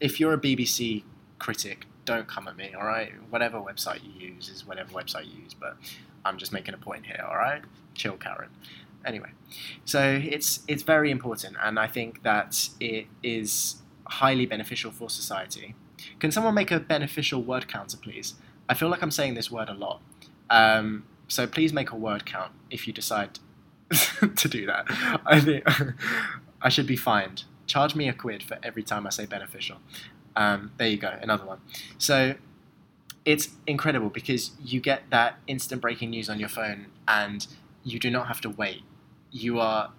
If 0.00 0.20
you're 0.20 0.34
a 0.34 0.38
BBC 0.38 1.04
critic, 1.38 1.86
don't 2.04 2.28
come 2.28 2.48
at 2.48 2.56
me, 2.56 2.74
all 2.78 2.86
right? 2.86 3.12
Whatever 3.30 3.58
website 3.58 4.00
you 4.04 4.28
use 4.28 4.48
is 4.48 4.66
whatever 4.66 4.92
website 4.92 5.26
you 5.26 5.42
use, 5.42 5.54
but 5.54 5.76
I'm 6.24 6.36
just 6.38 6.52
making 6.52 6.74
a 6.74 6.78
point 6.78 7.06
here, 7.06 7.24
all 7.26 7.36
right? 7.36 7.62
Chill, 7.94 8.16
Karen. 8.16 8.50
Anyway, 9.04 9.30
so 9.84 10.20
it's 10.22 10.60
it's 10.66 10.82
very 10.82 11.10
important, 11.10 11.56
and 11.62 11.78
I 11.78 11.86
think 11.86 12.22
that 12.22 12.70
it 12.80 13.06
is 13.22 13.82
highly 14.06 14.46
beneficial 14.46 14.90
for 14.90 15.10
society. 15.10 15.74
Can 16.18 16.30
someone 16.30 16.54
make 16.54 16.70
a 16.70 16.80
beneficial 16.80 17.42
word 17.42 17.68
counter, 17.68 17.98
please? 17.98 18.34
I 18.68 18.74
feel 18.74 18.88
like 18.88 19.02
I'm 19.02 19.10
saying 19.10 19.34
this 19.34 19.50
word 19.50 19.68
a 19.68 19.74
lot. 19.74 20.00
Um, 20.50 21.04
so 21.28 21.46
please 21.46 21.72
make 21.72 21.90
a 21.90 21.96
word 21.96 22.26
count 22.26 22.52
if 22.70 22.86
you 22.86 22.92
decide 22.92 23.38
to 24.36 24.48
do 24.48 24.66
that. 24.66 24.86
I 25.26 25.40
think 25.40 25.64
I 26.62 26.68
should 26.68 26.86
be 26.86 26.96
fined. 26.96 27.44
Charge 27.66 27.94
me 27.94 28.08
a 28.08 28.12
quid 28.12 28.42
for 28.42 28.58
every 28.62 28.82
time 28.82 29.06
I 29.06 29.10
say 29.10 29.26
beneficial. 29.26 29.78
Um, 30.36 30.72
there 30.76 30.88
you 30.88 30.96
go, 30.96 31.16
another 31.20 31.44
one. 31.44 31.60
So 31.98 32.34
it's 33.24 33.50
incredible 33.66 34.10
because 34.10 34.52
you 34.62 34.80
get 34.80 35.04
that 35.10 35.38
instant 35.46 35.80
breaking 35.80 36.10
news 36.10 36.28
on 36.28 36.38
your 36.38 36.48
phone 36.48 36.86
and 37.08 37.46
you 37.82 37.98
do 37.98 38.10
not 38.10 38.26
have 38.26 38.40
to 38.42 38.50
wait. 38.50 38.82
You 39.30 39.60
are 39.60 39.92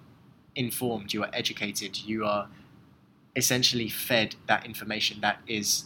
informed, 0.55 1.13
you 1.13 1.23
are 1.23 1.29
educated, 1.33 1.97
you 1.99 2.25
are 2.25 2.49
essentially 3.35 3.89
fed 3.89 4.35
that 4.47 4.65
information 4.65 5.21
that 5.21 5.39
is 5.47 5.85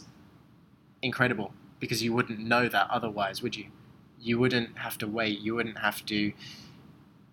incredible 1.02 1.52
because 1.80 2.02
you 2.02 2.12
wouldn't 2.12 2.38
know 2.38 2.68
that 2.68 2.88
otherwise, 2.90 3.42
would 3.42 3.56
you? 3.56 3.66
You 4.20 4.38
wouldn't 4.38 4.78
have 4.78 4.98
to 4.98 5.08
wait, 5.08 5.40
you 5.40 5.54
wouldn't 5.54 5.78
have 5.78 6.04
to 6.06 6.32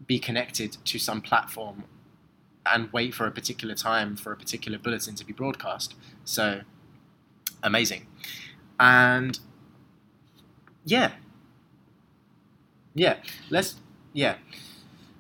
be 0.05 0.19
connected 0.19 0.77
to 0.85 0.97
some 0.97 1.21
platform 1.21 1.83
and 2.65 2.91
wait 2.91 3.13
for 3.13 3.25
a 3.25 3.31
particular 3.31 3.75
time 3.75 4.15
for 4.15 4.31
a 4.31 4.37
particular 4.37 4.77
bulletin 4.77 5.15
to 5.15 5.25
be 5.25 5.33
broadcast. 5.33 5.95
So 6.23 6.61
amazing. 7.63 8.07
And 8.79 9.39
yeah. 10.85 11.11
Yeah. 12.93 13.17
Let's 13.49 13.75
yeah. 14.13 14.35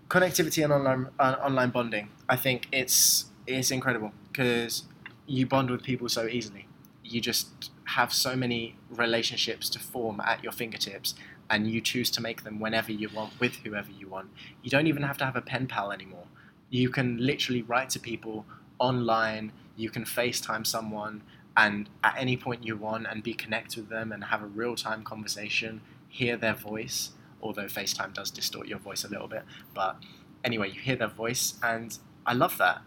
Connectivity 0.09 0.63
and 0.63 0.73
online 0.73 1.07
uh, 1.19 1.35
online 1.41 1.69
bonding. 1.69 2.09
I 2.29 2.35
think 2.35 2.67
it's 2.71 3.25
it's 3.45 3.71
incredible 3.71 4.13
because 4.31 4.83
you 5.25 5.45
bond 5.45 5.69
with 5.69 5.83
people 5.83 6.07
so 6.09 6.27
easily. 6.27 6.67
You 7.03 7.21
just 7.21 7.71
have 7.87 8.13
so 8.13 8.35
many 8.35 8.75
relationships 8.89 9.69
to 9.69 9.79
form 9.79 10.19
at 10.19 10.43
your 10.43 10.51
fingertips 10.51 11.15
and 11.49 11.69
you 11.71 11.79
choose 11.79 12.09
to 12.11 12.21
make 12.21 12.43
them 12.43 12.59
whenever 12.59 12.91
you 12.91 13.07
want 13.09 13.31
with 13.39 13.55
whoever 13.57 13.89
you 13.91 14.09
want. 14.09 14.29
You 14.61 14.69
don't 14.69 14.87
even 14.87 15.03
have 15.03 15.17
to 15.19 15.25
have 15.25 15.37
a 15.37 15.41
pen 15.41 15.67
pal 15.67 15.93
anymore. 15.93 16.25
You 16.69 16.89
can 16.89 17.17
literally 17.17 17.61
write 17.61 17.89
to 17.91 17.99
people 17.99 18.45
online, 18.77 19.53
you 19.77 19.89
can 19.89 20.03
FaceTime 20.03 20.67
someone 20.67 21.23
and 21.55 21.89
at 22.03 22.15
any 22.17 22.35
point 22.35 22.65
you 22.65 22.75
want 22.75 23.07
and 23.09 23.23
be 23.23 23.33
connected 23.33 23.77
with 23.77 23.89
them 23.89 24.11
and 24.11 24.25
have 24.25 24.43
a 24.43 24.47
real 24.47 24.75
time 24.75 25.03
conversation, 25.03 25.79
hear 26.09 26.35
their 26.35 26.55
voice, 26.55 27.11
although 27.41 27.65
FaceTime 27.65 28.13
does 28.13 28.29
distort 28.29 28.67
your 28.67 28.79
voice 28.79 29.05
a 29.05 29.07
little 29.07 29.29
bit. 29.29 29.43
But 29.73 29.95
anyway, 30.43 30.71
you 30.71 30.81
hear 30.81 30.97
their 30.97 31.07
voice, 31.07 31.55
and 31.63 31.97
I 32.25 32.33
love 32.33 32.57
that. 32.57 32.81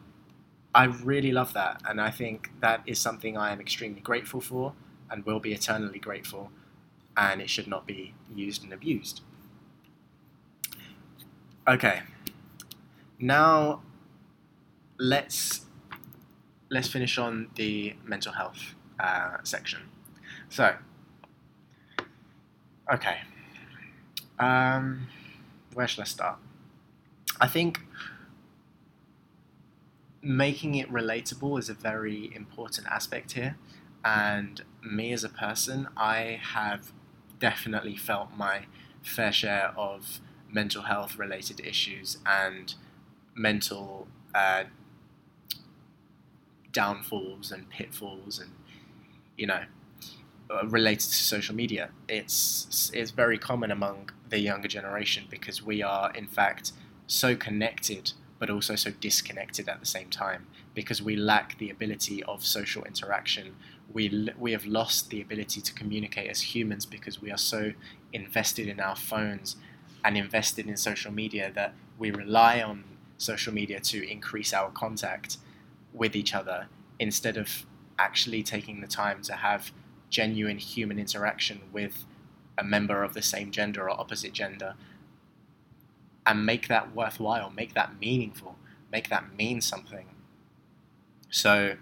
I 0.74 0.84
really 0.84 1.32
love 1.32 1.52
that, 1.54 1.80
and 1.88 2.00
I 2.00 2.10
think 2.10 2.50
that 2.60 2.82
is 2.86 3.00
something 3.00 3.36
I 3.36 3.50
am 3.50 3.60
extremely 3.60 4.00
grateful 4.00 4.40
for 4.40 4.74
and 5.10 5.24
will 5.24 5.40
be 5.40 5.52
eternally 5.52 5.98
grateful, 5.98 6.50
and 7.16 7.40
it 7.40 7.50
should 7.50 7.66
not 7.66 7.86
be 7.86 8.14
used 8.34 8.62
and 8.62 8.72
abused. 8.72 9.22
Okay, 11.68 12.00
now 13.18 13.82
let's 14.98 15.66
let's 16.70 16.88
finish 16.88 17.18
on 17.18 17.48
the 17.56 17.94
mental 18.04 18.32
health 18.32 18.74
uh, 18.98 19.38
section. 19.42 19.80
So, 20.48 20.74
okay, 22.92 23.18
um, 24.38 25.08
where 25.74 25.86
should 25.86 26.00
I 26.00 26.04
start? 26.04 26.38
I 27.40 27.48
think 27.48 27.80
making 30.22 30.74
it 30.74 30.90
relatable 30.92 31.58
is 31.58 31.68
a 31.68 31.74
very 31.74 32.30
important 32.34 32.86
aspect 32.88 33.32
here. 33.32 33.56
And 34.04 34.62
me 34.82 35.12
as 35.12 35.24
a 35.24 35.28
person, 35.28 35.88
I 35.96 36.40
have 36.42 36.92
definitely 37.38 37.96
felt 37.96 38.30
my 38.36 38.66
fair 39.02 39.32
share 39.32 39.72
of 39.76 40.20
mental 40.50 40.82
health 40.82 41.18
related 41.18 41.60
issues 41.60 42.18
and 42.26 42.74
mental 43.34 44.08
uh, 44.34 44.64
downfalls 46.72 47.50
and 47.50 47.68
pitfalls 47.68 48.38
and 48.38 48.50
you 49.36 49.46
know 49.46 49.64
uh, 50.50 50.66
related 50.66 51.08
to 51.08 51.14
social 51.14 51.54
media. 51.54 51.90
It's 52.08 52.90
it's 52.94 53.10
very 53.10 53.38
common 53.38 53.70
among 53.70 54.10
the 54.28 54.38
younger 54.38 54.68
generation 54.68 55.24
because 55.30 55.62
we 55.62 55.82
are 55.82 56.12
in 56.12 56.26
fact 56.26 56.72
so 57.06 57.34
connected 57.36 58.12
but 58.38 58.48
also 58.50 58.74
so 58.74 58.90
disconnected 59.00 59.68
at 59.68 59.80
the 59.80 59.86
same 59.86 60.08
time 60.08 60.46
because 60.80 61.00
we 61.02 61.14
lack 61.16 61.58
the 61.58 61.70
ability 61.76 62.18
of 62.24 62.44
social 62.44 62.82
interaction 62.84 63.46
we 63.92 64.28
we 64.38 64.52
have 64.52 64.66
lost 64.66 65.10
the 65.10 65.20
ability 65.20 65.60
to 65.60 65.72
communicate 65.74 66.28
as 66.30 66.54
humans 66.54 66.86
because 66.86 67.20
we 67.20 67.30
are 67.30 67.42
so 67.54 67.72
invested 68.12 68.66
in 68.68 68.80
our 68.80 68.96
phones 68.96 69.56
and 70.04 70.16
invested 70.16 70.66
in 70.66 70.76
social 70.76 71.12
media 71.12 71.50
that 71.54 71.74
we 71.98 72.10
rely 72.10 72.62
on 72.62 72.84
social 73.18 73.52
media 73.52 73.80
to 73.80 73.98
increase 74.10 74.52
our 74.54 74.70
contact 74.70 75.36
with 75.92 76.16
each 76.16 76.34
other 76.34 76.68
instead 76.98 77.36
of 77.36 77.66
actually 77.98 78.42
taking 78.42 78.80
the 78.80 78.86
time 78.86 79.20
to 79.22 79.34
have 79.34 79.72
genuine 80.08 80.58
human 80.58 80.98
interaction 80.98 81.60
with 81.72 82.04
a 82.56 82.64
member 82.64 83.02
of 83.02 83.14
the 83.14 83.22
same 83.22 83.50
gender 83.50 83.84
or 83.84 83.90
opposite 83.90 84.32
gender 84.32 84.74
and 86.26 86.46
make 86.46 86.68
that 86.68 86.94
worthwhile, 86.94 87.50
make 87.50 87.74
that 87.74 87.98
meaningful, 88.00 88.56
make 88.92 89.08
that 89.08 89.36
mean 89.36 89.60
something. 89.60 90.06
So 91.30 91.76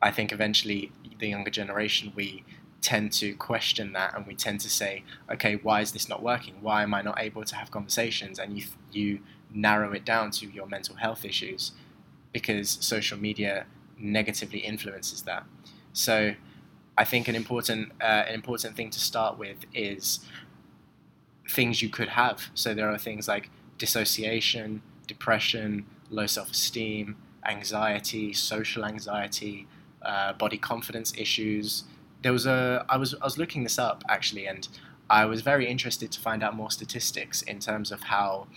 I 0.00 0.10
think 0.10 0.32
eventually 0.32 0.92
the 1.18 1.28
younger 1.28 1.50
generation, 1.50 2.12
we 2.14 2.44
tend 2.80 3.12
to 3.12 3.34
question 3.34 3.92
that 3.92 4.14
and 4.14 4.26
we 4.26 4.34
tend 4.34 4.60
to 4.60 4.70
say, 4.70 5.02
okay, 5.30 5.56
why 5.56 5.80
is 5.80 5.92
this 5.92 6.08
not 6.08 6.22
working? 6.22 6.54
Why 6.60 6.82
am 6.82 6.94
I 6.94 7.02
not 7.02 7.20
able 7.20 7.44
to 7.44 7.56
have 7.56 7.70
conversations? 7.70 8.38
And 8.38 8.56
you, 8.56 8.64
you 8.92 9.20
narrow 9.52 9.92
it 9.92 10.04
down 10.04 10.30
to 10.32 10.46
your 10.46 10.66
mental 10.66 10.96
health 10.96 11.24
issues 11.24 11.72
because 12.32 12.70
social 12.80 13.18
media 13.18 13.66
negatively 13.98 14.60
influences 14.60 15.22
that. 15.22 15.44
So 15.92 16.34
I 16.96 17.04
think 17.04 17.28
an 17.28 17.34
important 17.34 17.92
uh, 18.00 18.24
an 18.28 18.34
important 18.34 18.76
thing 18.76 18.90
to 18.90 19.00
start 19.00 19.38
with 19.38 19.56
is 19.74 20.20
things 21.48 21.82
you 21.82 21.88
could 21.88 22.08
have. 22.08 22.50
So 22.54 22.74
there 22.74 22.90
are 22.90 22.98
things 22.98 23.26
like 23.26 23.50
dissociation, 23.78 24.82
depression, 25.06 25.86
low 26.10 26.26
self 26.26 26.50
esteem, 26.50 27.16
anxiety, 27.46 28.32
social 28.32 28.84
anxiety, 28.84 29.66
uh, 30.02 30.32
body 30.32 30.58
confidence 30.58 31.12
issues. 31.16 31.84
There 32.22 32.32
was 32.32 32.46
a 32.46 32.84
I 32.88 32.96
was 32.96 33.14
I 33.14 33.24
was 33.24 33.38
looking 33.38 33.62
this 33.62 33.78
up 33.78 34.02
actually, 34.08 34.46
and 34.46 34.68
I 35.10 35.24
was 35.24 35.40
very 35.40 35.66
interested 35.68 36.12
to 36.12 36.20
find 36.20 36.42
out 36.42 36.54
more 36.54 36.70
statistics 36.70 37.42
in 37.42 37.60
terms 37.60 37.90
of 37.90 38.02
how 38.04 38.48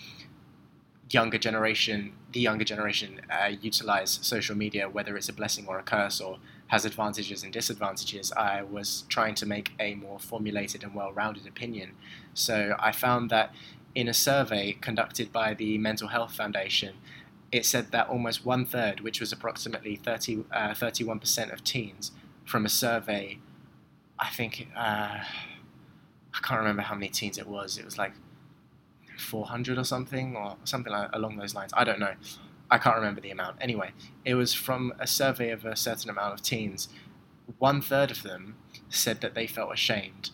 younger 1.10 1.38
generation, 1.38 2.14
the 2.32 2.40
younger 2.40 2.64
generation, 2.64 3.22
uh, 3.30 3.48
utilize 3.62 4.20
social 4.22 4.56
media, 4.56 4.90
whether 4.90 5.18
it's 5.18 5.30
a 5.30 5.34
blessing 5.34 5.66
or 5.68 5.78
a 5.78 5.84
curse 5.84 6.22
or 6.22 6.40
has 6.68 6.86
advantages 6.86 7.44
and 7.44 7.52
disadvantages, 7.52 8.32
I 8.32 8.62
was 8.62 9.04
trying 9.10 9.36
to 9.36 9.46
make 9.46 9.74
a 9.80 9.96
more 9.96 10.20
formulated 10.20 10.84
and 10.84 10.96
well 10.96 11.12
rounded 11.12 11.46
opinion. 11.46 11.92
So 12.34 12.76
I 12.80 12.92
found 12.94 13.30
that 13.30 13.54
in 13.94 14.08
a 14.08 14.14
survey 14.14 14.78
conducted 14.80 15.34
by 15.34 15.54
the 15.54 15.78
Mental 15.78 16.08
Health 16.08 16.34
Foundation, 16.34 16.96
it 17.52 17.66
said 17.66 17.92
that 17.92 18.08
almost 18.08 18.46
one 18.46 18.66
third, 18.66 19.02
which 19.02 19.20
was 19.20 19.32
approximately 19.32 19.96
30, 19.96 20.46
uh, 20.52 20.70
31% 20.70 21.54
of 21.54 21.64
teens, 21.64 22.12
from 22.46 22.66
a 22.66 22.70
survey, 22.70 23.40
I 24.20 24.30
think, 24.30 24.68
uh, 24.76 25.20
I 26.34 26.40
can't 26.42 26.60
remember 26.60 26.84
how 26.84 26.96
many 26.96 27.10
teens 27.10 27.38
it 27.38 27.48
was, 27.48 27.78
it 27.78 27.86
was 27.86 27.98
like 27.98 28.14
400 29.18 29.78
or 29.78 29.84
something, 29.84 30.36
or 30.36 30.56
something 30.64 30.92
like, 30.92 31.10
along 31.14 31.38
those 31.38 31.54
lines. 31.54 31.72
I 31.76 31.84
don't 31.84 32.00
know. 32.00 32.14
I 32.70 32.78
can't 32.78 32.96
remember 32.96 33.20
the 33.20 33.32
amount. 33.32 33.58
Anyway, 33.60 33.92
it 34.24 34.36
was 34.36 34.54
from 34.54 34.94
a 34.98 35.06
survey 35.06 35.52
of 35.52 35.66
a 35.66 35.76
certain 35.76 36.10
amount 36.10 36.34
of 36.34 36.42
teens. 36.42 36.88
One 37.60 37.82
third 37.82 38.12
of 38.12 38.24
them 38.24 38.56
said 38.90 39.20
that 39.22 39.36
they 39.36 39.46
felt 39.46 39.74
ashamed, 39.74 40.32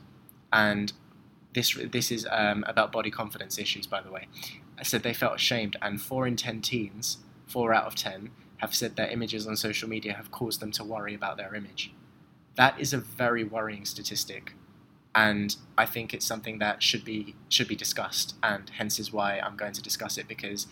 and 0.53 0.93
this 1.55 1.76
this 1.91 2.11
is 2.11 2.28
um, 2.30 2.63
about 2.68 2.91
body 2.91 3.09
confidence 3.09 3.57
issues, 3.57 3.88
by 3.88 4.01
the 4.01 4.11
way. 4.11 4.28
I 4.80 4.84
said 4.84 5.03
they 5.03 5.13
felt 5.13 5.36
ashamed, 5.36 5.75
and 5.82 6.01
four 6.01 6.28
in 6.28 6.36
ten 6.36 6.61
teens, 6.61 7.17
four 7.45 7.73
out 7.73 7.86
of 7.86 7.95
ten, 7.95 8.32
have 8.57 8.75
said 8.75 8.95
their 8.95 9.09
images 9.09 9.47
on 9.47 9.55
social 9.55 9.89
media 9.89 10.13
have 10.13 10.32
caused 10.32 10.59
them 10.59 10.71
to 10.73 10.84
worry 10.84 11.13
about 11.13 11.38
their 11.38 11.55
image. 11.55 11.93
That 12.55 12.80
is 12.80 12.93
a 12.93 12.97
very 12.97 13.43
worrying 13.43 13.86
statistic 13.86 14.53
and 15.17 15.55
I 15.75 15.88
think 15.88 16.13
it's 16.13 16.28
something 16.28 16.59
that 16.59 16.84
should 16.84 17.03
be 17.03 17.34
should 17.49 17.67
be 17.67 17.75
discussed, 17.75 18.36
and 18.43 18.69
hence 18.69 18.99
is 18.99 19.11
why 19.11 19.39
I'm 19.39 19.57
going 19.57 19.73
to 19.73 19.82
discuss 19.82 20.15
it 20.19 20.28
because 20.28 20.67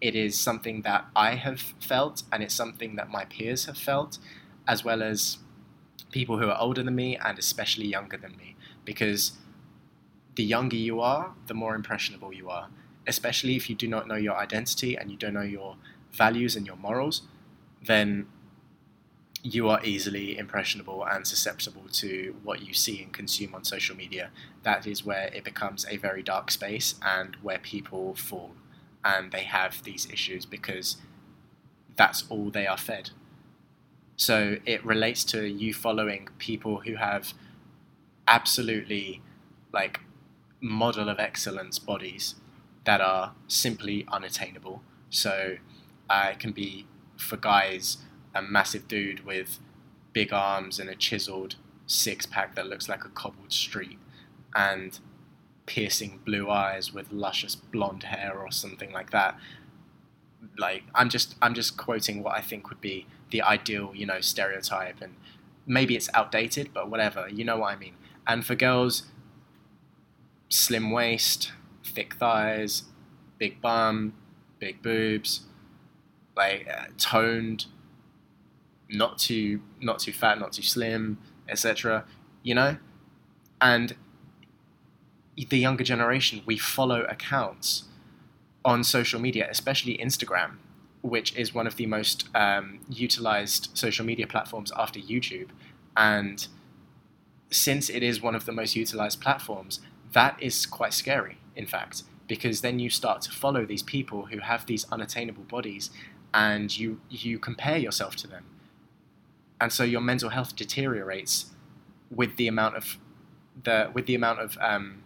it 0.00 0.14
is 0.14 0.38
something 0.38 0.82
that 0.82 1.06
I 1.16 1.34
have 1.34 1.60
felt, 1.80 2.22
and 2.30 2.40
it's 2.40 2.54
something 2.54 2.94
that 2.94 3.10
my 3.10 3.24
peers 3.24 3.64
have 3.64 3.76
felt, 3.76 4.18
as 4.68 4.84
well 4.84 5.02
as 5.02 5.38
people 6.12 6.38
who 6.38 6.48
are 6.48 6.60
older 6.60 6.84
than 6.84 6.94
me 6.94 7.16
and 7.16 7.40
especially 7.40 7.86
younger 7.86 8.16
than 8.16 8.36
me, 8.36 8.54
because 8.84 9.32
the 10.36 10.44
younger 10.44 10.76
you 10.76 11.00
are, 11.00 11.34
the 11.48 11.54
more 11.54 11.74
impressionable 11.74 12.32
you 12.32 12.48
are, 12.48 12.68
especially 13.08 13.56
if 13.56 13.68
you 13.68 13.74
do 13.74 13.88
not 13.88 14.06
know 14.06 14.14
your 14.14 14.36
identity 14.36 14.96
and 14.96 15.10
you 15.10 15.16
don't 15.16 15.34
know 15.34 15.40
your 15.40 15.76
values 16.12 16.54
and 16.54 16.66
your 16.66 16.76
morals, 16.76 17.22
then 17.82 18.26
you 19.42 19.68
are 19.68 19.80
easily 19.84 20.36
impressionable 20.36 21.04
and 21.04 21.26
susceptible 21.26 21.84
to 21.92 22.36
what 22.42 22.60
you 22.62 22.74
see 22.74 23.02
and 23.02 23.12
consume 23.12 23.54
on 23.54 23.64
social 23.64 23.96
media. 23.96 24.30
That 24.62 24.86
is 24.86 25.04
where 25.04 25.28
it 25.28 25.44
becomes 25.44 25.86
a 25.88 25.96
very 25.96 26.22
dark 26.22 26.50
space 26.50 26.96
and 27.02 27.36
where 27.36 27.58
people 27.58 28.14
fall 28.14 28.52
and 29.04 29.30
they 29.32 29.44
have 29.44 29.82
these 29.84 30.06
issues 30.12 30.44
because 30.44 30.96
that's 31.96 32.24
all 32.28 32.50
they 32.50 32.66
are 32.66 32.76
fed. 32.76 33.10
So 34.16 34.56
it 34.66 34.84
relates 34.84 35.22
to 35.24 35.46
you 35.46 35.72
following 35.72 36.28
people 36.38 36.80
who 36.80 36.96
have 36.96 37.32
absolutely 38.26 39.22
like 39.72 40.00
model 40.60 41.08
of 41.08 41.20
excellence 41.20 41.78
bodies 41.78 42.34
that 42.88 43.02
are 43.02 43.34
simply 43.48 44.06
unattainable. 44.10 44.80
So 45.10 45.58
uh, 46.08 46.28
it 46.32 46.38
can 46.38 46.52
be 46.52 46.86
for 47.18 47.36
guys 47.36 47.98
a 48.34 48.40
massive 48.40 48.88
dude 48.88 49.26
with 49.26 49.58
big 50.14 50.32
arms 50.32 50.78
and 50.80 50.88
a 50.88 50.94
chiseled 50.94 51.56
six 51.86 52.24
pack 52.24 52.54
that 52.54 52.66
looks 52.66 52.88
like 52.88 53.04
a 53.04 53.10
cobbled 53.10 53.52
street, 53.52 53.98
and 54.54 55.00
piercing 55.66 56.20
blue 56.24 56.48
eyes 56.48 56.94
with 56.94 57.12
luscious 57.12 57.54
blonde 57.54 58.04
hair 58.04 58.38
or 58.38 58.50
something 58.50 58.90
like 58.90 59.10
that. 59.10 59.36
Like 60.56 60.84
I'm 60.94 61.10
just 61.10 61.34
I'm 61.42 61.52
just 61.52 61.76
quoting 61.76 62.22
what 62.22 62.36
I 62.36 62.40
think 62.40 62.70
would 62.70 62.80
be 62.80 63.06
the 63.28 63.42
ideal, 63.42 63.92
you 63.94 64.06
know, 64.06 64.22
stereotype 64.22 65.02
and 65.02 65.14
maybe 65.66 65.94
it's 65.94 66.08
outdated, 66.14 66.70
but 66.72 66.88
whatever, 66.88 67.28
you 67.28 67.44
know 67.44 67.58
what 67.58 67.74
I 67.74 67.76
mean. 67.76 67.96
And 68.26 68.46
for 68.46 68.54
girls, 68.54 69.02
slim 70.48 70.90
waist, 70.90 71.52
thick 71.98 72.14
thighs, 72.14 72.84
big 73.38 73.60
bum, 73.60 74.12
big 74.60 74.80
boobs, 74.82 75.40
like 76.36 76.64
uh, 76.72 76.84
toned, 76.96 77.66
not 78.88 79.18
too 79.18 79.60
not 79.80 79.98
too 79.98 80.12
fat, 80.12 80.38
not 80.38 80.52
too 80.52 80.62
slim, 80.62 81.18
etc. 81.48 82.04
You 82.44 82.54
know, 82.54 82.76
and 83.60 83.96
the 85.50 85.58
younger 85.58 85.82
generation 85.82 86.42
we 86.46 86.56
follow 86.56 87.02
accounts 87.02 87.84
on 88.64 88.84
social 88.84 89.20
media, 89.20 89.48
especially 89.50 89.98
Instagram, 89.98 90.52
which 91.02 91.34
is 91.34 91.52
one 91.52 91.66
of 91.66 91.74
the 91.74 91.86
most 91.86 92.28
um, 92.32 92.78
utilized 92.88 93.70
social 93.74 94.06
media 94.06 94.28
platforms 94.28 94.70
after 94.76 95.00
YouTube, 95.00 95.48
and 95.96 96.46
since 97.50 97.90
it 97.90 98.04
is 98.04 98.22
one 98.22 98.36
of 98.36 98.44
the 98.44 98.52
most 98.52 98.76
utilized 98.76 99.20
platforms, 99.20 99.80
that 100.12 100.40
is 100.40 100.64
quite 100.64 100.92
scary, 100.92 101.38
in 101.58 101.66
fact, 101.66 102.04
because 102.26 102.62
then 102.62 102.78
you 102.78 102.88
start 102.88 103.20
to 103.22 103.30
follow 103.30 103.66
these 103.66 103.82
people 103.82 104.26
who 104.26 104.38
have 104.38 104.64
these 104.64 104.86
unattainable 104.90 105.44
bodies 105.44 105.90
and 106.32 106.78
you 106.78 107.00
you 107.10 107.38
compare 107.38 107.78
yourself 107.78 108.16
to 108.16 108.26
them 108.26 108.44
and 109.60 109.72
so 109.72 109.84
your 109.84 110.00
mental 110.00 110.30
health 110.30 110.54
deteriorates 110.54 111.46
with 112.10 112.36
the 112.36 112.48
amount 112.48 112.76
of 112.76 112.98
the 113.64 113.90
with 113.92 114.06
the 114.06 114.14
amount 114.14 114.40
of 114.40 114.56
um, 114.60 115.02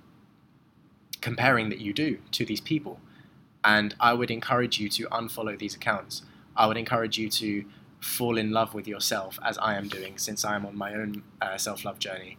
comparing 1.21 1.69
that 1.71 1.81
you 1.81 1.93
do 1.93 2.19
to 2.33 2.45
these 2.45 2.61
people. 2.61 3.01
And 3.65 3.95
I 4.01 4.13
would 4.13 4.31
encourage 4.31 4.79
you 4.81 4.89
to 4.91 5.05
unfollow 5.07 5.59
these 5.59 5.75
accounts. 5.75 6.23
I 6.57 6.67
would 6.67 6.77
encourage 6.77 7.17
you 7.17 7.29
to 7.31 7.65
fall 8.01 8.37
in 8.37 8.51
love 8.51 8.75
with 8.75 8.89
yourself, 8.89 9.39
as 9.45 9.57
I 9.59 9.77
am 9.77 9.87
doing 9.87 10.19
since 10.19 10.45
I 10.45 10.57
am 10.57 10.67
on 10.67 10.77
my 10.77 10.95
own 10.95 11.23
uh, 11.41 11.57
self 11.57 11.85
love 11.85 11.99
journey. 11.99 12.37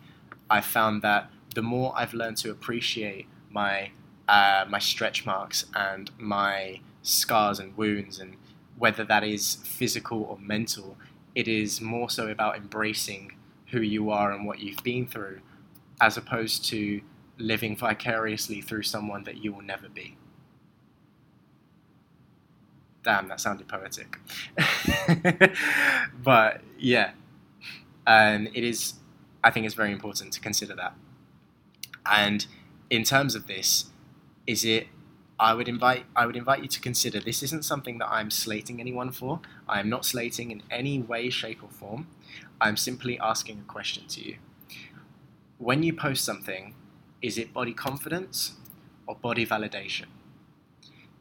I 0.50 0.62
found 0.62 1.02
that 1.02 1.32
the 1.56 1.64
more 1.64 1.94
I've 1.96 2.14
learned 2.14 2.38
to 2.38 2.52
appreciate 2.52 3.28
my 3.50 3.92
uh, 4.28 4.66
my 4.70 4.80
stretch 4.80 5.26
marks 5.26 5.66
and 5.76 6.12
my 6.18 6.80
scars 7.02 7.60
and 7.60 7.76
wounds, 7.78 8.20
and 8.20 8.36
whether 8.78 9.04
that 9.04 9.24
is 9.24 9.56
physical 9.64 10.24
or 10.24 10.38
mental, 10.40 10.98
it 11.36 11.48
is 11.48 11.82
more 11.82 12.10
so 12.10 12.30
about 12.30 12.56
embracing 12.56 13.34
who 13.68 13.82
you 13.82 14.12
are 14.12 14.32
and 14.32 14.46
what 14.46 14.60
you've 14.60 14.84
been 14.84 15.08
through, 15.08 15.40
as 16.00 16.18
opposed 16.18 16.66
to 16.66 17.02
living 17.38 17.76
vicariously 17.76 18.62
through 18.62 18.84
someone 18.84 19.24
that 19.24 19.44
you 19.44 19.52
will 19.52 19.62
never 19.62 19.90
be. 19.90 20.16
Damn, 23.04 23.28
that 23.28 23.42
sounded 23.42 23.68
poetic. 23.68 24.18
but 26.24 26.62
yeah, 26.78 27.12
and 28.08 28.50
it 28.54 28.64
is, 28.64 28.94
I 29.44 29.52
think 29.52 29.66
it's 29.66 29.76
very 29.76 29.92
important 29.92 30.32
to 30.34 30.40
consider 30.40 30.76
that. 30.76 30.94
And 32.06 32.46
in 32.90 33.04
terms 33.04 33.36
of 33.36 33.48
this, 33.48 33.86
is 34.46 34.66
it 34.66 34.88
I 35.40 35.54
would 35.54 35.68
invite 35.68 36.06
I 36.16 36.26
would 36.26 36.36
invite 36.36 36.62
you 36.62 36.68
to 36.68 36.80
consider 36.80 37.20
this 37.20 37.44
isn't 37.44 37.66
something 37.66 37.98
that 37.98 38.10
I'm 38.10 38.30
slating 38.30 38.80
anyone 38.80 39.12
for. 39.12 39.42
I 39.68 39.80
am 39.80 39.90
not 39.90 40.06
slating 40.06 40.52
in 40.52 40.62
any 40.70 41.02
way, 41.02 41.30
shape, 41.30 41.64
or 41.64 41.70
form. 41.70 42.08
I'm 42.62 42.78
simply 42.78 43.20
asking 43.20 43.60
a 43.60 43.72
question 43.72 44.08
to 44.10 44.26
you. 44.26 44.38
When 45.58 45.84
you 45.84 45.94
post 45.94 46.24
something, 46.24 46.76
is 47.22 47.38
it 47.38 47.54
body 47.54 47.74
confidence 47.74 48.54
or 49.08 49.16
body 49.16 49.46
validation? 49.46 50.06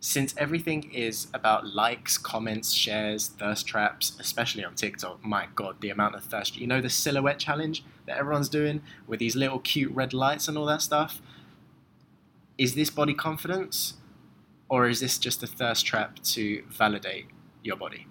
Since 0.00 0.34
everything 0.36 0.92
is 0.92 1.28
about 1.32 1.74
likes, 1.74 2.18
comments, 2.18 2.72
shares, 2.72 3.28
thirst 3.28 3.68
traps, 3.68 4.16
especially 4.18 4.64
on 4.64 4.74
TikTok, 4.74 5.24
my 5.24 5.46
god, 5.54 5.80
the 5.80 5.90
amount 5.90 6.16
of 6.16 6.24
thirst. 6.24 6.56
You 6.56 6.66
know 6.66 6.80
the 6.80 6.90
silhouette 6.90 7.38
challenge 7.38 7.84
that 8.06 8.18
everyone's 8.18 8.48
doing 8.48 8.82
with 9.06 9.20
these 9.20 9.36
little 9.36 9.60
cute 9.60 9.92
red 9.92 10.12
lights 10.12 10.48
and 10.48 10.58
all 10.58 10.66
that 10.66 10.82
stuff? 10.82 11.22
Is 12.62 12.76
this 12.76 12.90
body 12.90 13.12
confidence 13.12 13.94
or 14.68 14.88
is 14.88 15.00
this 15.00 15.18
just 15.18 15.42
a 15.42 15.48
thirst 15.48 15.84
trap 15.84 16.20
to 16.22 16.62
validate 16.68 17.26
your 17.64 17.74
body? 17.74 18.06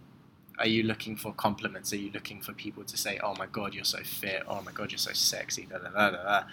Are 0.60 0.68
you 0.68 0.84
looking 0.84 1.16
for 1.16 1.34
compliments? 1.34 1.94
Are 1.94 1.96
you 1.96 2.12
looking 2.12 2.42
for 2.42 2.52
people 2.52 2.84
to 2.84 2.98
say, 2.98 3.18
"Oh 3.24 3.34
my 3.36 3.46
God, 3.46 3.74
you're 3.74 3.86
so 3.86 4.04
fit"? 4.04 4.44
"Oh 4.46 4.62
my 4.62 4.74
God, 4.74 4.92
you're 4.92 4.98
so 4.98 5.14
sexy"? 5.14 5.68
Da, 5.68 5.78
da, 5.78 5.90
da, 5.92 6.10
da, 6.10 6.24
da. 6.24 6.44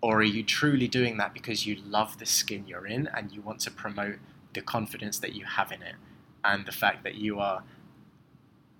Or 0.00 0.18
are 0.18 0.32
you 0.36 0.42
truly 0.42 0.88
doing 0.88 1.16
that 1.18 1.32
because 1.32 1.64
you 1.64 1.76
love 1.76 2.18
the 2.18 2.26
skin 2.26 2.66
you're 2.66 2.88
in 2.88 3.06
and 3.06 3.30
you 3.30 3.40
want 3.40 3.60
to 3.60 3.70
promote 3.70 4.18
the 4.54 4.60
confidence 4.60 5.20
that 5.20 5.32
you 5.32 5.44
have 5.44 5.70
in 5.70 5.82
it 5.82 5.94
and 6.42 6.66
the 6.66 6.72
fact 6.72 7.04
that 7.04 7.14
you 7.14 7.38
are 7.38 7.62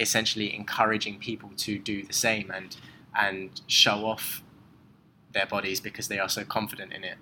essentially 0.01 0.53
encouraging 0.53 1.21
people 1.21 1.51
to 1.59 1.79
do 1.79 2.03
the 2.03 2.19
same 2.27 2.51
and 2.51 2.77
and 3.15 3.61
show 3.69 4.05
off 4.05 4.43
their 5.31 5.47
bodies 5.47 5.81
because 5.81 6.09
they 6.09 6.19
are 6.19 6.29
so 6.29 6.45
confident 6.45 6.93
in 6.93 7.05
it 7.05 7.19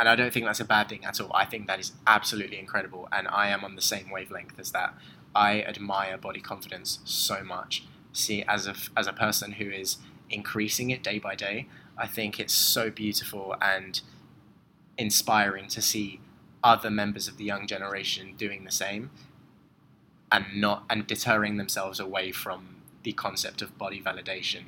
and 0.00 0.08
I 0.08 0.16
don't 0.16 0.32
think 0.32 0.46
that's 0.46 0.60
a 0.60 0.64
bad 0.64 0.88
thing 0.88 1.04
at 1.04 1.20
all. 1.20 1.30
I 1.34 1.44
think 1.44 1.66
that 1.66 1.78
is 1.78 1.92
absolutely 2.06 2.58
incredible, 2.58 3.06
and 3.12 3.28
I 3.28 3.48
am 3.48 3.62
on 3.62 3.76
the 3.76 3.82
same 3.82 4.10
wavelength 4.10 4.58
as 4.58 4.72
that. 4.72 4.94
I 5.34 5.60
admire 5.60 6.16
body 6.16 6.40
confidence 6.40 7.00
so 7.04 7.44
much. 7.44 7.84
See, 8.14 8.42
as 8.44 8.66
a 8.66 8.74
as 8.96 9.06
a 9.06 9.12
person 9.12 9.52
who 9.52 9.70
is 9.70 9.98
increasing 10.30 10.88
it 10.88 11.02
day 11.02 11.18
by 11.18 11.34
day, 11.34 11.68
I 11.98 12.06
think 12.06 12.40
it's 12.40 12.54
so 12.54 12.90
beautiful 12.90 13.54
and 13.60 14.00
inspiring 14.96 15.68
to 15.68 15.82
see 15.82 16.20
other 16.64 16.90
members 16.90 17.28
of 17.28 17.36
the 17.36 17.44
young 17.44 17.66
generation 17.66 18.36
doing 18.38 18.64
the 18.64 18.70
same, 18.70 19.10
and 20.32 20.46
not 20.54 20.84
and 20.88 21.06
deterring 21.06 21.58
themselves 21.58 22.00
away 22.00 22.32
from 22.32 22.76
the 23.02 23.12
concept 23.12 23.60
of 23.60 23.76
body 23.76 24.00
validation. 24.00 24.62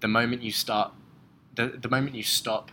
The 0.00 0.08
moment 0.08 0.42
you 0.42 0.50
start, 0.50 0.90
the 1.54 1.68
the 1.68 1.88
moment 1.88 2.16
you 2.16 2.24
stop 2.24 2.72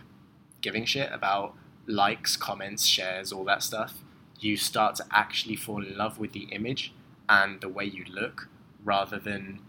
giving 0.64 0.86
shit 0.86 1.12
about 1.12 1.54
likes, 1.86 2.38
comments, 2.38 2.86
shares, 2.86 3.30
all 3.30 3.44
that 3.44 3.62
stuff, 3.62 3.98
you 4.40 4.56
start 4.56 4.94
to 4.96 5.04
actually 5.12 5.54
fall 5.54 5.84
in 5.86 5.94
love 5.94 6.18
with 6.18 6.32
the 6.32 6.44
image 6.44 6.94
and 7.28 7.60
the 7.60 7.68
way 7.68 7.84
you 7.84 8.02
look 8.08 8.48
rather 8.82 9.18
than 9.18 9.60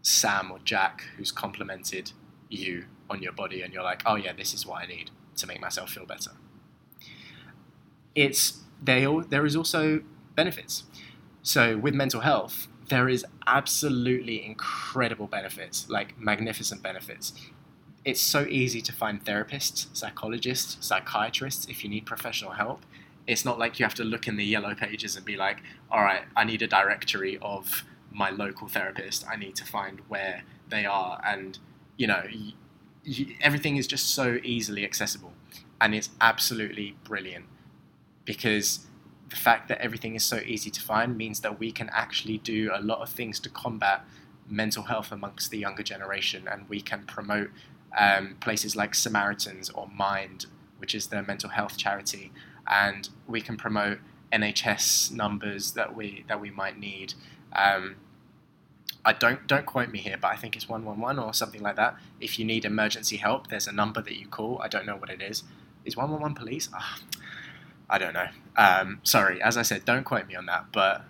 Sam 0.00 0.50
or 0.50 0.58
Jack 0.64 1.04
who's 1.16 1.30
complimented 1.30 2.12
you 2.48 2.86
on 3.10 3.22
your 3.22 3.32
body 3.32 3.60
and 3.60 3.74
you're 3.74 3.82
like, 3.82 4.02
oh 4.06 4.14
yeah, 4.14 4.32
this 4.32 4.54
is 4.54 4.64
what 4.64 4.82
I 4.82 4.86
need 4.86 5.10
to 5.36 5.46
make 5.46 5.60
myself 5.60 5.90
feel 5.90 6.06
better. 6.06 6.30
It's 8.14 8.60
they 8.82 9.06
all, 9.06 9.20
there 9.20 9.44
is 9.44 9.54
also 9.54 10.02
benefits. 10.34 10.84
So 11.42 11.76
with 11.76 11.94
mental 11.94 12.22
health, 12.22 12.68
there 12.88 13.10
is 13.10 13.26
absolutely 13.46 14.42
incredible 14.42 15.26
benefits, 15.26 15.86
like 15.90 16.18
magnificent 16.18 16.82
benefits 16.82 17.34
it's 18.04 18.20
so 18.20 18.46
easy 18.48 18.80
to 18.82 18.92
find 18.92 19.24
therapists, 19.24 19.86
psychologists, 19.92 20.76
psychiatrists 20.86 21.66
if 21.66 21.84
you 21.84 21.90
need 21.90 22.06
professional 22.06 22.52
help. 22.52 22.82
It's 23.26 23.44
not 23.44 23.58
like 23.58 23.78
you 23.78 23.84
have 23.84 23.94
to 23.96 24.04
look 24.04 24.26
in 24.26 24.36
the 24.36 24.44
yellow 24.44 24.74
pages 24.74 25.16
and 25.16 25.24
be 25.24 25.36
like, 25.36 25.58
all 25.90 26.02
right, 26.02 26.22
I 26.34 26.44
need 26.44 26.62
a 26.62 26.66
directory 26.66 27.38
of 27.42 27.84
my 28.10 28.30
local 28.30 28.68
therapist. 28.68 29.26
I 29.28 29.36
need 29.36 29.54
to 29.56 29.64
find 29.64 30.00
where 30.08 30.44
they 30.68 30.86
are. 30.86 31.20
And, 31.24 31.58
you 31.96 32.06
know, 32.06 32.22
y- 32.24 32.54
y- 33.06 33.36
everything 33.42 33.76
is 33.76 33.86
just 33.86 34.14
so 34.14 34.38
easily 34.42 34.84
accessible. 34.84 35.32
And 35.80 35.94
it's 35.94 36.08
absolutely 36.20 36.96
brilliant 37.04 37.44
because 38.24 38.86
the 39.28 39.36
fact 39.36 39.68
that 39.68 39.80
everything 39.80 40.14
is 40.14 40.24
so 40.24 40.38
easy 40.46 40.70
to 40.70 40.80
find 40.80 41.16
means 41.16 41.40
that 41.40 41.58
we 41.60 41.70
can 41.70 41.90
actually 41.92 42.38
do 42.38 42.70
a 42.72 42.80
lot 42.80 43.00
of 43.00 43.10
things 43.10 43.38
to 43.40 43.50
combat 43.50 44.04
mental 44.48 44.84
health 44.84 45.12
amongst 45.12 45.50
the 45.50 45.58
younger 45.58 45.82
generation 45.82 46.48
and 46.50 46.66
we 46.68 46.80
can 46.80 47.02
promote 47.04 47.50
um, 47.96 48.36
places 48.40 48.76
like 48.76 48.94
Samaritans 48.94 49.70
or 49.70 49.88
Mind 49.94 50.46
which 50.78 50.94
is 50.94 51.08
the 51.08 51.22
mental 51.22 51.50
health 51.50 51.76
charity, 51.76 52.32
and 52.66 53.08
we 53.26 53.40
can 53.40 53.56
promote 53.56 53.98
NHS 54.32 55.12
numbers 55.12 55.72
that 55.72 55.94
we 55.94 56.24
that 56.28 56.40
we 56.40 56.50
might 56.50 56.78
need. 56.78 57.14
Um, 57.54 57.96
I 59.04 59.12
don't 59.12 59.46
don't 59.46 59.66
quote 59.66 59.90
me 59.90 59.98
here, 59.98 60.16
but 60.20 60.28
I 60.28 60.36
think 60.36 60.56
it's 60.56 60.68
one 60.68 60.84
one 60.84 61.00
one 61.00 61.18
or 61.18 61.34
something 61.34 61.62
like 61.62 61.76
that. 61.76 61.96
If 62.20 62.38
you 62.38 62.44
need 62.44 62.64
emergency 62.64 63.16
help, 63.16 63.48
there's 63.48 63.66
a 63.66 63.72
number 63.72 64.00
that 64.00 64.16
you 64.16 64.26
call. 64.26 64.60
I 64.62 64.68
don't 64.68 64.86
know 64.86 64.96
what 64.96 65.10
it 65.10 65.20
is. 65.20 65.42
Is 65.84 65.96
one 65.96 66.10
one 66.10 66.20
one 66.20 66.34
police? 66.34 66.68
Oh, 66.74 66.96
I 67.90 67.98
don't 67.98 68.14
know. 68.14 68.28
Um, 68.56 69.00
sorry, 69.02 69.42
as 69.42 69.56
I 69.56 69.62
said, 69.62 69.84
don't 69.84 70.04
quote 70.04 70.26
me 70.26 70.36
on 70.36 70.46
that, 70.46 70.66
but 70.72 71.04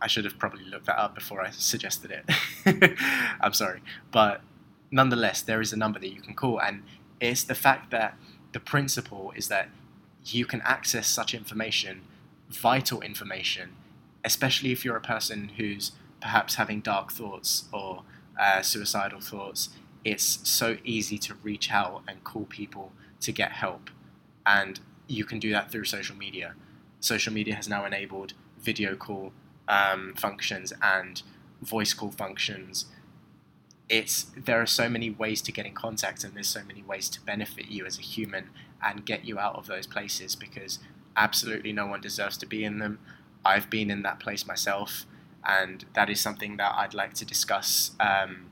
I 0.00 0.08
should 0.08 0.24
have 0.24 0.38
probably 0.38 0.64
looked 0.64 0.86
that 0.86 0.98
up 0.98 1.14
before 1.14 1.40
I 1.40 1.50
suggested 1.50 2.10
it. 2.10 2.98
I'm 3.40 3.52
sorry, 3.52 3.80
but 4.10 4.42
nonetheless, 4.90 5.42
there 5.42 5.60
is 5.60 5.72
a 5.72 5.76
number 5.76 5.98
that 5.98 6.12
you 6.12 6.20
can 6.20 6.34
call, 6.34 6.60
and 6.60 6.82
it's 7.20 7.44
the 7.44 7.54
fact 7.54 7.90
that 7.90 8.16
the 8.52 8.60
principle 8.60 9.32
is 9.36 9.48
that 9.48 9.68
you 10.24 10.44
can 10.44 10.60
access 10.62 11.06
such 11.06 11.34
information, 11.34 12.02
vital 12.48 13.00
information, 13.00 13.70
especially 14.24 14.72
if 14.72 14.84
you're 14.84 14.96
a 14.96 15.00
person 15.00 15.52
who's 15.56 15.92
perhaps 16.20 16.56
having 16.56 16.80
dark 16.80 17.12
thoughts 17.12 17.64
or 17.72 18.02
uh, 18.40 18.62
suicidal 18.62 19.20
thoughts. 19.20 19.70
It's 20.04 20.48
so 20.48 20.76
easy 20.84 21.18
to 21.18 21.34
reach 21.34 21.70
out 21.72 22.02
and 22.06 22.22
call 22.24 22.44
people 22.44 22.92
to 23.20 23.32
get 23.32 23.52
help, 23.52 23.90
and 24.44 24.80
you 25.06 25.24
can 25.24 25.38
do 25.38 25.50
that 25.52 25.70
through 25.70 25.84
social 25.84 26.16
media. 26.16 26.54
Social 27.00 27.32
media 27.32 27.54
has 27.54 27.68
now 27.68 27.84
enabled 27.84 28.32
video 28.60 28.96
call 28.96 29.32
um, 29.68 30.14
functions 30.16 30.72
and 30.82 31.22
voice 31.62 31.92
call 31.94 32.10
functions. 32.10 32.86
It's 33.88 34.26
there 34.36 34.60
are 34.60 34.66
so 34.66 34.88
many 34.88 35.10
ways 35.10 35.40
to 35.42 35.52
get 35.52 35.66
in 35.66 35.74
contact, 35.74 36.24
and 36.24 36.34
there's 36.34 36.48
so 36.48 36.64
many 36.64 36.82
ways 36.82 37.08
to 37.10 37.20
benefit 37.20 37.68
you 37.68 37.86
as 37.86 37.98
a 37.98 38.02
human 38.02 38.50
and 38.84 39.04
get 39.04 39.24
you 39.24 39.38
out 39.38 39.56
of 39.56 39.66
those 39.66 39.86
places 39.86 40.34
because 40.34 40.78
absolutely 41.16 41.72
no 41.72 41.86
one 41.86 42.00
deserves 42.00 42.36
to 42.38 42.46
be 42.46 42.64
in 42.64 42.78
them. 42.78 42.98
I've 43.44 43.70
been 43.70 43.90
in 43.90 44.02
that 44.02 44.18
place 44.18 44.46
myself, 44.46 45.06
and 45.44 45.84
that 45.94 46.10
is 46.10 46.20
something 46.20 46.56
that 46.56 46.74
I'd 46.76 46.94
like 46.94 47.14
to 47.14 47.24
discuss 47.24 47.92
um, 48.00 48.46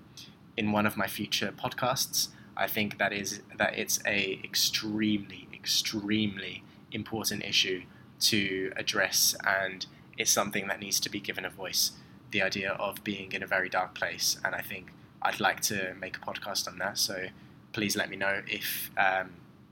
in 0.56 0.70
one 0.70 0.86
of 0.86 0.96
my 0.96 1.08
future 1.08 1.52
podcasts. 1.52 2.28
I 2.56 2.68
think 2.68 2.98
that 2.98 3.12
is 3.12 3.42
that 3.58 3.76
it's 3.76 3.98
a 4.06 4.40
extremely, 4.44 5.48
extremely 5.52 6.62
important 6.92 7.44
issue 7.44 7.82
to 8.20 8.72
address, 8.76 9.34
and 9.44 9.84
it's 10.16 10.30
something 10.30 10.68
that 10.68 10.78
needs 10.78 11.00
to 11.00 11.10
be 11.10 11.18
given 11.18 11.44
a 11.44 11.50
voice. 11.50 11.92
The 12.30 12.42
idea 12.42 12.72
of 12.72 13.02
being 13.02 13.32
in 13.32 13.42
a 13.42 13.48
very 13.48 13.68
dark 13.68 13.94
place, 13.96 14.38
and 14.44 14.54
I 14.54 14.60
think 14.60 14.92
I'd 15.24 15.40
like 15.40 15.60
to 15.62 15.94
make 16.00 16.16
a 16.16 16.20
podcast 16.20 16.68
on 16.68 16.78
that. 16.78 16.98
So 16.98 17.26
please 17.72 17.96
let 17.96 18.10
me 18.10 18.16
know 18.16 18.42
if 18.46 18.90
um, 18.96 19.30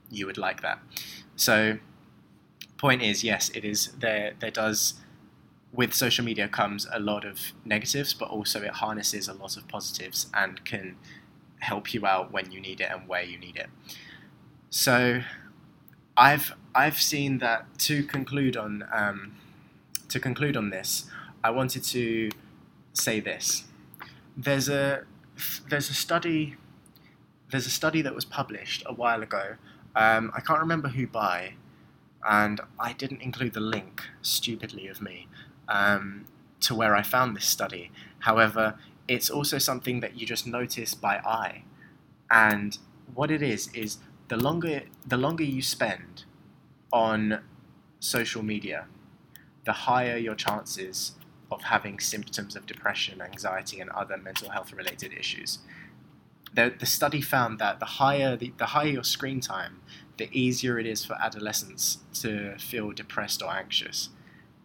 you 0.09 0.25
would 0.25 0.37
like 0.37 0.61
that. 0.61 0.79
So, 1.35 1.77
point 2.77 3.01
is, 3.01 3.23
yes, 3.23 3.49
it 3.49 3.65
is 3.65 3.91
there. 3.99 4.33
There 4.39 4.51
does 4.51 4.95
with 5.71 5.93
social 5.93 6.23
media 6.23 6.47
comes 6.47 6.85
a 6.93 6.99
lot 6.99 7.25
of 7.25 7.39
negatives, 7.65 8.13
but 8.13 8.29
also 8.29 8.61
it 8.61 8.71
harnesses 8.71 9.27
a 9.27 9.33
lot 9.33 9.57
of 9.57 9.67
positives 9.67 10.27
and 10.35 10.63
can 10.65 10.95
help 11.59 11.93
you 11.93 12.05
out 12.05 12.31
when 12.31 12.51
you 12.51 12.59
need 12.59 12.79
it 12.79 12.89
and 12.91 13.07
where 13.07 13.23
you 13.23 13.39
need 13.39 13.55
it. 13.55 13.69
So, 14.69 15.21
I've 16.15 16.53
I've 16.75 17.01
seen 17.01 17.39
that 17.39 17.65
to 17.79 18.03
conclude 18.03 18.57
on 18.57 18.83
um, 18.91 19.35
to 20.09 20.19
conclude 20.19 20.55
on 20.55 20.69
this, 20.69 21.05
I 21.43 21.49
wanted 21.49 21.83
to 21.85 22.29
say 22.93 23.19
this. 23.19 23.63
There's 24.37 24.69
a 24.69 25.05
there's 25.69 25.89
a 25.89 25.93
study 25.93 26.55
there's 27.51 27.67
a 27.67 27.71
study 27.71 28.01
that 28.01 28.15
was 28.15 28.25
published 28.25 28.81
a 28.87 28.93
while 28.93 29.21
ago. 29.21 29.55
Um, 29.95 30.31
I 30.35 30.41
can't 30.41 30.59
remember 30.59 30.87
who 30.87 31.05
by, 31.05 31.53
and 32.27 32.59
I 32.79 32.93
didn't 32.93 33.21
include 33.21 33.53
the 33.53 33.59
link. 33.59 34.01
Stupidly 34.23 34.87
of 34.87 35.03
me. 35.03 35.27
Um, 35.67 36.25
to 36.61 36.73
where 36.73 36.95
I 36.95 37.03
found 37.03 37.35
this 37.35 37.45
study. 37.45 37.91
However, 38.19 38.75
it's 39.07 39.29
also 39.29 39.59
something 39.59 39.99
that 39.99 40.19
you 40.19 40.25
just 40.25 40.47
notice 40.47 40.95
by 40.95 41.17
eye, 41.17 41.63
and 42.31 42.77
what 43.13 43.29
it 43.29 43.43
is 43.43 43.69
is 43.73 43.97
the 44.29 44.37
longer 44.37 44.83
the 45.05 45.17
longer 45.17 45.43
you 45.43 45.61
spend 45.61 46.23
on 46.91 47.41
social 47.99 48.41
media, 48.41 48.87
the 49.65 49.73
higher 49.73 50.17
your 50.17 50.35
chances 50.35 51.11
of 51.53 51.63
having 51.63 51.99
symptoms 51.99 52.55
of 52.55 52.65
depression, 52.65 53.21
anxiety, 53.21 53.79
and 53.79 53.89
other 53.91 54.17
mental 54.17 54.49
health 54.49 54.73
related 54.73 55.13
issues. 55.13 55.59
The, 56.53 56.73
the 56.77 56.85
study 56.85 57.21
found 57.21 57.59
that 57.59 57.79
the 57.79 57.85
higher 57.85 58.35
the, 58.35 58.53
the 58.57 58.67
higher 58.67 58.87
your 58.87 59.03
screen 59.03 59.39
time, 59.39 59.81
the 60.17 60.29
easier 60.31 60.77
it 60.77 60.85
is 60.85 61.03
for 61.03 61.15
adolescents 61.21 61.99
to 62.21 62.57
feel 62.59 62.91
depressed 62.91 63.41
or 63.41 63.51
anxious. 63.51 64.09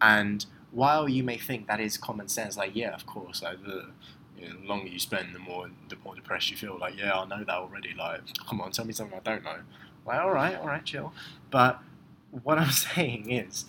And 0.01 0.45
while 0.71 1.09
you 1.09 1.23
may 1.23 1.37
think 1.37 1.67
that 1.67 1.79
is 1.79 1.97
common 1.97 2.27
sense, 2.27 2.57
like 2.57 2.75
yeah, 2.75 2.93
of 2.93 3.05
course, 3.05 3.41
like 3.41 3.63
the, 3.63 3.89
you 4.37 4.47
know, 4.47 4.59
the 4.61 4.67
longer 4.67 4.87
you 4.87 4.99
spend, 4.99 5.33
the 5.33 5.39
more 5.39 5.69
the 5.89 5.95
more 6.03 6.15
depressed 6.15 6.51
you 6.51 6.57
feel. 6.57 6.77
Like 6.79 6.97
yeah, 6.97 7.13
I 7.13 7.25
know 7.25 7.43
that 7.43 7.49
already. 7.49 7.93
Like 7.97 8.21
come 8.47 8.61
on, 8.61 8.71
tell 8.71 8.85
me 8.85 8.93
something 8.93 9.17
I 9.17 9.21
don't 9.21 9.43
know. 9.43 9.59
Like 10.05 10.19
all 10.19 10.31
right, 10.31 10.55
all 10.55 10.67
right, 10.67 10.85
chill. 10.85 11.13
But 11.49 11.79
what 12.43 12.59
I'm 12.59 12.71
saying 12.93 13.31
is, 13.31 13.65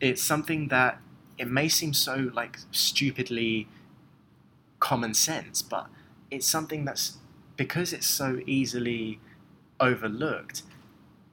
it's 0.00 0.22
something 0.22 0.68
that 0.68 1.00
it 1.38 1.48
may 1.48 1.68
seem 1.68 1.92
so 1.94 2.30
like 2.34 2.58
stupidly 2.70 3.68
common 4.80 5.14
sense, 5.14 5.62
but 5.62 5.88
it's 6.30 6.46
something 6.46 6.84
that's 6.84 7.18
because 7.56 7.92
it's 7.92 8.06
so 8.06 8.40
easily 8.46 9.20
overlooked, 9.80 10.62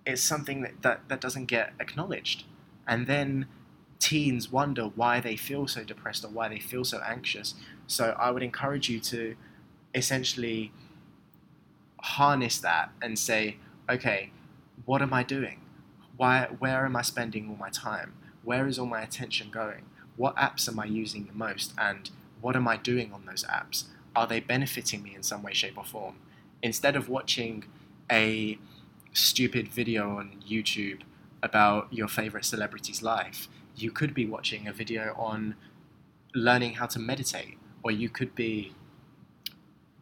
it's 0.05 0.21
something 0.21 0.61
that, 0.61 0.81
that, 0.81 1.01
that 1.09 1.21
doesn't 1.21 1.45
get 1.45 1.73
acknowledged. 1.79 2.43
And 2.87 3.07
then 3.07 3.47
teens 3.99 4.51
wonder 4.51 4.83
why 4.83 5.19
they 5.19 5.35
feel 5.35 5.67
so 5.67 5.83
depressed 5.83 6.23
or 6.23 6.29
why 6.29 6.47
they 6.47 6.59
feel 6.59 6.83
so 6.83 7.01
anxious. 7.05 7.55
So 7.87 8.15
I 8.19 8.31
would 8.31 8.43
encourage 8.43 8.89
you 8.89 8.99
to 9.01 9.35
essentially 9.93 10.71
harness 12.01 12.59
that 12.59 12.91
and 13.01 13.17
say, 13.17 13.57
okay, 13.89 14.31
what 14.85 15.01
am 15.01 15.13
I 15.13 15.23
doing? 15.23 15.61
Why, 16.17 16.47
where 16.59 16.85
am 16.85 16.95
I 16.95 17.01
spending 17.01 17.49
all 17.49 17.55
my 17.55 17.69
time? 17.69 18.13
where 18.45 18.67
is 18.67 18.79
all 18.79 18.85
my 18.85 19.01
attention 19.01 19.49
going? 19.49 19.83
What 20.17 20.35
apps 20.35 20.67
am 20.67 20.79
I 20.79 20.85
using 20.85 21.25
the 21.25 21.33
most? 21.33 21.73
And 21.77 22.09
what 22.41 22.55
am 22.55 22.67
I 22.67 22.77
doing 22.77 23.11
on 23.13 23.25
those 23.25 23.43
apps? 23.45 23.85
Are 24.15 24.27
they 24.27 24.39
benefiting 24.39 25.03
me 25.03 25.13
in 25.15 25.23
some 25.23 25.43
way, 25.43 25.53
shape, 25.53 25.77
or 25.77 25.83
form? 25.83 26.15
Instead 26.61 26.95
of 26.95 27.09
watching 27.09 27.65
a 28.11 28.57
stupid 29.13 29.67
video 29.67 30.17
on 30.17 30.41
YouTube 30.47 31.01
about 31.43 31.91
your 31.91 32.07
favorite 32.07 32.45
celebrity's 32.45 33.01
life, 33.01 33.47
you 33.75 33.91
could 33.91 34.13
be 34.13 34.25
watching 34.25 34.67
a 34.67 34.73
video 34.73 35.13
on 35.17 35.55
learning 36.33 36.75
how 36.75 36.85
to 36.85 36.99
meditate, 36.99 37.57
or 37.83 37.91
you 37.91 38.09
could 38.09 38.35
be 38.35 38.73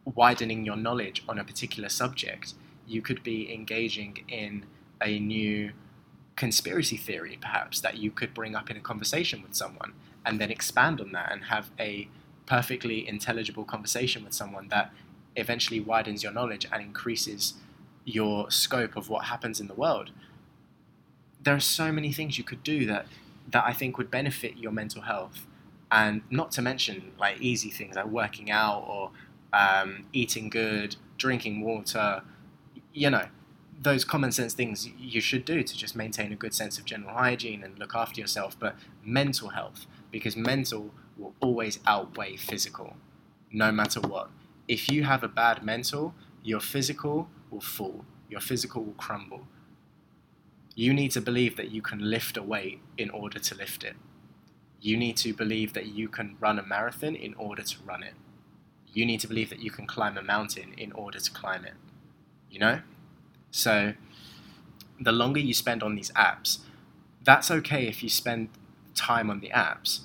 widening 0.04 0.64
your 0.64 0.76
knowledge 0.76 1.24
on 1.28 1.38
a 1.38 1.44
particular 1.44 1.88
subject. 1.88 2.54
You 2.86 3.02
could 3.02 3.22
be 3.22 3.52
engaging 3.52 4.24
in 4.28 4.66
a 5.02 5.18
new 5.18 5.72
conspiracy 6.36 6.96
theory, 6.96 7.38
perhaps, 7.40 7.80
that 7.80 7.98
you 7.98 8.10
could 8.10 8.34
bring 8.34 8.54
up 8.54 8.70
in 8.70 8.76
a 8.76 8.80
conversation 8.80 9.42
with 9.42 9.54
someone 9.54 9.92
and 10.26 10.40
then 10.40 10.50
expand 10.50 11.00
on 11.00 11.12
that 11.12 11.30
and 11.30 11.44
have 11.44 11.70
a 11.78 12.08
perfectly 12.46 13.06
intelligible 13.06 13.64
conversation 13.64 14.24
with 14.24 14.34
someone 14.34 14.68
that 14.68 14.92
eventually 15.36 15.80
widens 15.80 16.22
your 16.22 16.32
knowledge 16.32 16.66
and 16.70 16.82
increases 16.82 17.54
your 18.04 18.50
scope 18.50 18.96
of 18.96 19.08
what 19.08 19.26
happens 19.26 19.60
in 19.60 19.66
the 19.66 19.74
world. 19.74 20.10
There 21.42 21.54
are 21.54 21.60
so 21.60 21.92
many 21.92 22.12
things 22.12 22.38
you 22.38 22.44
could 22.44 22.62
do 22.62 22.86
that 22.86 23.06
that 23.50 23.64
I 23.66 23.72
think 23.72 23.98
would 23.98 24.10
benefit 24.10 24.56
your 24.56 24.72
mental 24.72 25.02
health, 25.02 25.46
and 25.90 26.22
not 26.30 26.50
to 26.52 26.62
mention 26.62 27.12
like 27.18 27.40
easy 27.40 27.70
things 27.70 27.96
like 27.96 28.06
working 28.06 28.50
out 28.50 28.84
or 28.88 29.10
um, 29.52 30.06
eating 30.12 30.48
good, 30.48 30.96
drinking 31.18 31.60
water. 31.60 32.22
You 32.92 33.10
know, 33.10 33.26
those 33.80 34.04
common 34.04 34.32
sense 34.32 34.54
things 34.54 34.88
you 34.98 35.20
should 35.20 35.44
do 35.44 35.62
to 35.62 35.76
just 35.76 35.96
maintain 35.96 36.32
a 36.32 36.36
good 36.36 36.54
sense 36.54 36.78
of 36.78 36.84
general 36.84 37.14
hygiene 37.14 37.62
and 37.62 37.78
look 37.78 37.94
after 37.94 38.20
yourself, 38.20 38.58
but 38.58 38.76
mental 39.04 39.50
health, 39.50 39.86
because 40.10 40.36
mental 40.36 40.90
will 41.16 41.34
always 41.40 41.78
outweigh 41.86 42.36
physical, 42.36 42.96
no 43.52 43.70
matter 43.70 44.00
what. 44.00 44.30
If 44.68 44.88
you 44.90 45.04
have 45.04 45.22
a 45.22 45.28
bad 45.28 45.62
mental, 45.62 46.14
your 46.42 46.60
physical 46.60 47.28
will 47.50 47.60
fall, 47.60 48.04
your 48.28 48.40
physical 48.40 48.82
will 48.82 48.94
crumble. 48.94 49.46
You 50.74 50.92
need 50.92 51.12
to 51.12 51.20
believe 51.20 51.56
that 51.56 51.70
you 51.70 51.82
can 51.82 51.98
lift 52.10 52.36
a 52.36 52.42
weight 52.42 52.80
in 52.98 53.10
order 53.10 53.38
to 53.38 53.54
lift 53.54 53.84
it. 53.84 53.94
You 54.80 54.96
need 54.96 55.16
to 55.18 55.32
believe 55.32 55.72
that 55.74 55.86
you 55.86 56.08
can 56.08 56.36
run 56.40 56.58
a 56.58 56.62
marathon 56.62 57.14
in 57.14 57.34
order 57.34 57.62
to 57.62 57.76
run 57.86 58.02
it. 58.02 58.14
You 58.92 59.06
need 59.06 59.20
to 59.20 59.28
believe 59.28 59.50
that 59.50 59.60
you 59.60 59.70
can 59.70 59.86
climb 59.86 60.18
a 60.18 60.22
mountain 60.22 60.74
in 60.76 60.92
order 60.92 61.18
to 61.18 61.30
climb 61.30 61.64
it. 61.64 61.74
You 62.50 62.58
know? 62.58 62.80
So 63.54 63.94
the 65.00 65.12
longer 65.12 65.38
you 65.38 65.54
spend 65.54 65.84
on 65.84 65.94
these 65.94 66.10
apps, 66.16 66.58
that's 67.22 67.52
okay 67.52 67.86
if 67.86 68.02
you 68.02 68.08
spend 68.08 68.48
time 68.96 69.30
on 69.30 69.38
the 69.38 69.50
apps. 69.50 70.00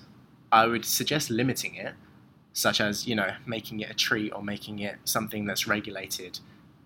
I 0.51 0.67
would 0.67 0.85
suggest 0.85 1.31
limiting 1.31 1.73
it, 1.73 1.95
such 2.53 2.79
as, 2.79 3.07
you 3.07 3.15
know, 3.15 3.31
making 3.47 3.79
it 3.79 3.89
a 3.89 3.95
treat 3.95 4.31
or 4.33 4.43
making 4.43 4.77
it 4.77 4.97
something 5.03 5.45
that's 5.45 5.67
regulated 5.67 6.39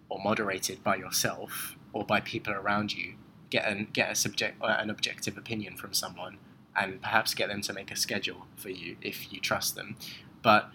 or 0.08 0.20
moderated 0.24 0.82
by 0.86 0.96
yourself 0.96 1.76
or 1.92 2.06
by 2.06 2.22
people 2.22 2.54
around 2.54 2.94
you, 2.94 3.16
get 3.50 3.68
an 3.68 3.90
get 3.92 4.10
a 4.10 4.16
subject 4.16 4.56
uh, 4.62 4.78
an 4.80 4.90
objective 4.90 5.38
opinion 5.38 5.76
from 5.76 5.94
someone 5.94 6.38
and 6.78 7.02
perhaps 7.02 7.34
get 7.34 7.50
them 7.50 7.62
to 7.62 7.74
make 7.74 7.92
a 7.92 7.96
schedule 7.98 8.48
for 8.56 8.70
you 8.70 8.96
if 9.02 9.34
you 9.34 9.42
trust 9.42 9.76
them. 9.76 9.98
But 10.42 10.70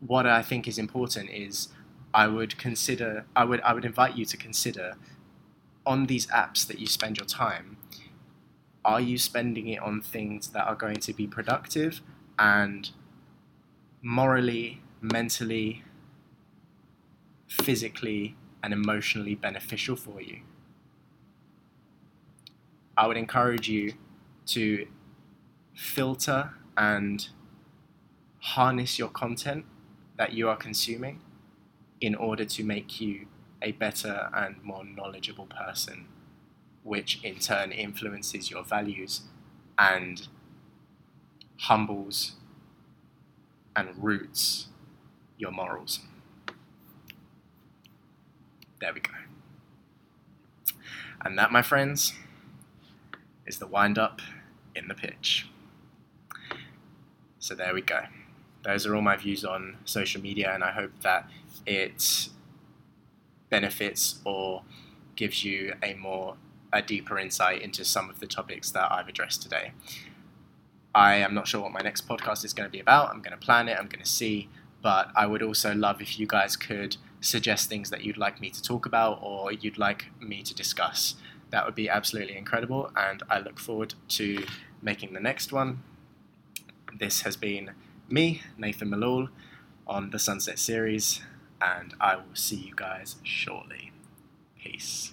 what 0.00 0.26
I 0.26 0.42
think 0.42 0.68
is 0.68 0.78
important 0.78 1.30
is 1.30 1.68
I 2.14 2.26
would 2.26 2.58
consider 2.58 3.26
I 3.36 3.44
would 3.44 3.60
I 3.62 3.72
would 3.72 3.84
invite 3.84 4.16
you 4.16 4.24
to 4.26 4.36
consider 4.36 4.94
on 5.84 6.06
these 6.06 6.26
apps 6.28 6.66
that 6.66 6.78
you 6.78 6.86
spend 6.86 7.16
your 7.16 7.26
time 7.26 7.78
are 8.88 9.02
you 9.02 9.18
spending 9.18 9.68
it 9.68 9.80
on 9.80 10.00
things 10.00 10.48
that 10.48 10.66
are 10.66 10.74
going 10.74 10.96
to 10.96 11.12
be 11.12 11.26
productive 11.26 12.00
and 12.38 12.90
morally, 14.00 14.80
mentally, 15.02 15.84
physically, 17.46 18.34
and 18.62 18.72
emotionally 18.72 19.34
beneficial 19.34 19.94
for 19.94 20.22
you? 20.22 20.40
I 22.96 23.06
would 23.06 23.18
encourage 23.18 23.68
you 23.68 23.92
to 24.46 24.88
filter 25.74 26.54
and 26.78 27.28
harness 28.38 28.98
your 28.98 29.10
content 29.10 29.66
that 30.16 30.32
you 30.32 30.48
are 30.48 30.56
consuming 30.56 31.20
in 32.00 32.14
order 32.14 32.44
to 32.44 32.64
make 32.64 33.00
you 33.00 33.26
a 33.60 33.72
better 33.72 34.30
and 34.34 34.62
more 34.62 34.84
knowledgeable 34.84 35.46
person, 35.46 36.06
which 36.82 37.22
in 37.24 37.36
turn 37.38 37.72
influences 37.72 38.50
your 38.50 38.62
values 38.62 39.22
and 39.78 40.28
humbles 41.58 42.32
and 43.74 43.88
roots 44.02 44.68
your 45.36 45.50
morals. 45.50 46.00
There 48.80 48.92
we 48.92 49.00
go. 49.00 49.12
And 51.24 51.36
that, 51.36 51.50
my 51.50 51.62
friends, 51.62 52.12
is 53.46 53.58
the 53.58 53.66
wind 53.66 53.98
up 53.98 54.20
in 54.74 54.88
the 54.88 54.94
pitch. 54.94 55.48
So 57.40 57.54
there 57.54 57.74
we 57.74 57.82
go. 57.82 58.02
Those 58.62 58.86
are 58.86 58.94
all 58.94 59.02
my 59.02 59.16
views 59.16 59.44
on 59.44 59.78
social 59.84 60.20
media, 60.20 60.52
and 60.52 60.62
I 60.62 60.72
hope 60.72 60.92
that 61.02 61.28
it 61.66 62.28
benefits 63.50 64.20
or 64.24 64.62
gives 65.16 65.44
you 65.44 65.74
a 65.82 65.94
more 65.94 66.36
a 66.72 66.82
deeper 66.82 67.18
insight 67.18 67.62
into 67.62 67.84
some 67.84 68.10
of 68.10 68.20
the 68.20 68.26
topics 68.26 68.70
that 68.72 68.92
I've 68.92 69.08
addressed 69.08 69.42
today. 69.42 69.72
I 70.94 71.16
am 71.16 71.34
not 71.34 71.48
sure 71.48 71.62
what 71.62 71.72
my 71.72 71.80
next 71.80 72.06
podcast 72.06 72.44
is 72.44 72.52
going 72.52 72.68
to 72.68 72.72
be 72.72 72.80
about. 72.80 73.10
I'm 73.10 73.22
going 73.22 73.38
to 73.38 73.44
plan 73.44 73.68
it, 73.68 73.78
I'm 73.78 73.88
going 73.88 74.04
to 74.04 74.10
see, 74.10 74.48
but 74.82 75.08
I 75.16 75.26
would 75.26 75.42
also 75.42 75.74
love 75.74 76.02
if 76.02 76.18
you 76.18 76.26
guys 76.26 76.56
could 76.56 76.96
suggest 77.20 77.68
things 77.68 77.90
that 77.90 78.04
you'd 78.04 78.16
like 78.16 78.40
me 78.40 78.50
to 78.50 78.62
talk 78.62 78.86
about 78.86 79.18
or 79.22 79.52
you'd 79.52 79.78
like 79.78 80.06
me 80.20 80.42
to 80.42 80.54
discuss. 80.54 81.14
That 81.50 81.64
would 81.64 81.74
be 81.74 81.88
absolutely 81.88 82.36
incredible, 82.36 82.90
and 82.94 83.22
I 83.30 83.40
look 83.40 83.58
forward 83.58 83.94
to 84.08 84.44
making 84.82 85.14
the 85.14 85.20
next 85.20 85.52
one. 85.52 85.82
This 86.98 87.22
has 87.22 87.36
been 87.36 87.70
me, 88.08 88.42
Nathan 88.58 88.90
Malul, 88.90 89.28
on 89.86 90.10
the 90.10 90.18
Sunset 90.18 90.58
series, 90.58 91.22
and 91.60 91.94
I 92.00 92.16
will 92.16 92.34
see 92.34 92.56
you 92.56 92.72
guys 92.74 93.16
shortly. 93.22 93.92
Peace. 94.62 95.12